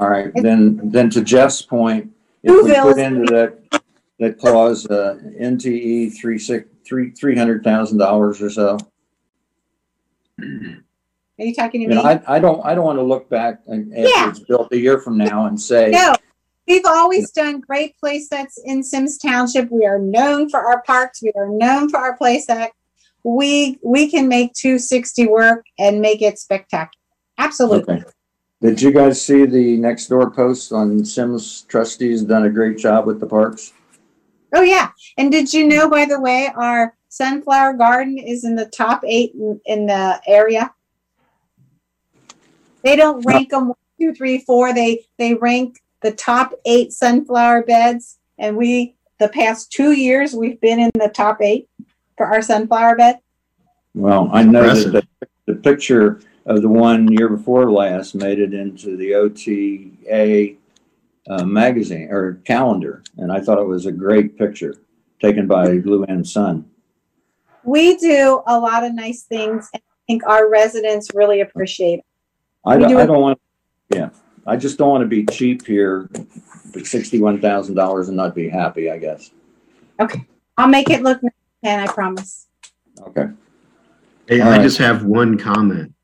[0.00, 2.10] All right, then, then to Jeff's point,
[2.42, 3.82] if we put into that,
[4.18, 8.78] that clause, uh, NTE three six, three, three hundred thousand dollars or so.
[10.40, 12.08] Are you talking to know, me?
[12.08, 14.08] I, I don't, I don't want to look back and Yeah.
[14.16, 16.14] after it's built a year from now and say, No,
[16.66, 19.70] we've always done great play sets in Symmes Township.
[19.70, 21.22] We are known for our parks.
[21.22, 22.72] We are known for our play set.
[23.22, 26.90] We, we can make two sixty work and make it spectacular.
[27.38, 27.94] Absolutely.
[27.96, 28.04] Okay.
[28.62, 33.06] Did you guys see the next door post on Symmes trustees done a great job
[33.06, 33.72] with the parks?
[34.54, 34.90] Oh, yeah.
[35.18, 39.34] And did you know, by the way, our sunflower garden is in the top eight
[39.34, 40.72] in, in the area?
[42.84, 44.72] They don't rank them one, two, three, four.
[44.72, 48.18] They, they rank the top eight sunflower beds.
[48.38, 51.68] And we, the past two years, we've been in the top eight
[52.16, 53.18] for our sunflower bed.
[53.94, 54.92] Well, I know that Impressive.
[54.92, 60.56] the, the picture of the one year before last made it into the OTA
[61.28, 64.74] uh, magazine or calendar, and I thought it was a great picture
[65.20, 66.68] taken by Luann Sun.
[67.64, 69.68] We do a lot of nice things.
[69.72, 72.04] And I think our residents really appreciate it.
[72.66, 73.40] I don't, do I don't want,
[73.90, 74.10] yeah,
[74.46, 76.08] I just don't want to be cheap here
[76.72, 79.30] for sixty-one thousand dollars and not be happy, I guess.
[80.00, 81.32] Okay, I'll make it look nice,
[81.62, 82.48] and I promise.
[83.00, 83.28] Okay.
[84.28, 84.62] Hey, All I right.
[84.62, 85.94] just have one comment.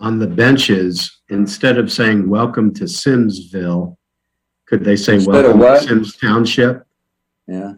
[0.00, 3.96] On the benches, instead of saying welcome to Symmesville,
[4.66, 5.82] could they say Instead of welcome to what?
[5.82, 6.86] Symmes Township?
[7.46, 7.74] Yeah.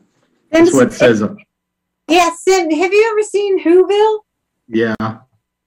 [0.50, 1.22] That's what it says.
[2.08, 4.20] Yeah, Sim, have you ever seen Whoville?
[4.68, 4.94] Yeah,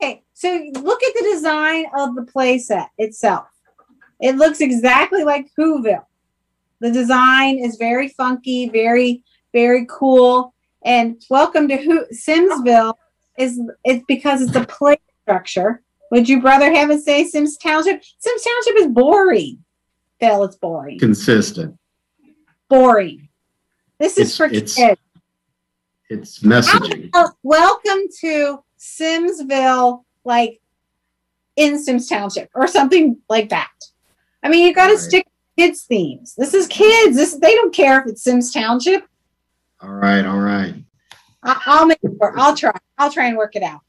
[0.01, 3.47] Okay, so look at the design of the playset itself.
[4.21, 6.05] It looks exactly like Whoville.
[6.79, 9.23] The design is very funky, very,
[9.53, 10.53] very cool.
[10.83, 12.93] And welcome to Who Symmesville
[13.37, 15.81] is it's because it's a play structure.
[16.15, 18.01] Would you rather have it say Symmes Township?
[18.19, 19.61] Symmes Township is boring.
[20.21, 20.97] Phil, it's boring.
[20.97, 21.77] consistent.
[22.69, 23.27] Boring.
[23.99, 25.01] This is It's- for it's- kids.
[26.09, 27.11] It's messaging.
[27.43, 30.61] Welcome to Symmesville, like
[31.57, 33.73] in Symmes Township or something like that.
[34.41, 35.01] I mean, you got to Right.
[35.03, 36.33] stick to kids themes.
[36.37, 37.17] This is kids.
[37.17, 39.05] This they don't care if it's Symmes Township.
[39.81, 40.75] All right, all right.
[41.43, 42.35] I, I'll make it work.
[42.37, 42.71] I'll try.
[42.97, 43.81] I'll try and work it out.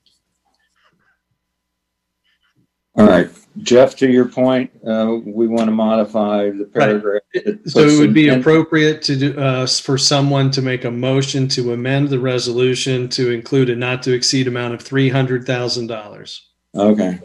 [2.97, 3.28] All right,
[3.62, 7.23] Jeff, to your point, uh, we want to modify the paragraph.
[7.35, 10.85] that So puts it would be an- appropriate to do, uh, for someone to make
[10.85, 15.10] a motion to amend the resolution to include a not to exceed amount of three
[15.10, 16.47] hundred thousand dollars.
[16.74, 17.18] Okay.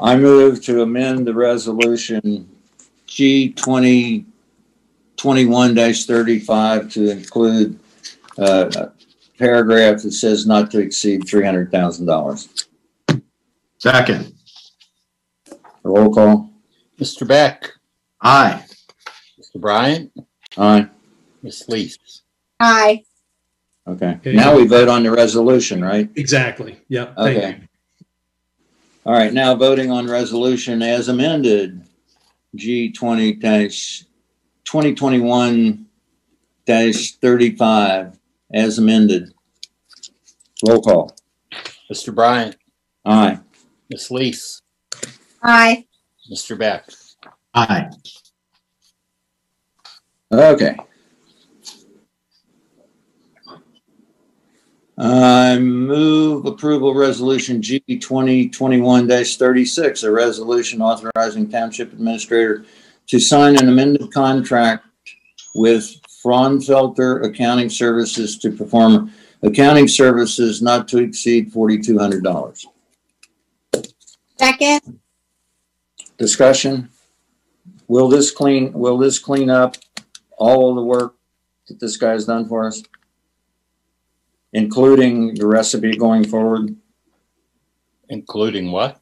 [0.00, 2.48] I move to amend the resolution
[3.06, 4.26] G twenty
[5.16, 7.78] twenty-one thirty-five to include
[8.36, 8.92] uh, a
[9.38, 12.66] paragraph that says not to exceed three hundred thousand dollars.
[13.78, 14.32] Second,
[15.82, 16.50] Roll call.
[17.00, 17.26] Mr.
[17.26, 17.70] Beck,
[18.20, 18.64] aye.
[19.40, 19.60] Mr.
[19.60, 20.12] Bryant,
[20.56, 20.88] Aye.
[21.42, 21.64] Ms.
[21.68, 22.22] Lees.
[22.60, 23.02] Aye.
[23.88, 24.10] Okay.
[24.20, 24.32] Okay.
[24.34, 26.08] Now we vote on the resolution, right?
[26.14, 26.78] Exactly.
[26.88, 27.16] Yep.
[27.16, 27.42] Thank you.
[27.42, 27.60] Okay.
[29.04, 31.82] All right, now voting on resolution as amended,
[32.54, 34.04] G twenty dash,
[34.64, 35.86] twenty twenty-one
[36.66, 38.16] dash thirty-five,
[38.54, 39.32] as amended.
[40.68, 41.16] Roll call.
[41.92, 42.14] Mr.
[42.14, 42.56] Bryant,
[43.04, 43.40] Aye.
[43.90, 44.12] Ms.
[44.12, 44.61] Lees,
[45.42, 45.86] Hi.
[46.30, 46.56] Mr.
[46.56, 46.88] Beck.
[47.54, 47.90] Aye.
[50.30, 50.76] Okay.
[54.98, 62.64] I move approval resolution G twenty twenty-one thirty-six, a resolution authorizing township administrator
[63.08, 64.86] to sign an amended contract
[65.54, 69.12] with Fraunfelter Accounting Services to perform
[69.42, 72.64] accounting services not to exceed forty-two hundred dollars.
[74.38, 75.00] Second.
[76.22, 76.88] Discussion?
[77.88, 79.76] Will this clean, will this clean up
[80.38, 81.16] all of the work
[81.66, 82.82] that this guy's done for us?
[84.54, 86.76] including the recipe going forward?
[88.10, 89.00] Including what?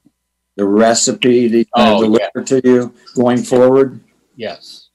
[0.54, 2.28] The recipe that I Oh, yeah.
[2.32, 3.98] delivered to you going forward?
[4.36, 4.90] Yes.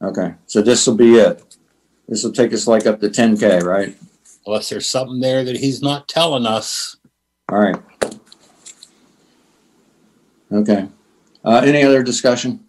[0.00, 1.56] Okay, so this will be it.
[2.08, 3.96] This will take us like up to ten K, right?
[4.46, 6.96] Unless there's something there that he's not telling us.
[7.48, 7.76] All right.
[10.52, 10.86] Okay.
[11.44, 12.64] Uh, any other discussion?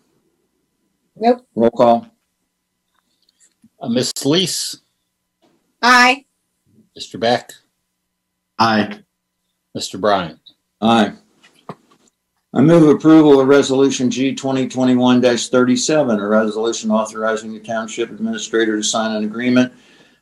[1.15, 1.45] Nope.
[1.55, 2.07] Roll call?
[3.79, 4.81] Uh, Miss Lees,
[5.81, 6.25] Aye.
[6.97, 7.19] Mr.
[7.19, 7.51] Beck,
[8.59, 8.99] Aye.
[9.75, 9.99] Mr.
[9.99, 10.39] Bryant.
[10.79, 11.13] Aye.
[12.53, 19.15] I move approval of resolution G 2021-37, a resolution authorizing the township administrator to sign
[19.15, 19.71] an agreement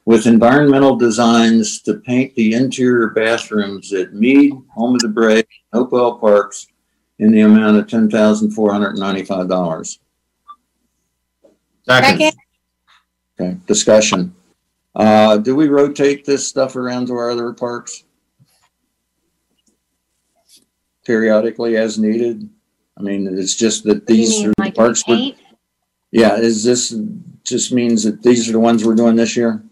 [0.06, 6.18] with environmental designs to paint the interior bathrooms at Mead, Home of the Brave, Hopewell
[6.20, 6.68] Parks
[7.20, 10.00] in the amount of ten thousand four hundred and ninety-five dollars.
[11.86, 12.20] Second.
[12.20, 12.40] Second.
[13.40, 14.36] Okay, discussion.
[14.96, 18.04] Uh, do we rotate this stuff around to our other parks?
[21.06, 22.50] Periodically as needed?
[22.98, 25.04] I mean, it's just that you these mean, are the like parks.
[25.08, 25.38] we're- paint?
[26.12, 26.96] Yeah, is this,
[27.44, 29.64] just means that these are the ones we're doing this year?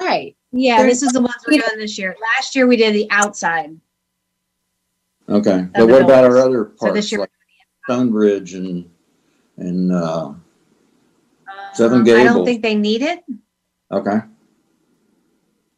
[0.00, 0.34] Right.
[0.52, 2.16] Yeah, this is the ones we're doing this year.
[2.34, 3.78] Last year we did the outside.
[5.32, 7.30] Okay, but what about our other So parks, year- like
[7.88, 8.88] Stonebridge and,
[9.56, 10.34] and, uh,
[11.74, 12.46] Seven Um, I don't Gables.
[12.46, 13.24] think they need it.
[13.90, 14.20] okay,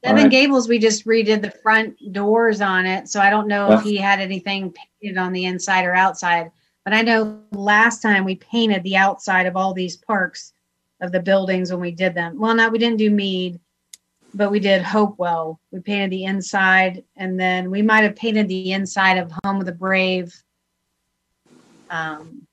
[0.05, 0.29] Seven.
[0.29, 3.79] Gables, we just redid the front doors on it, so I don't know Yeah.
[3.79, 6.51] if he had anything painted on the inside or outside.
[6.85, 10.53] But I know last time we painted the outside of all these parks
[11.01, 12.39] of the buildings when we did them.
[12.39, 13.59] Well, no, we didn't do Mead,
[14.35, 15.61] but we did Hopewell.
[15.71, 19.67] We painted the inside, and then we might have painted the inside of Home of
[19.67, 20.35] the Brave.
[21.91, 22.47] Um,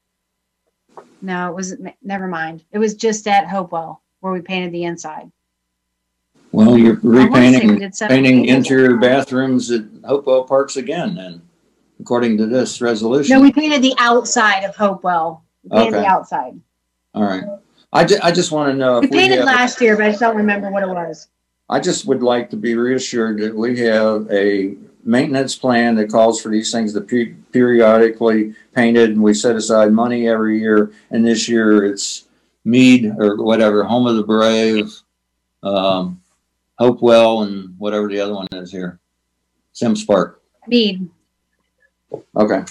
[1.22, 2.64] no, it was never mind.
[2.72, 5.32] It was just at Hopewell where we painted the inside.
[6.52, 11.42] well, you're we repainting, painting interior bathrooms at Hopewell Parks again then,
[12.00, 13.36] according to this resolution.
[13.36, 15.44] No, we painted the outside of Hopewell.
[15.64, 16.02] We painted Okay.
[16.04, 16.60] the outside.
[17.16, 17.44] All right.
[17.94, 20.06] I ju- I just want to know We if we painted have, last year, but
[20.06, 21.28] I just don't remember what it was.
[21.72, 24.76] I just would like to be reassured that we have a
[25.06, 29.94] maintenance plan that calls for these things to pe- periodically painted and we set aside
[29.94, 30.92] money every year.
[31.12, 32.28] And this year it's
[32.66, 34.92] Mead or whatever, Home of the Brave,
[35.64, 36.22] um,
[36.78, 39.00] Hopewell and whatever the other one is here.
[39.72, 40.42] Symmes Park.
[40.68, 41.10] Mead.
[42.36, 42.64] Okay.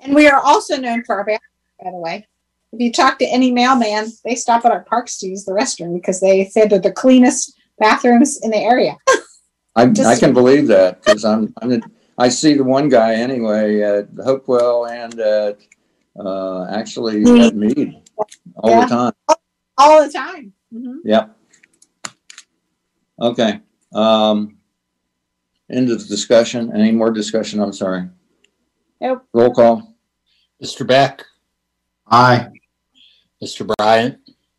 [0.00, 1.40] And we are also known for our bathrooms,
[1.82, 2.26] by the way.
[2.74, 5.94] If you talk to any mailman, they stop at our parks to use the restroom
[5.94, 8.96] because they said they're the cleanest bathrooms in the area.
[9.76, 13.80] I, I can believe that because I'm, I'm, the- I see the one guy anyway
[13.82, 15.58] at Hopewell and at,
[16.18, 17.94] uh, actually at Mead
[18.56, 18.80] all Yeah.
[18.80, 19.12] the time.
[19.78, 20.52] All the time.
[20.72, 20.96] Mhm.
[21.04, 21.36] Yep.
[23.20, 23.60] Okay,
[23.92, 24.56] um,
[25.70, 26.72] end of the discussion.
[26.74, 27.60] Any more discussion?
[27.60, 28.08] I'm sorry.
[29.00, 29.24] Nope.
[29.32, 29.94] Roll call.
[30.62, 30.84] Mr.
[30.86, 31.24] Beck,
[32.08, 32.48] Aye.
[33.44, 33.70] Mr.
[33.76, 34.18] Bryant,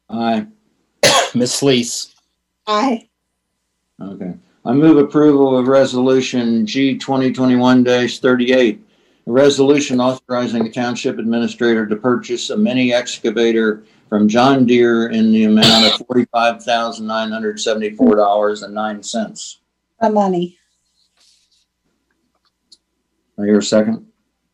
[0.10, 0.46] Aye.
[1.36, 2.14] Miss Lees,
[2.68, 3.10] Aye.
[4.00, 4.34] Okay.
[4.64, 8.80] I move approval of resolution G twenty twenty-one thirty-eight.
[9.28, 15.32] A resolution authorizing the township administrator to purchase a mini excavator from John Deere in
[15.32, 19.62] the amount of forty-five thousand nine hundred seventy-four dollars and nine cents.
[20.00, 20.60] The money.
[23.40, 24.06] I hear a second?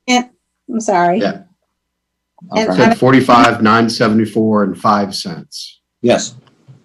[0.07, 1.19] I'm sorry.
[1.19, 1.43] Yeah.
[2.49, 2.75] And Okay.
[2.77, 5.79] Said forty-five, nine seventy-four and five cents.
[6.01, 6.35] Yes,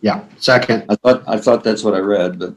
[0.03, 0.85] Yeah, second.
[0.91, 2.55] I thought, I thought that's what I read, but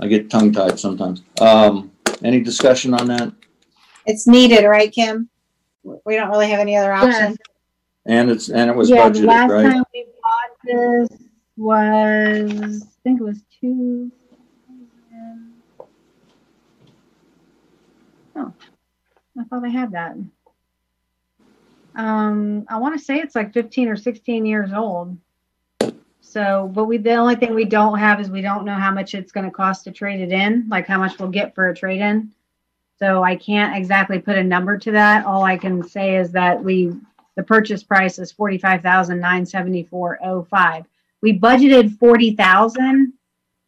[0.00, 1.22] I get tongue tied sometimes.
[1.40, 1.92] Um,
[2.24, 3.32] any discussion on that?
[4.06, 5.28] It's needed, right, Kim?
[5.84, 7.36] We don't really have any other option.
[8.06, 9.72] And it's, and it was Yeah, the budgeted, last right?
[9.72, 11.08] time we bought this
[11.56, 14.10] was, I think it was two.
[18.36, 18.52] Oh,
[19.38, 20.16] I thought I had that.
[21.96, 25.16] Um, I want to say it's like fifteen or sixteen years old.
[26.20, 29.14] So, but we, the only thing we don't have is we don't know how much
[29.14, 32.32] it's gonna cost to trade it in, like how much we'll get for a trade-in.
[32.98, 35.24] So I can't exactly put a number to that.
[35.26, 36.92] All I can say is that we
[37.36, 40.86] the purchase price is forty-five thousand nine seventy-four oh five.
[41.20, 43.12] We budgeted forty thousand,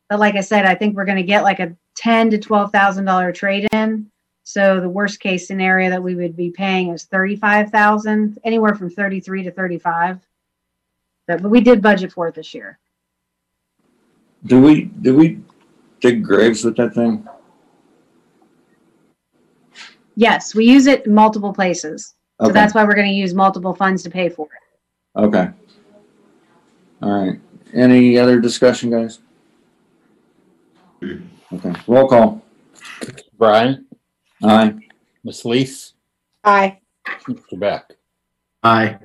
[0.08, 3.04] but like I said, I think we're gonna get like a ten to twelve thousand
[3.04, 4.10] dollar trade-in.
[4.48, 8.88] So the worst case scenario that we would be paying is thirty-five thousand, anywhere from
[8.88, 10.20] thirty-three to thirty-five.
[11.26, 12.78] But, but we did budget for it this year.
[14.44, 15.40] Do we, do we
[15.98, 17.26] dig graves with that thing?
[20.14, 22.14] Yes, we use it in multiple places.
[22.40, 25.20] So Okay, that's why we're gonna use multiple funds to pay for it.
[25.24, 25.48] okay.
[27.02, 27.40] All right.
[27.74, 29.18] Any other discussion, guys?
[31.02, 31.24] Hmm.
[31.52, 32.42] Okay, roll call.
[33.36, 33.86] Brian,
[34.42, 34.74] Aye.
[35.24, 35.44] Ms.
[35.44, 35.94] Lees,
[36.44, 36.78] Aye.
[37.28, 37.58] Mr.
[37.58, 37.92] Beck.
[38.62, 38.98] Aye.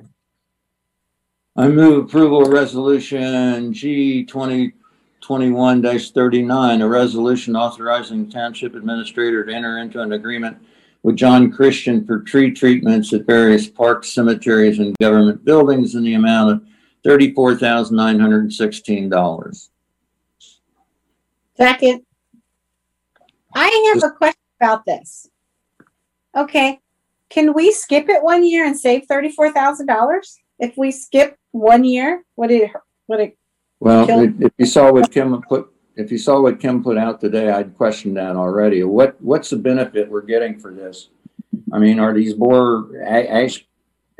[1.56, 4.72] I move approval of resolution G twenty
[5.20, 10.56] twenty-one thirty-nine, a resolution authorizing township administrator to enter into an agreement
[11.02, 16.14] with John Christian for tree treatments at various parks, cemeteries, and government buildings in the
[16.14, 16.62] amount of
[17.04, 19.70] thirty-four thousand nine hundred and sixteen dollars.
[21.56, 22.02] Second.
[23.54, 25.28] I have a question about this.
[26.36, 26.78] Okay,
[27.28, 30.38] can we skip it one year and save thirty-four thousand dollars?
[30.58, 32.70] If we skip one year, would it,
[33.08, 33.36] would it,
[33.80, 36.96] Well, Kill- if if you saw what Kim put, if you saw what Kim put
[36.96, 38.84] out today, I'd question that already.
[38.84, 41.08] What, what's the benefit we're getting for this?
[41.72, 43.66] I mean, are these more a- ash,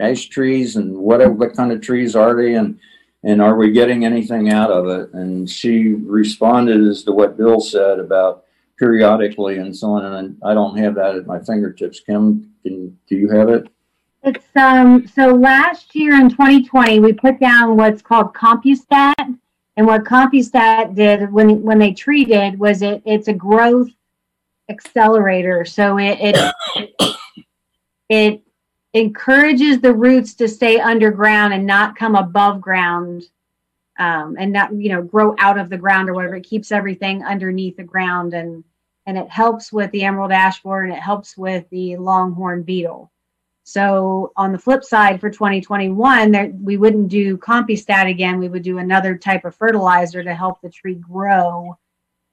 [0.00, 2.54] ash trees and what, what kind of trees are they?
[2.54, 2.78] And,
[3.22, 5.14] and are we getting anything out of it?
[5.14, 8.44] And she responded as to what Bill said about
[8.82, 10.04] periodically and so on.
[10.04, 12.00] And I don't have that at my fingertips.
[12.00, 13.68] Kim, can, do you have it?
[14.24, 19.38] It's, um, so last year in 2020, we put down what's called Cambistat.
[19.76, 23.90] And what Cambistat did when, when they treated was it, it's a growth
[24.68, 25.64] accelerator.
[25.64, 27.16] So it, it,
[28.08, 28.42] it
[28.94, 33.26] encourages the roots to stay underground and not come above ground.
[33.98, 36.34] Um, and not, you know, grow out of the ground or whatever.
[36.34, 38.64] It keeps everything underneath the ground and,
[39.06, 43.10] and it helps with the emerald ash borer and it helps with the longhorn beetle.
[43.64, 48.38] So on the flip side, for 2021, there, we wouldn't do Cambistat again.
[48.38, 51.78] We would do another type of fertilizer to help the tree grow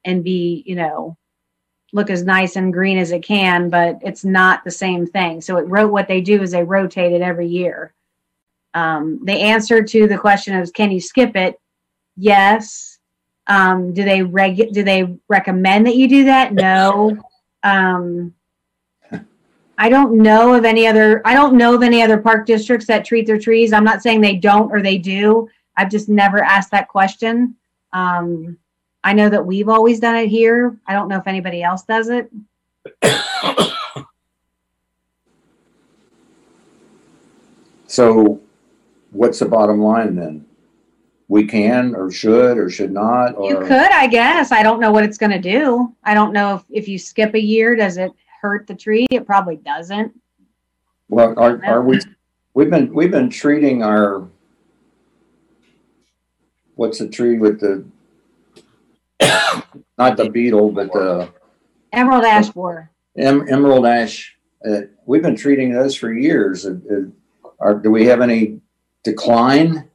[0.04, 1.16] and be, you know,
[1.92, 5.40] look as nice and green as it can, but it's not the same thing.
[5.40, 7.94] So it wrote what they do is they rotate it every year.
[8.74, 11.60] Um, the answer to the question is, can you skip it?
[12.16, 12.89] Yes.
[13.50, 16.54] Um, do they reg, do they recommend that you do that?
[16.60, 17.18] No.
[17.62, 18.34] Um,
[19.76, 23.04] I don't know of any other, I don't know of any other park districts that
[23.04, 23.72] treat their trees.
[23.72, 25.48] I'm not saying they don't or they do.
[25.76, 27.56] I've just never asked that question.
[27.92, 28.56] Um,
[29.04, 30.78] I know that we've always done it here.
[30.86, 32.30] I don't know if anybody else does it.
[37.90, 38.40] So
[39.10, 40.46] what's the bottom line then?
[41.30, 44.50] We can or should or should not You could, I guess.
[44.50, 45.94] I don't know what it's gonna do.
[46.02, 48.10] I don't know if, if you skip a year, does it
[48.42, 49.06] hurt the tree?
[49.12, 50.12] It probably doesn't.
[51.08, 52.00] Well, are, are we,
[52.54, 54.26] we've been, we've been treating our,
[56.74, 57.84] what's the tree with the,
[59.96, 61.28] not the beetle, but the
[61.92, 62.90] Emerald ash borer.
[63.16, 64.36] em- emerald ash.
[64.68, 66.66] Uh, we've been treating those for years.
[66.66, 68.60] Uh, uh, Are, do we have any
[69.04, 69.89] decline?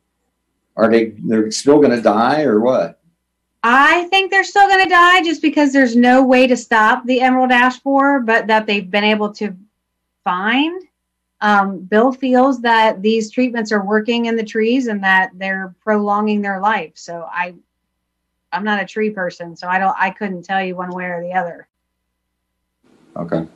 [0.77, 2.99] Are they, they're still gonna die or what?
[3.67, 7.19] I think they're still going to die just because there's no way to stop the
[7.21, 9.55] emerald ash borer, but that they've been able to
[10.23, 10.83] find.
[11.41, 16.43] Um, Bill feels that these treatments are working in the trees and that they're prolonging
[16.43, 16.91] their life.
[16.93, 17.55] So I,
[18.51, 21.23] I'm not a tree person, so I don't, I couldn't tell you one way or
[21.23, 21.67] the other.
[23.17, 23.47] Okay,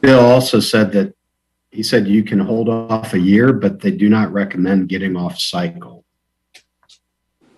[0.00, 1.14] Bill also said that,
[1.72, 5.38] he said you can hold off a year, but they do not recommend getting off
[5.38, 6.04] cycle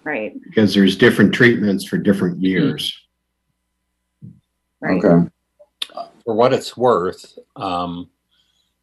[0.04, 0.40] Right.
[0.44, 2.96] because there's different treatments for different years.
[4.80, 5.04] Right.
[5.04, 5.28] okay.
[6.24, 8.08] For what it's worth, um,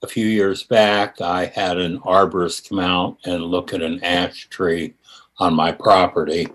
[0.04, 4.50] a few years back, I had an arborist come out and look at an ash
[4.50, 4.96] tree
[5.38, 6.48] on my property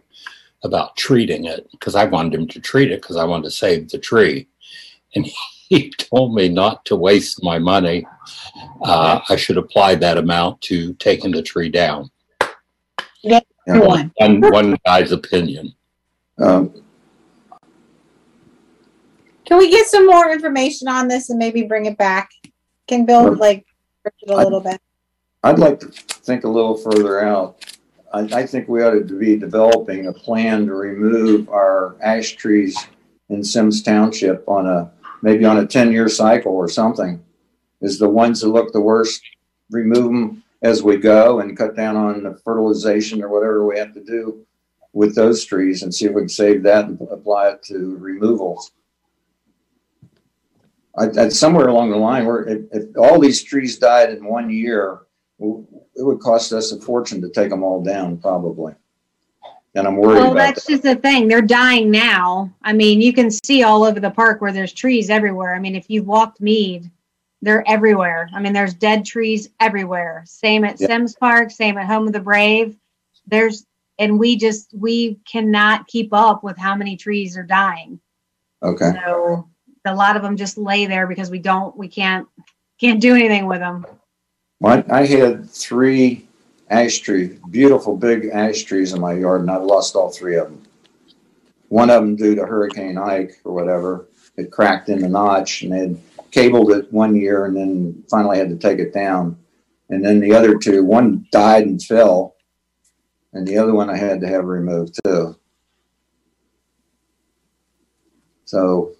[0.64, 3.88] about treating it because I wanted him to treat it because I wanted to save
[3.88, 4.48] the tree.
[5.14, 5.26] And
[5.68, 8.06] he told me not to waste my money.
[8.82, 12.10] Uh, I should apply that amount to taking the tree down.
[13.22, 13.40] Yeah.
[13.66, 14.12] One.
[14.16, 15.74] One, one guy's opinion.
[16.38, 16.72] Um,
[19.44, 22.30] Can we get some more information on this and maybe bring it back?
[22.86, 23.64] Can Bill Well, like
[24.04, 24.80] push it a I- little bit?
[25.42, 27.64] I'd like to think a little further out.
[28.12, 32.76] I, I think we ought to be developing a plan to remove our ash trees
[33.28, 34.90] in Symmes Township on a,
[35.26, 37.20] maybe on a ten-year cycle or something.
[37.80, 39.20] Is the ones that look the worst,
[39.70, 43.92] remove them as we go and cut down on the fertilization or whatever we have
[43.94, 44.46] to do
[44.92, 48.70] with those trees and see if we can save that and apply it to removals.
[50.96, 54.48] I, I, somewhere along the line where if, if all these trees died in one
[54.48, 55.00] year,
[55.40, 58.74] it would cost us a fortune to take them all down, probably.
[59.76, 60.72] And I'm worried Well, about that's that.
[60.72, 61.28] just the thing.
[61.28, 62.50] They're dying now.
[62.62, 65.54] I mean, you can see all over the park where there's trees everywhere.
[65.54, 66.90] I mean, if you've walked Mead,
[67.42, 68.30] they're everywhere.
[68.34, 70.22] I mean, there's dead trees everywhere.
[70.26, 70.86] Same at Yeah.
[70.86, 72.76] Symmes Park, same at Home of the Brave.
[73.26, 73.66] There's
[73.98, 77.98] and we just, we cannot keep up with how many trees are dying.
[78.62, 78.92] Okay.
[79.04, 79.48] So
[79.86, 82.26] a lot of them just lay there because we don't, we can't,
[82.78, 83.86] can't do anything with them.
[84.60, 86.25] Well, I I had three
[86.70, 90.48] ash tree, beautiful big ash trees in my yard, and I've lost all three of
[90.48, 90.62] them.
[91.68, 95.72] One of them due to Hurricane Ike or whatever, it cracked in the notch and
[95.72, 99.38] they had cabled it one year and then finally had to take it down.
[99.88, 102.34] And then the other two, one died and fell,
[103.32, 105.36] and the other one I had to have removed too.
[108.44, 108.92] So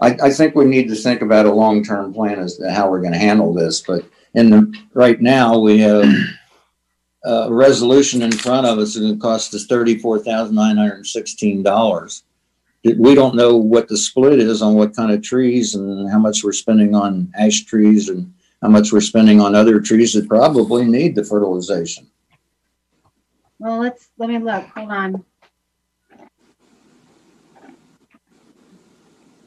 [0.00, 3.02] I, I think we need to think about a long-term plan as to how we're
[3.02, 4.04] gonna handle this, but
[4.34, 6.12] in the, right now, we have
[7.24, 11.06] a resolution in front of us and it costs us thirty-four thousand nine hundred and
[11.06, 12.24] sixteen dollars.
[12.84, 16.44] We don't know what the split is on what kind of trees and how much
[16.44, 18.30] we're spending on ash trees and
[18.60, 22.06] how much we're spending on other trees that probably need the fertilization.
[23.58, 25.24] Well, let's, let me look, hold on.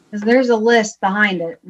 [0.09, 1.61] Cause there's a list behind it.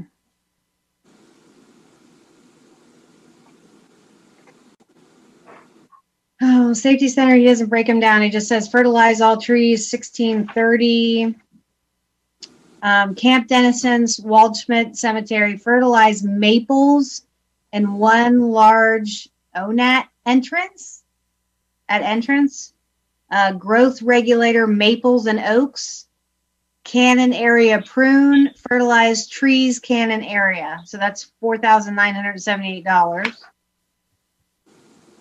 [6.40, 8.22] Oh, safety center, he doesn't break them down.
[8.22, 11.36] He just says fertilize all trees, 1630.
[12.84, 17.24] Um, Camp Dennison's Waldschmidt Cemetery, fertilize maples
[17.74, 21.04] and one large ONAT entrance
[21.90, 22.74] at entrance.
[23.32, 26.06] Uh, growth regulator maples and oaks.
[26.84, 30.80] Cannon area prune, fertilized trees, cannon area.
[30.86, 33.36] So that's $4,978.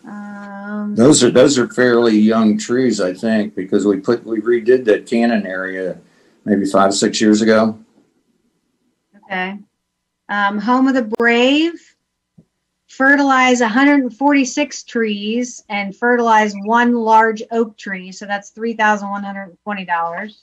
[0.07, 4.85] Um, Those are, those are fairly young trees, I think, because we put, we redid
[4.85, 5.99] that cannon area
[6.45, 7.79] maybe five, six years ago.
[9.25, 9.59] Okay.
[10.29, 11.97] Um, Home of the Brave,
[12.87, 18.13] fertilize 146 trees and fertilize one large oak tree.
[18.13, 20.37] So that's $3,120.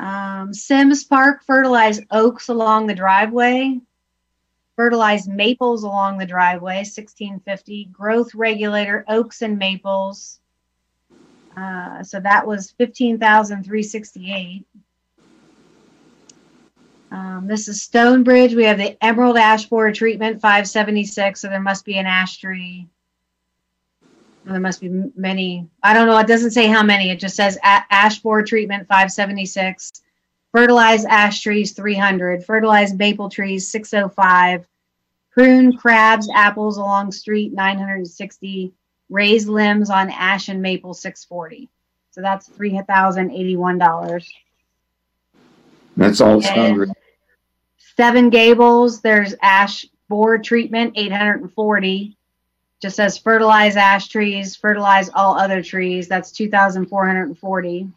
[0.00, 3.78] Um, Symmes Park, fertilize oaks along the driveway.
[4.80, 7.90] Fertilize maples along the driveway, 1650.
[7.92, 10.40] Growth regulator, oaks and maples.
[11.54, 14.64] Uh, so that was 15,368.
[17.10, 18.54] Um, this is Stonebridge.
[18.54, 21.42] We have the Emerald Ash Borer treatment, 576.
[21.42, 22.88] So there must be an ash tree.
[24.46, 25.68] There must be many.
[25.82, 26.16] I don't know.
[26.16, 27.10] It doesn't say how many.
[27.10, 29.92] It just says ash borer treatment, 576.
[30.52, 32.44] Fertilized ash trees, 300.
[32.44, 34.66] Fertilized maple trees, 605.
[35.30, 38.72] Prune crabs, apples along street, 960.
[39.08, 41.68] raise limbs on ash and maple, 640.
[42.10, 44.26] So that's $3,081.
[45.96, 46.40] That's all.
[46.42, 46.90] Stonebridge.
[47.96, 52.16] Seven Gables, there's ash borer treatment, 840.
[52.80, 56.08] Just says fertilize ash trees, fertilize all other trees.
[56.08, 57.88] That's 2,440.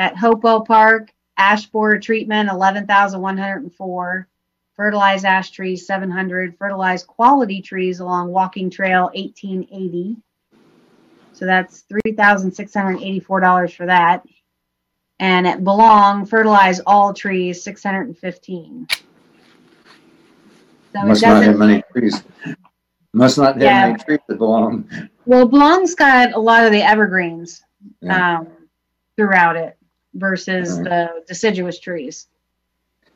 [0.00, 4.28] At Hopewell Park, ash borer treatment, 11,104.
[4.74, 6.56] Fertilize ash trees, 700.
[6.56, 10.16] Fertilize quality trees along walking trail, 1880.
[11.34, 14.24] So that's $3,684 for that.
[15.18, 18.86] And at Blong, fertilize all trees, 615.
[20.94, 22.22] So Must not have many trees.
[23.12, 23.86] Must not have Yeah.
[23.88, 24.88] many trees that belong.
[25.26, 27.62] well, Blong's got a lot of the evergreens
[28.00, 28.38] Yeah.
[28.38, 28.48] um,
[29.14, 29.76] throughout it
[30.14, 30.84] versus Alright.
[30.84, 32.26] the deciduous trees.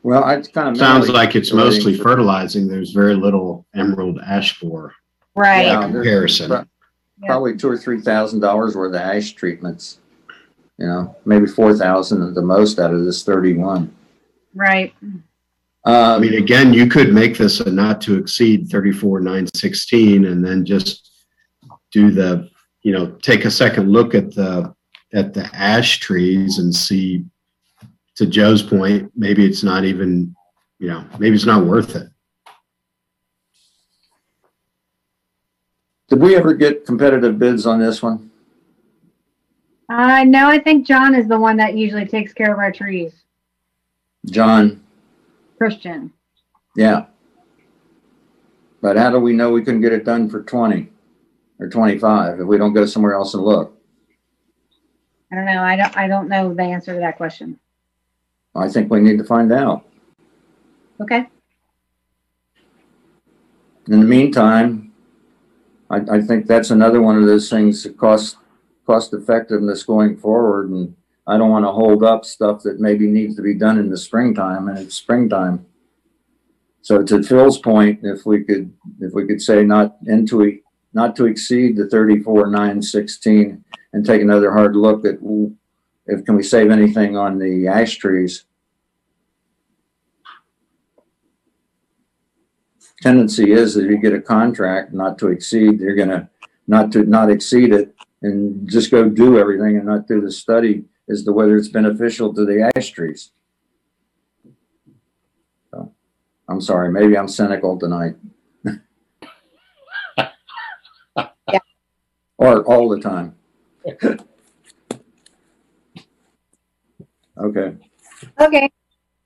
[0.03, 0.77] Well, I kind of.
[0.77, 2.67] Sounds like it's mostly fertilizing.
[2.67, 4.93] There's very little emerald ash borer
[5.35, 5.65] Right.
[5.65, 5.85] Yeah.
[5.85, 6.51] in comparison.
[6.51, 6.63] Yeah.
[7.25, 9.99] Probably two or three thousand dollars worth of ash treatments.
[10.77, 13.93] You know, maybe four thousand at the most out of this thirty-one.
[14.53, 14.93] Right.
[15.85, 20.25] I Um, mean, again, you could make this a not to exceed thirty-four, nine sixteen,
[20.25, 21.09] and then just
[21.91, 22.49] do the,
[22.83, 24.74] you know, take a second look at the,
[25.15, 27.25] at the ash trees and see,
[28.15, 30.35] to Joe's point, maybe it's not even,
[30.77, 32.09] you know, maybe it's not worth it.
[36.07, 38.29] did we ever get competitive bids on this one?
[39.89, 43.13] Uh, no, I think John is the one that usually takes care of our trees.
[44.25, 44.83] John,
[45.57, 46.11] Christian.
[46.75, 47.05] yeah.
[48.81, 50.89] But how do we know we couldn't get it done for twenty
[51.59, 53.74] or twenty-five if we don't go somewhere else and look?
[55.31, 55.63] I don't know.
[55.63, 55.97] I don't.
[55.97, 57.59] I don't know the answer to that question.
[58.53, 59.85] I think we need to find out.
[61.01, 61.27] Okay.
[63.87, 64.93] In the meantime,
[65.89, 68.37] I, I think that's another one of those things that cost,
[68.87, 70.69] cost effectiveness going forward.
[70.69, 70.95] And
[71.27, 73.97] I don't want to hold up stuff that maybe needs to be done in the
[73.97, 75.65] springtime and it's springtime.
[76.81, 78.71] So to Phil's point, if we could,
[79.01, 80.59] if we could say not into,
[80.93, 83.65] not to exceed the thirty-four, nine sixteen,
[83.95, 85.19] and take another hard look at
[86.05, 88.43] if, can we save anything on the ash trees?
[93.01, 96.29] Tendency is that if you get a contract not to exceed, you're gonna,
[96.67, 100.83] not to, not exceed it and just go do everything and not do the study
[101.09, 103.31] as to whether it's beneficial to the ash trees.
[105.71, 105.93] So,
[106.49, 108.15] I'm sorry, maybe I'm cynical tonight.
[112.37, 113.35] Or all the time.
[117.37, 117.75] Okay.
[118.39, 118.69] Okay,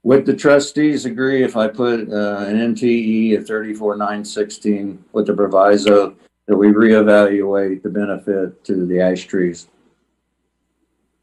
[0.03, 5.27] Would the trustees agree if I put uh, an NTE of thirty-four nine sixteen with
[5.27, 6.15] the proviso
[6.48, 9.68] that we reevaluate the benefit to the ash trees?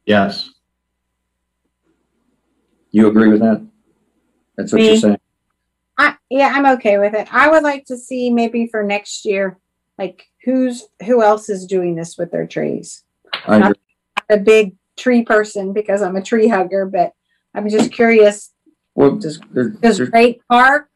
[0.05, 0.49] Yes.
[2.91, 3.67] You agree with that?
[4.55, 4.97] That's what you're Me?
[4.97, 5.19] saying?
[5.97, 7.27] I, yeah, I'm okay with it.
[7.31, 9.59] I would like to see maybe for next year,
[9.99, 13.03] like who's, who else is doing this with their trees?
[13.45, 13.73] I agree.
[14.29, 17.11] a big tree person because I'm a tree hugger, but
[17.53, 18.53] I'm just curious,
[18.95, 20.89] Well, just, there- does there- Great Park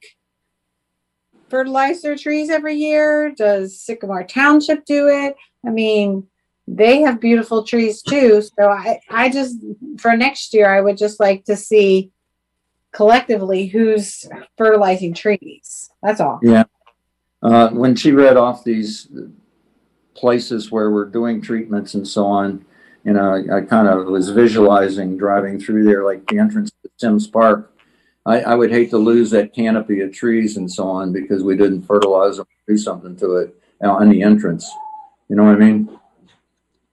[1.49, 3.31] fertilize their trees every year?
[3.35, 5.35] Does Sycamore Township do it?
[5.65, 6.27] I mean,
[6.67, 8.41] they have beautiful trees too.
[8.41, 9.57] So I, I just,
[9.97, 12.11] for next year, I would just like to see
[12.93, 14.25] collectively who's
[14.57, 15.89] fertilizing trees.
[16.03, 16.39] That's all.
[16.41, 16.63] Yeah.
[17.41, 19.07] Uh, when she read off these
[20.21, 22.63] places where we're doing treatments and so on,
[23.03, 26.91] you know, I, I kind of was visualizing driving through there, like the entrance to
[26.97, 27.73] Symmes Park.
[28.27, 31.57] I, I would hate to lose that canopy of trees and so on because we
[31.57, 34.69] didn't fertilize or do something to it in the entrance.
[35.27, 35.99] You know what I mean?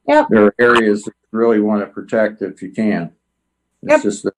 [0.09, 0.28] Yep.
[0.30, 3.12] There are areas that you really want to protect if you can.
[3.82, 3.94] Yep.
[3.96, 4.32] It's just, a-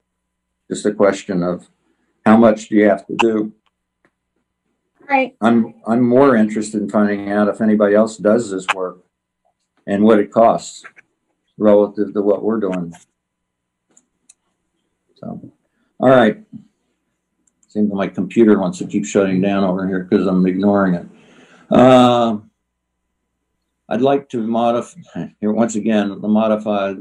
[0.69, 1.69] just a question of
[2.27, 3.53] how much do you have to do?
[5.11, 5.37] Right.
[5.41, 9.01] I'm, I'm more interested in finding out if anybody else does this work
[9.89, 10.85] and what it costs
[11.59, 12.95] relative to what we're doing.
[15.17, 15.51] So,
[15.99, 16.39] all right.
[17.67, 21.77] Seems my computer wants to keep shutting down over here because I'm ignoring it.
[21.77, 22.49] Um,
[23.89, 26.99] I'd like to modify, here, once again, the modified,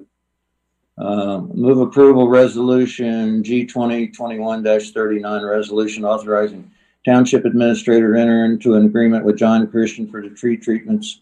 [0.98, 6.72] um, move approval resolution G twenty twenty-one thirty-nine, resolution authorizing
[7.06, 11.22] Township Administrator enter into an agreement with John Christian for the tree treatments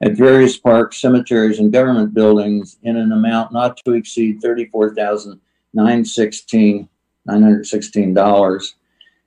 [0.00, 5.40] at various parks, cemeteries, and government buildings in an amount not to exceed thirty-four thousand
[5.74, 6.88] nine sixteen,
[7.26, 8.76] nine hundred sixteen dollars.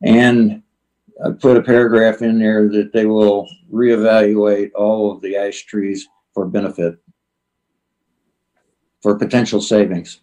[0.02, 0.64] And
[1.23, 6.07] I put a paragraph in there that they will reevaluate all of the ash trees
[6.34, 6.95] for benefit,
[9.02, 10.22] for potential savings.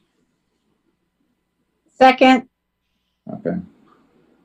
[1.96, 2.48] Second,
[3.32, 3.58] Okay.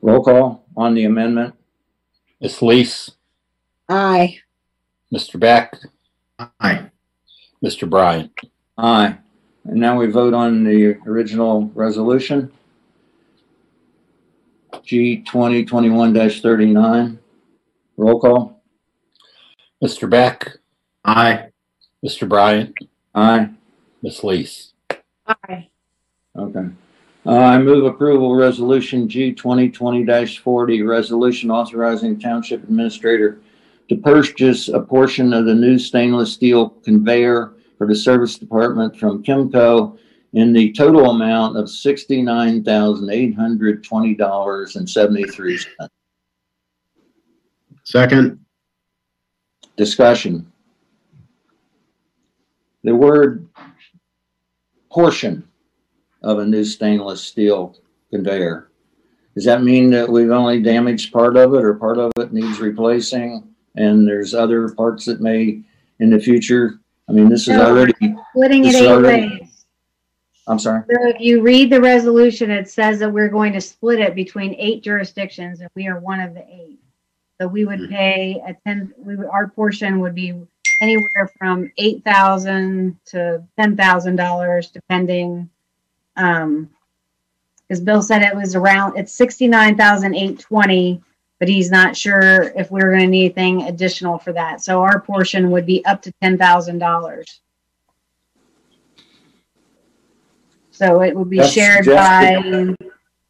[0.04, 1.54] Roll call on the amendment.
[2.38, 2.60] Ms.
[2.60, 3.10] Lees,
[3.88, 4.38] aye.
[5.10, 5.40] Mr.
[5.40, 5.74] Beck,
[6.60, 6.90] Aye.
[7.64, 7.88] Mr.
[7.88, 8.30] Bryant.
[8.76, 9.16] Aye.
[9.64, 12.52] And now we vote on the original resolution.
[14.82, 17.18] G twenty twenty-one thirty-nine.
[17.96, 18.62] Roll call.
[19.82, 20.10] Mr.
[20.10, 20.58] Beck,
[21.02, 21.46] Aye.
[22.04, 22.28] Mr.
[22.28, 22.74] Bryant,
[23.14, 23.48] Aye.
[24.02, 24.22] Ms.
[24.22, 24.74] Lees.
[25.26, 25.68] Aye.
[26.36, 26.66] Okay.
[27.26, 30.04] Uh, I move approval resolution G twenty twenty
[30.36, 33.40] forty, resolution authorizing township administrator
[33.88, 39.22] to purchase a portion of the new stainless steel conveyor for the service department from
[39.22, 39.98] Kimco
[40.34, 45.94] in the total amount of sixty-nine thousand eight hundred twenty dollars and seventy-three cents.
[47.84, 48.40] Second.
[49.76, 50.52] Discussion.
[52.84, 53.48] The word
[54.88, 55.48] portion
[56.24, 57.76] of a new stainless steel
[58.10, 58.70] conveyor.
[59.34, 62.60] Does that mean that we've only damaged part of it or part of it needs
[62.60, 63.48] replacing?
[63.76, 65.62] And there's other parts that may
[66.00, 66.78] in the future?
[67.08, 67.66] I mean, this is No.
[67.66, 67.92] already,
[68.30, 69.66] Splitting it This is eight already- ways.
[70.46, 70.82] I'm sorry.
[70.90, 74.54] So if you read the resolution, it says that we're going to split it between
[74.58, 76.78] eight jurisdictions and we are one of the eight.
[77.40, 80.34] So we would pay a ten, we, would- our portion would be
[80.80, 85.48] anywhere from eight thousand to ten thousand dollars depending.
[86.16, 86.70] Um,
[87.66, 91.02] because Bill said it was around, it's sixty-nine thousand eight twenty,
[91.38, 94.62] but he's not sure if we're gonna need anything additional for that.
[94.62, 97.40] So our portion would be up to ten thousand dollars.
[100.70, 102.74] So it would be That's shared just- by,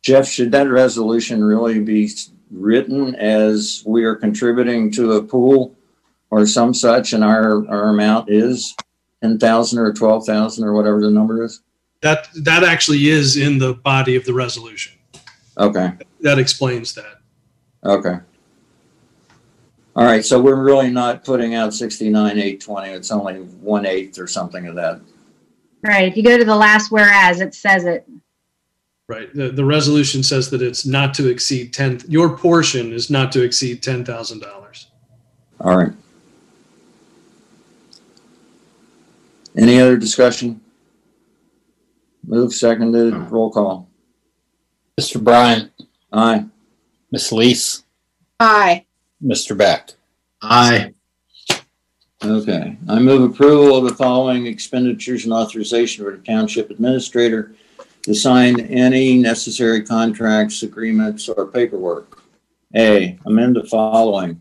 [0.02, 2.11] Jeff, should that resolution really be
[2.51, 5.74] written as we are contributing to a pool
[6.31, 8.74] or some such and our, our amount is
[9.23, 11.61] ten thousand or twelve thousand or whatever the number is?
[12.05, 14.93] That, that actually is in the body of the resolution.
[15.56, 17.20] Okay, That explains that.
[17.82, 18.18] okay.
[19.97, 22.90] All right, so we're really not putting out sixty-nine, eight twenty.
[22.90, 25.01] It's only one eighth or something of that.
[25.82, 28.06] Right, if you go to the last whereas, it says it.
[29.09, 29.32] Right.
[29.35, 33.43] The, the resolution says that it's not to exceed 10, your portion is not to
[33.43, 34.86] exceed $10,000.
[35.60, 35.93] All right.
[39.56, 40.60] Any other discussion?
[42.26, 43.88] Move seconded, roll call.
[44.98, 45.22] Mr.
[45.22, 45.70] Bryant,
[46.12, 46.46] Aye.
[47.10, 47.84] Miss Lees,
[48.40, 48.86] Aye.
[49.22, 49.56] Mr.
[49.56, 49.90] Beck.
[50.42, 50.94] Aye.
[52.24, 57.55] Okay, I move approval of the following expenditures and authorization for the township administrator
[58.02, 62.22] to sign any necessary contracts, agreements, or paperwork.
[62.76, 64.40] A, amend the following.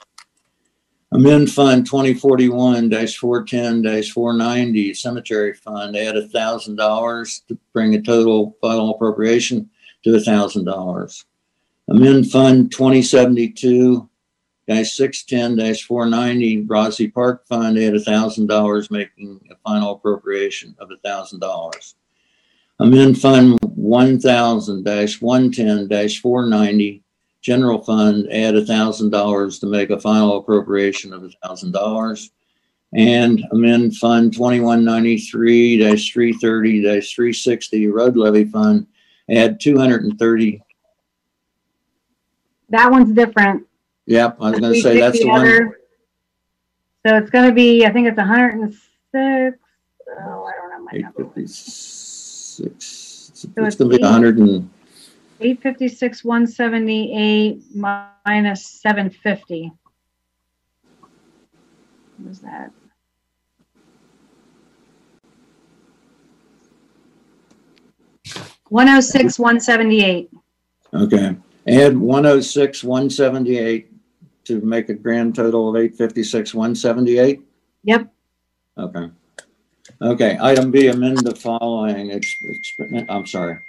[1.11, 7.57] Amend Fund twenty forty-one four ten four ninety Cemetery Fund, add a thousand dollars to
[7.73, 9.69] bring a total final appropriation
[10.03, 11.25] to a thousand dollars.
[11.89, 14.09] Amend Fund twenty seventy-two
[14.83, 20.73] six ten four ninety Rossi Park Fund, add a thousand dollars, making a final appropriation
[20.79, 21.95] of a thousand dollars.
[22.79, 24.87] Amend Fund one thousand
[25.19, 27.03] one ten four ninety
[27.45, 32.31] General Fund, add a thousand dollars to make a final appropriation of a thousand dollars.
[32.95, 38.87] And amend Fund 2193 330 360 Road Levy Fund,
[39.29, 40.59] add two hundred and thirty.
[42.69, 43.67] That one's different.
[44.07, 45.41] Yep, I was gonna We say that's the one.
[45.41, 45.79] other-
[47.05, 49.59] So it's gonna be, I think it's hundred and six,
[50.09, 51.25] oh, I don't know my number.
[51.25, 52.65] fifty-six.
[52.65, 54.67] It's it's gonna be eight- hundred and,
[55.41, 59.71] Eight fifty-six, one seventy-eight minus seven fifty.
[62.17, 62.71] What was that?
[68.69, 70.29] One oh six, one seventy-eight.
[70.93, 71.35] okay.
[71.67, 73.91] Add one oh six, one seventy-eight
[74.45, 77.41] to make a grand total of eight fifty-six, one seventy-eight?
[77.83, 78.11] Yep,
[78.77, 79.09] Okay.
[80.01, 82.11] Okay, item B, amend the following,
[83.09, 83.59] I'm sorry.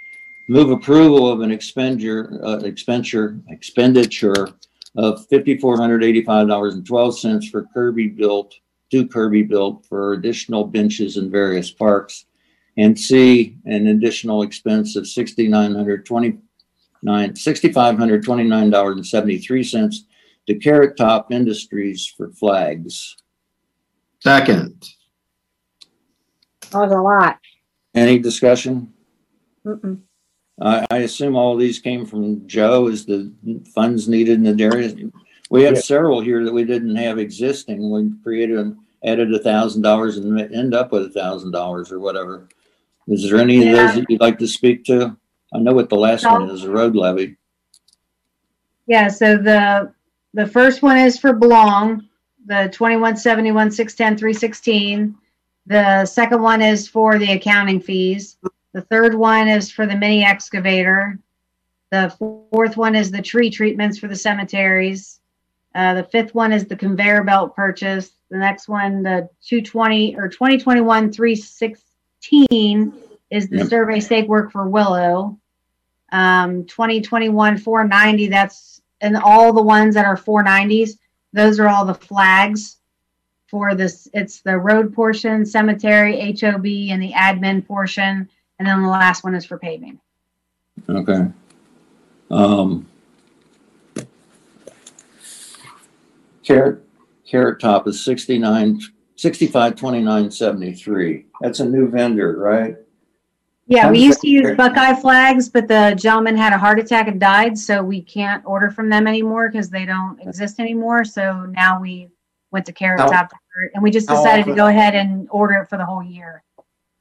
[0.49, 4.47] Move approval of an expenditure, uh, expenditure, expenditure
[4.95, 8.55] of fifty-four hundred eighty-five dollars and twelve cents for Kirby built,
[8.91, 12.25] to Kirby built for additional benches in various parks.
[12.77, 19.63] And C, an additional expense of sixty-nine hundred twenty-nine, sixty-five hundred twenty-nine dollars and seventy-three
[19.63, 20.05] cents
[20.47, 23.17] to Carrot Top Industries for flags.
[24.21, 24.87] Second.
[26.71, 27.37] That was a lot.
[27.93, 28.93] Any discussion?
[29.65, 29.99] Mm-mm.
[30.61, 33.31] I, I assume all these came from Joe as the
[33.73, 34.93] funds needed in the area.
[35.49, 35.81] We have Yeah.
[35.81, 37.89] several here that we didn't have existing.
[37.89, 41.99] We created and added a thousand dollars and end up with a thousand dollars or
[41.99, 42.47] whatever.
[43.07, 45.15] Is there any of those that you'd like to speak to?
[45.53, 47.37] I know what the last one is, the road levy.
[48.87, 49.93] yeah, so the,
[50.33, 52.05] the first one is for Blong,
[52.47, 55.15] the twenty-one seventy-one, six ten, three sixteen.
[55.67, 58.37] The second one is for the accounting fees.
[58.73, 61.19] The third one is for the mini excavator.
[61.91, 65.19] The fourth one is the tree treatments for the cemeteries.
[65.73, 68.11] Uh, the fifth one is the conveyor belt purchase.
[68.29, 72.93] The next one, the two twenty or twenty twenty-one, three sixteen
[73.29, 73.67] is the Yep.
[73.67, 75.39] survey stake work for Willow.
[76.11, 80.97] Um, twenty twenty-one, four ninety, that's, and all the ones that are four nineties,
[81.33, 82.77] Those are all the flags
[83.47, 84.07] for this.
[84.13, 88.29] It's the road portion, cemetery, HOB, and the admin portion.
[88.59, 89.99] And then the last one is for paving.
[90.89, 91.27] Okay.
[92.31, 92.87] Um.
[96.43, 96.81] Carrot,
[97.29, 98.79] Carrot Top is sixty-nine,
[99.15, 101.25] sixty-five, twenty-nine, seventy-three.
[101.41, 102.77] That's a new vendor, right?
[103.69, 104.55] Yeah, we used to use.
[104.55, 108.71] Buckeye flags, but the gentleman had a heart attack and died, so we can't order
[108.71, 111.03] from them anymore because they don't exist anymore.
[111.03, 112.07] So now we
[112.51, 113.31] went to Carrot How- Top,
[113.73, 116.01] and we just how decided to often- go ahead and order it for the whole
[116.01, 116.43] year.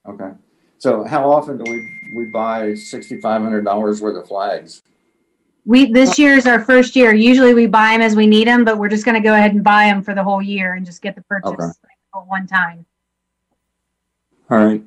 [0.09, 0.31] Okay.
[0.79, 4.83] So how often do we, we buy sixty-five hundred dollars worth of flags?
[5.65, 7.15] We this year is our first year.
[7.15, 9.53] Usually we buy them as we need them, but we're just going to go ahead
[9.53, 11.65] and buy them for the whole year and just get the purchase Okay.
[12.15, 12.85] at one time.
[14.51, 14.85] All right.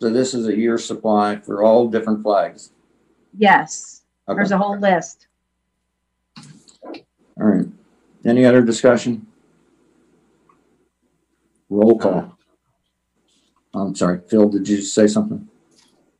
[0.00, 2.70] So this is a year's supply for all different flags.
[3.36, 4.36] Yes, Okay.
[4.36, 5.26] there's a whole list.
[6.86, 6.92] All
[7.46, 7.66] right.
[8.24, 9.26] Any other discussion?
[11.68, 12.37] Roll call.
[13.78, 15.46] I'm sorry, Phil, did you say something?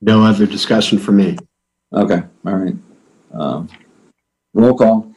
[0.00, 1.36] No other discussion for me.
[1.92, 2.76] Okay, all right.
[3.32, 3.68] Um,
[4.54, 5.12] roll call.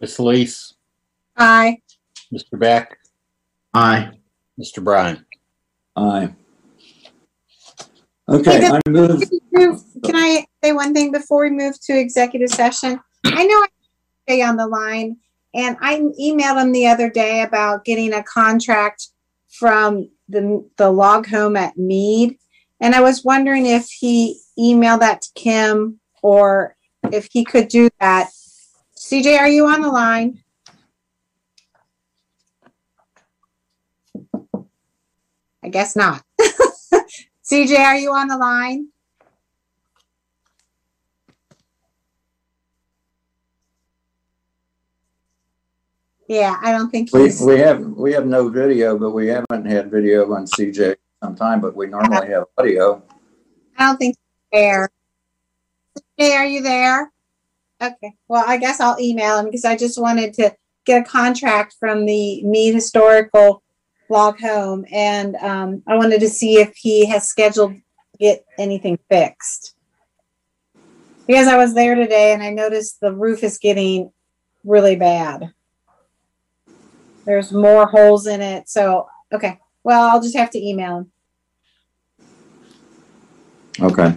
[0.00, 0.18] Ms.
[0.20, 0.74] Lees,
[1.36, 1.78] Aye.
[2.32, 2.58] Mr.
[2.58, 2.98] Beck,
[3.72, 4.10] Aye.
[4.60, 4.82] Mr.
[4.84, 5.24] Bryan.
[5.96, 6.34] Aye.
[8.28, 9.22] Okay, I move,
[9.52, 13.00] Move- Can I say one thing before we move to executive session?
[13.24, 13.66] I know I
[14.28, 15.16] stay on the line
[15.54, 19.08] and I emailed him the other day about getting a contract
[19.58, 22.38] from the, the log home at Mead.
[22.80, 26.76] And I was wondering if he emailed that to Kim or
[27.12, 28.30] if he could do that.
[28.96, 30.42] CJ, are you on the line?
[35.62, 36.22] I guess not.
[37.44, 38.88] CJ, are you on the line?
[46.28, 49.64] Yeah, I don't think we, he's, we have, we have no video, but we haven't
[49.66, 53.02] had video on CJ sometime, but we normally have audio.
[53.78, 54.90] I don't think he's there.
[56.18, 57.12] CJ, are you there?
[57.80, 60.54] Okay, well, I guess I'll email him because I just wanted to
[60.84, 63.62] get a contract from the Mead Historical
[64.08, 64.84] Log Home.
[64.90, 67.82] And, um, I wanted to see if he has scheduled to
[68.18, 69.74] get anything fixed.
[71.26, 74.12] Because I was there today and I noticed the roof is getting
[74.64, 75.52] really bad.
[77.26, 81.10] There's more holes in it, so, okay, well, I'll just have to email him.
[83.80, 84.14] Okay.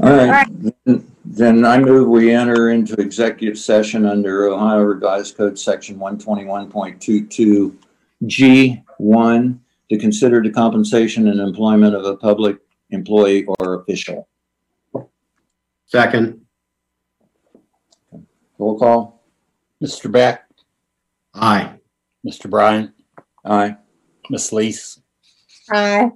[0.00, 0.46] All right,
[0.84, 6.18] Then- then I move we enter into executive session under Ohio Revised Code Section one
[6.18, 7.76] twenty-one point two-two
[8.26, 9.60] G one
[9.90, 12.58] to consider the compensation and employment of a public
[12.90, 14.28] employee or official.
[15.86, 16.40] Second.
[18.58, 19.22] Roll call?
[19.82, 20.10] Mr.
[20.10, 20.43] Beck,
[21.34, 21.78] Aye.
[22.26, 22.48] Mr.
[22.48, 22.92] Bryan,
[23.44, 23.76] Aye.
[24.30, 24.52] Ms.
[24.52, 25.00] Lees,
[25.70, 26.10] Aye.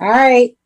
[0.00, 0.56] All right.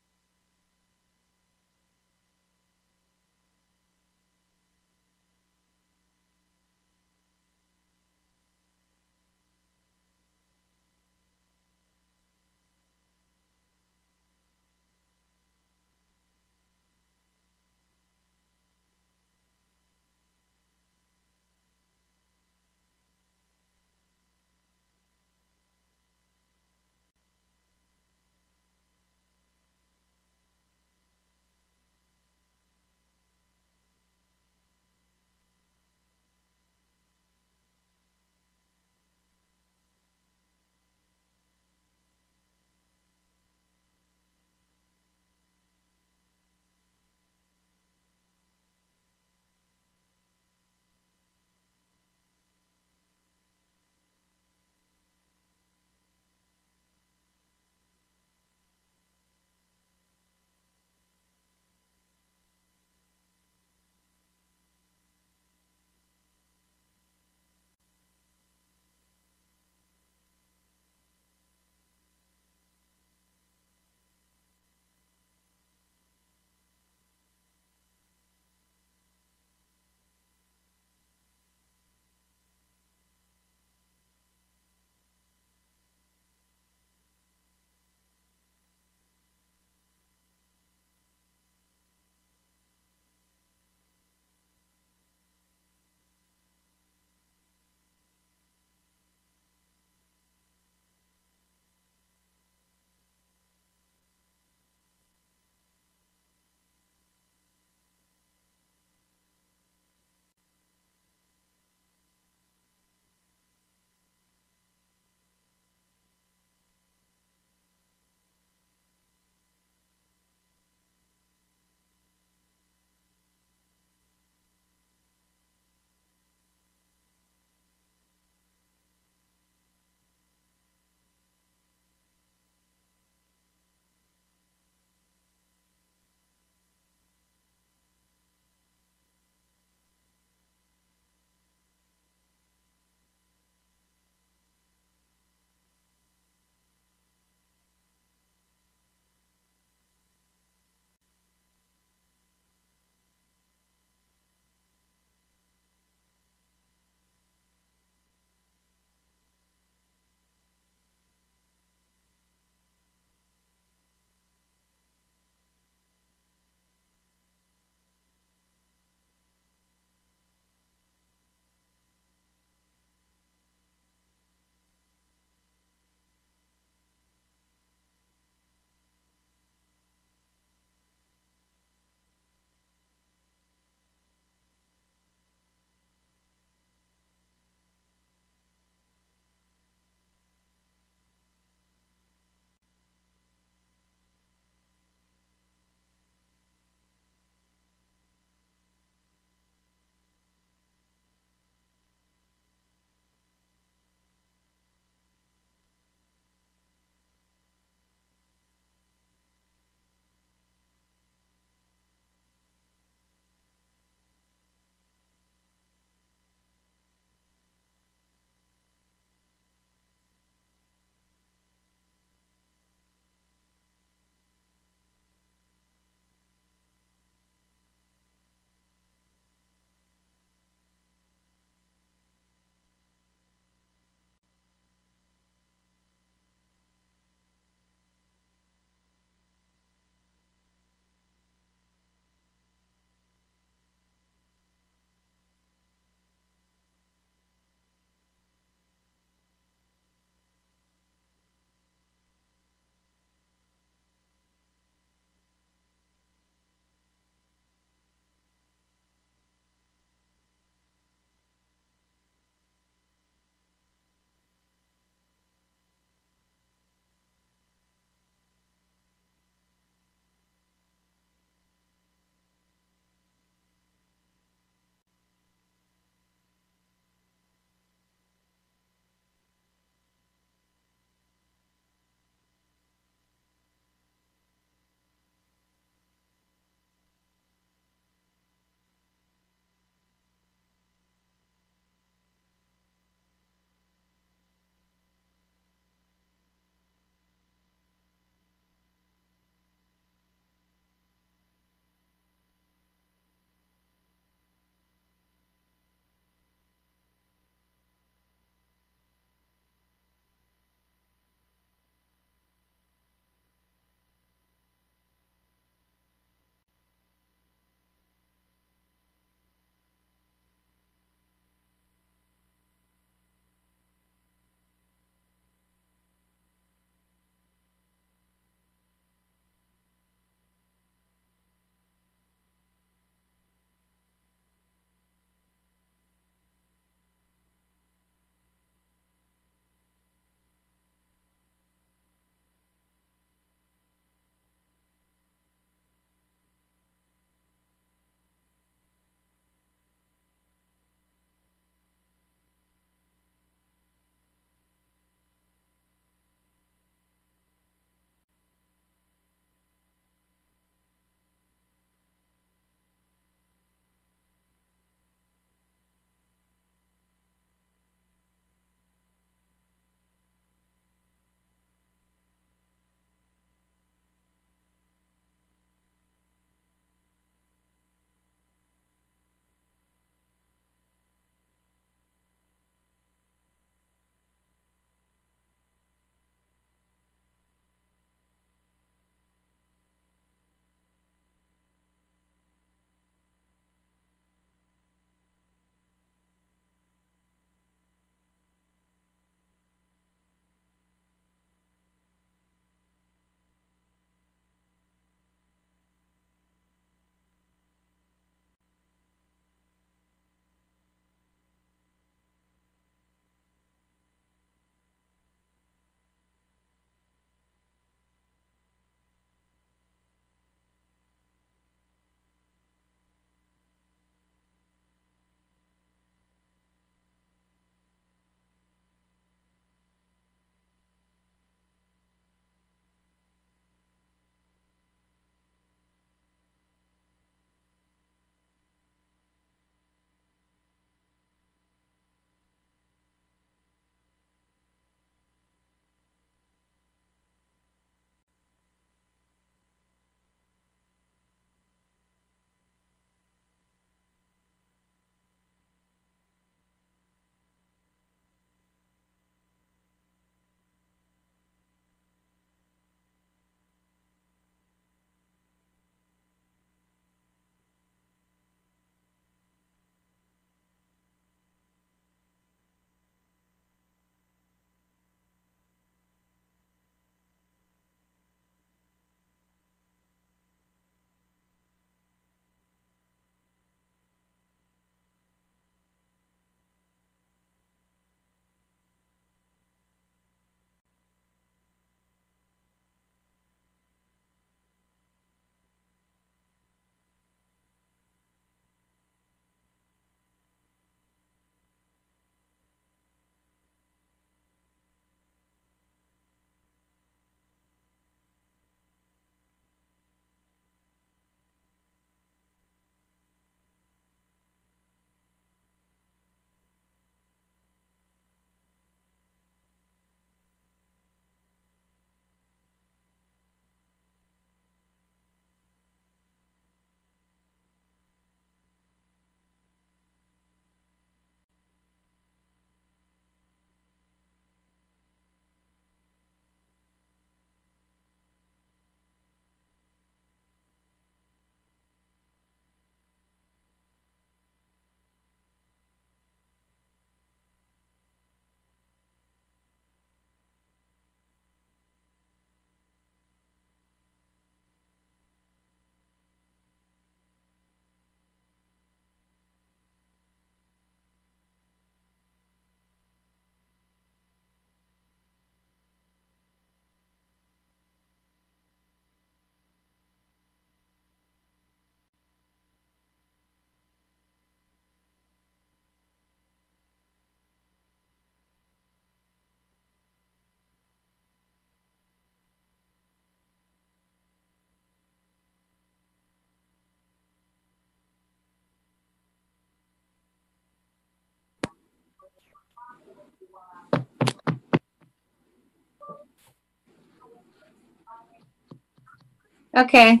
[599.56, 600.00] Okay.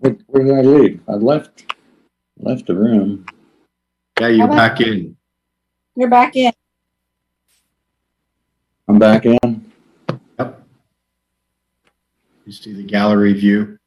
[0.00, 1.00] Where, where did I leave?
[1.08, 1.74] I left,
[2.38, 3.24] left the room.
[4.20, 5.16] Yeah, you're How about- back in.
[5.94, 6.52] You're back in.
[8.88, 9.72] I'm back in.
[10.38, 10.62] Yep.
[12.46, 13.78] You see the gallery view.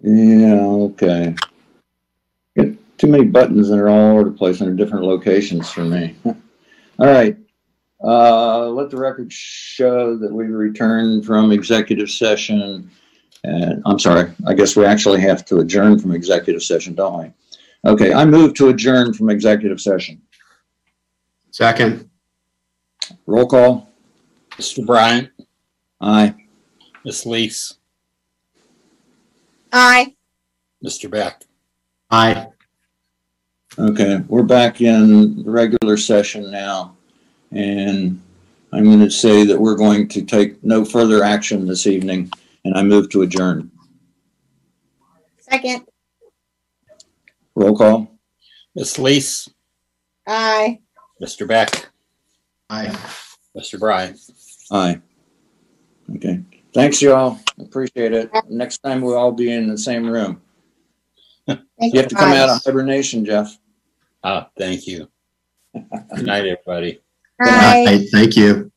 [0.00, 1.34] Yeah, okay.
[2.56, 2.68] Got
[2.98, 6.16] too many buttons that are all over the place and in different locations for me.
[6.24, 6.34] All
[7.06, 7.36] right.
[8.02, 12.90] Uh, let the record show that we returned from executive session.
[13.44, 17.90] And I'm sorry, I guess we actually have to adjourn from executive session, don't we?
[17.90, 20.20] Okay, I move to adjourn from executive session.
[21.50, 22.08] Second.
[23.26, 23.88] Roll call.
[24.52, 24.84] Mr.
[24.84, 25.30] Bryant,
[26.02, 26.34] Aye.
[27.04, 27.78] Miss Lees,
[29.72, 30.14] Aye.
[30.84, 31.10] Mr.
[31.10, 31.44] Beck.
[32.10, 32.48] Aye.
[33.78, 36.96] Okay, we're back in the regular session now.
[37.52, 38.20] And
[38.72, 42.30] I'm going to say that we're going to take no further action this evening,
[42.64, 43.70] and I move to adjourn.
[45.38, 45.84] Second.
[47.56, 48.08] Roll call.
[48.76, 49.48] Miss Lees,
[50.26, 50.78] Aye.
[51.20, 51.46] Mr.
[51.46, 51.88] Beck,
[52.70, 52.96] Aye.
[53.56, 53.80] Mr.
[53.80, 54.16] Bryant.
[54.70, 55.00] Aye.
[56.14, 56.40] Okay,
[56.72, 57.40] thanks, y'all.
[57.58, 58.30] Appreciate it.
[58.48, 60.40] Next time we'll all be in the same room.
[61.48, 63.58] Thank You have to come out of hibernation, Jeff.
[64.22, 65.08] Ah, thank you.
[65.74, 67.00] Good night, everybody.
[67.40, 68.06] Aye.
[68.12, 68.70] Thank you.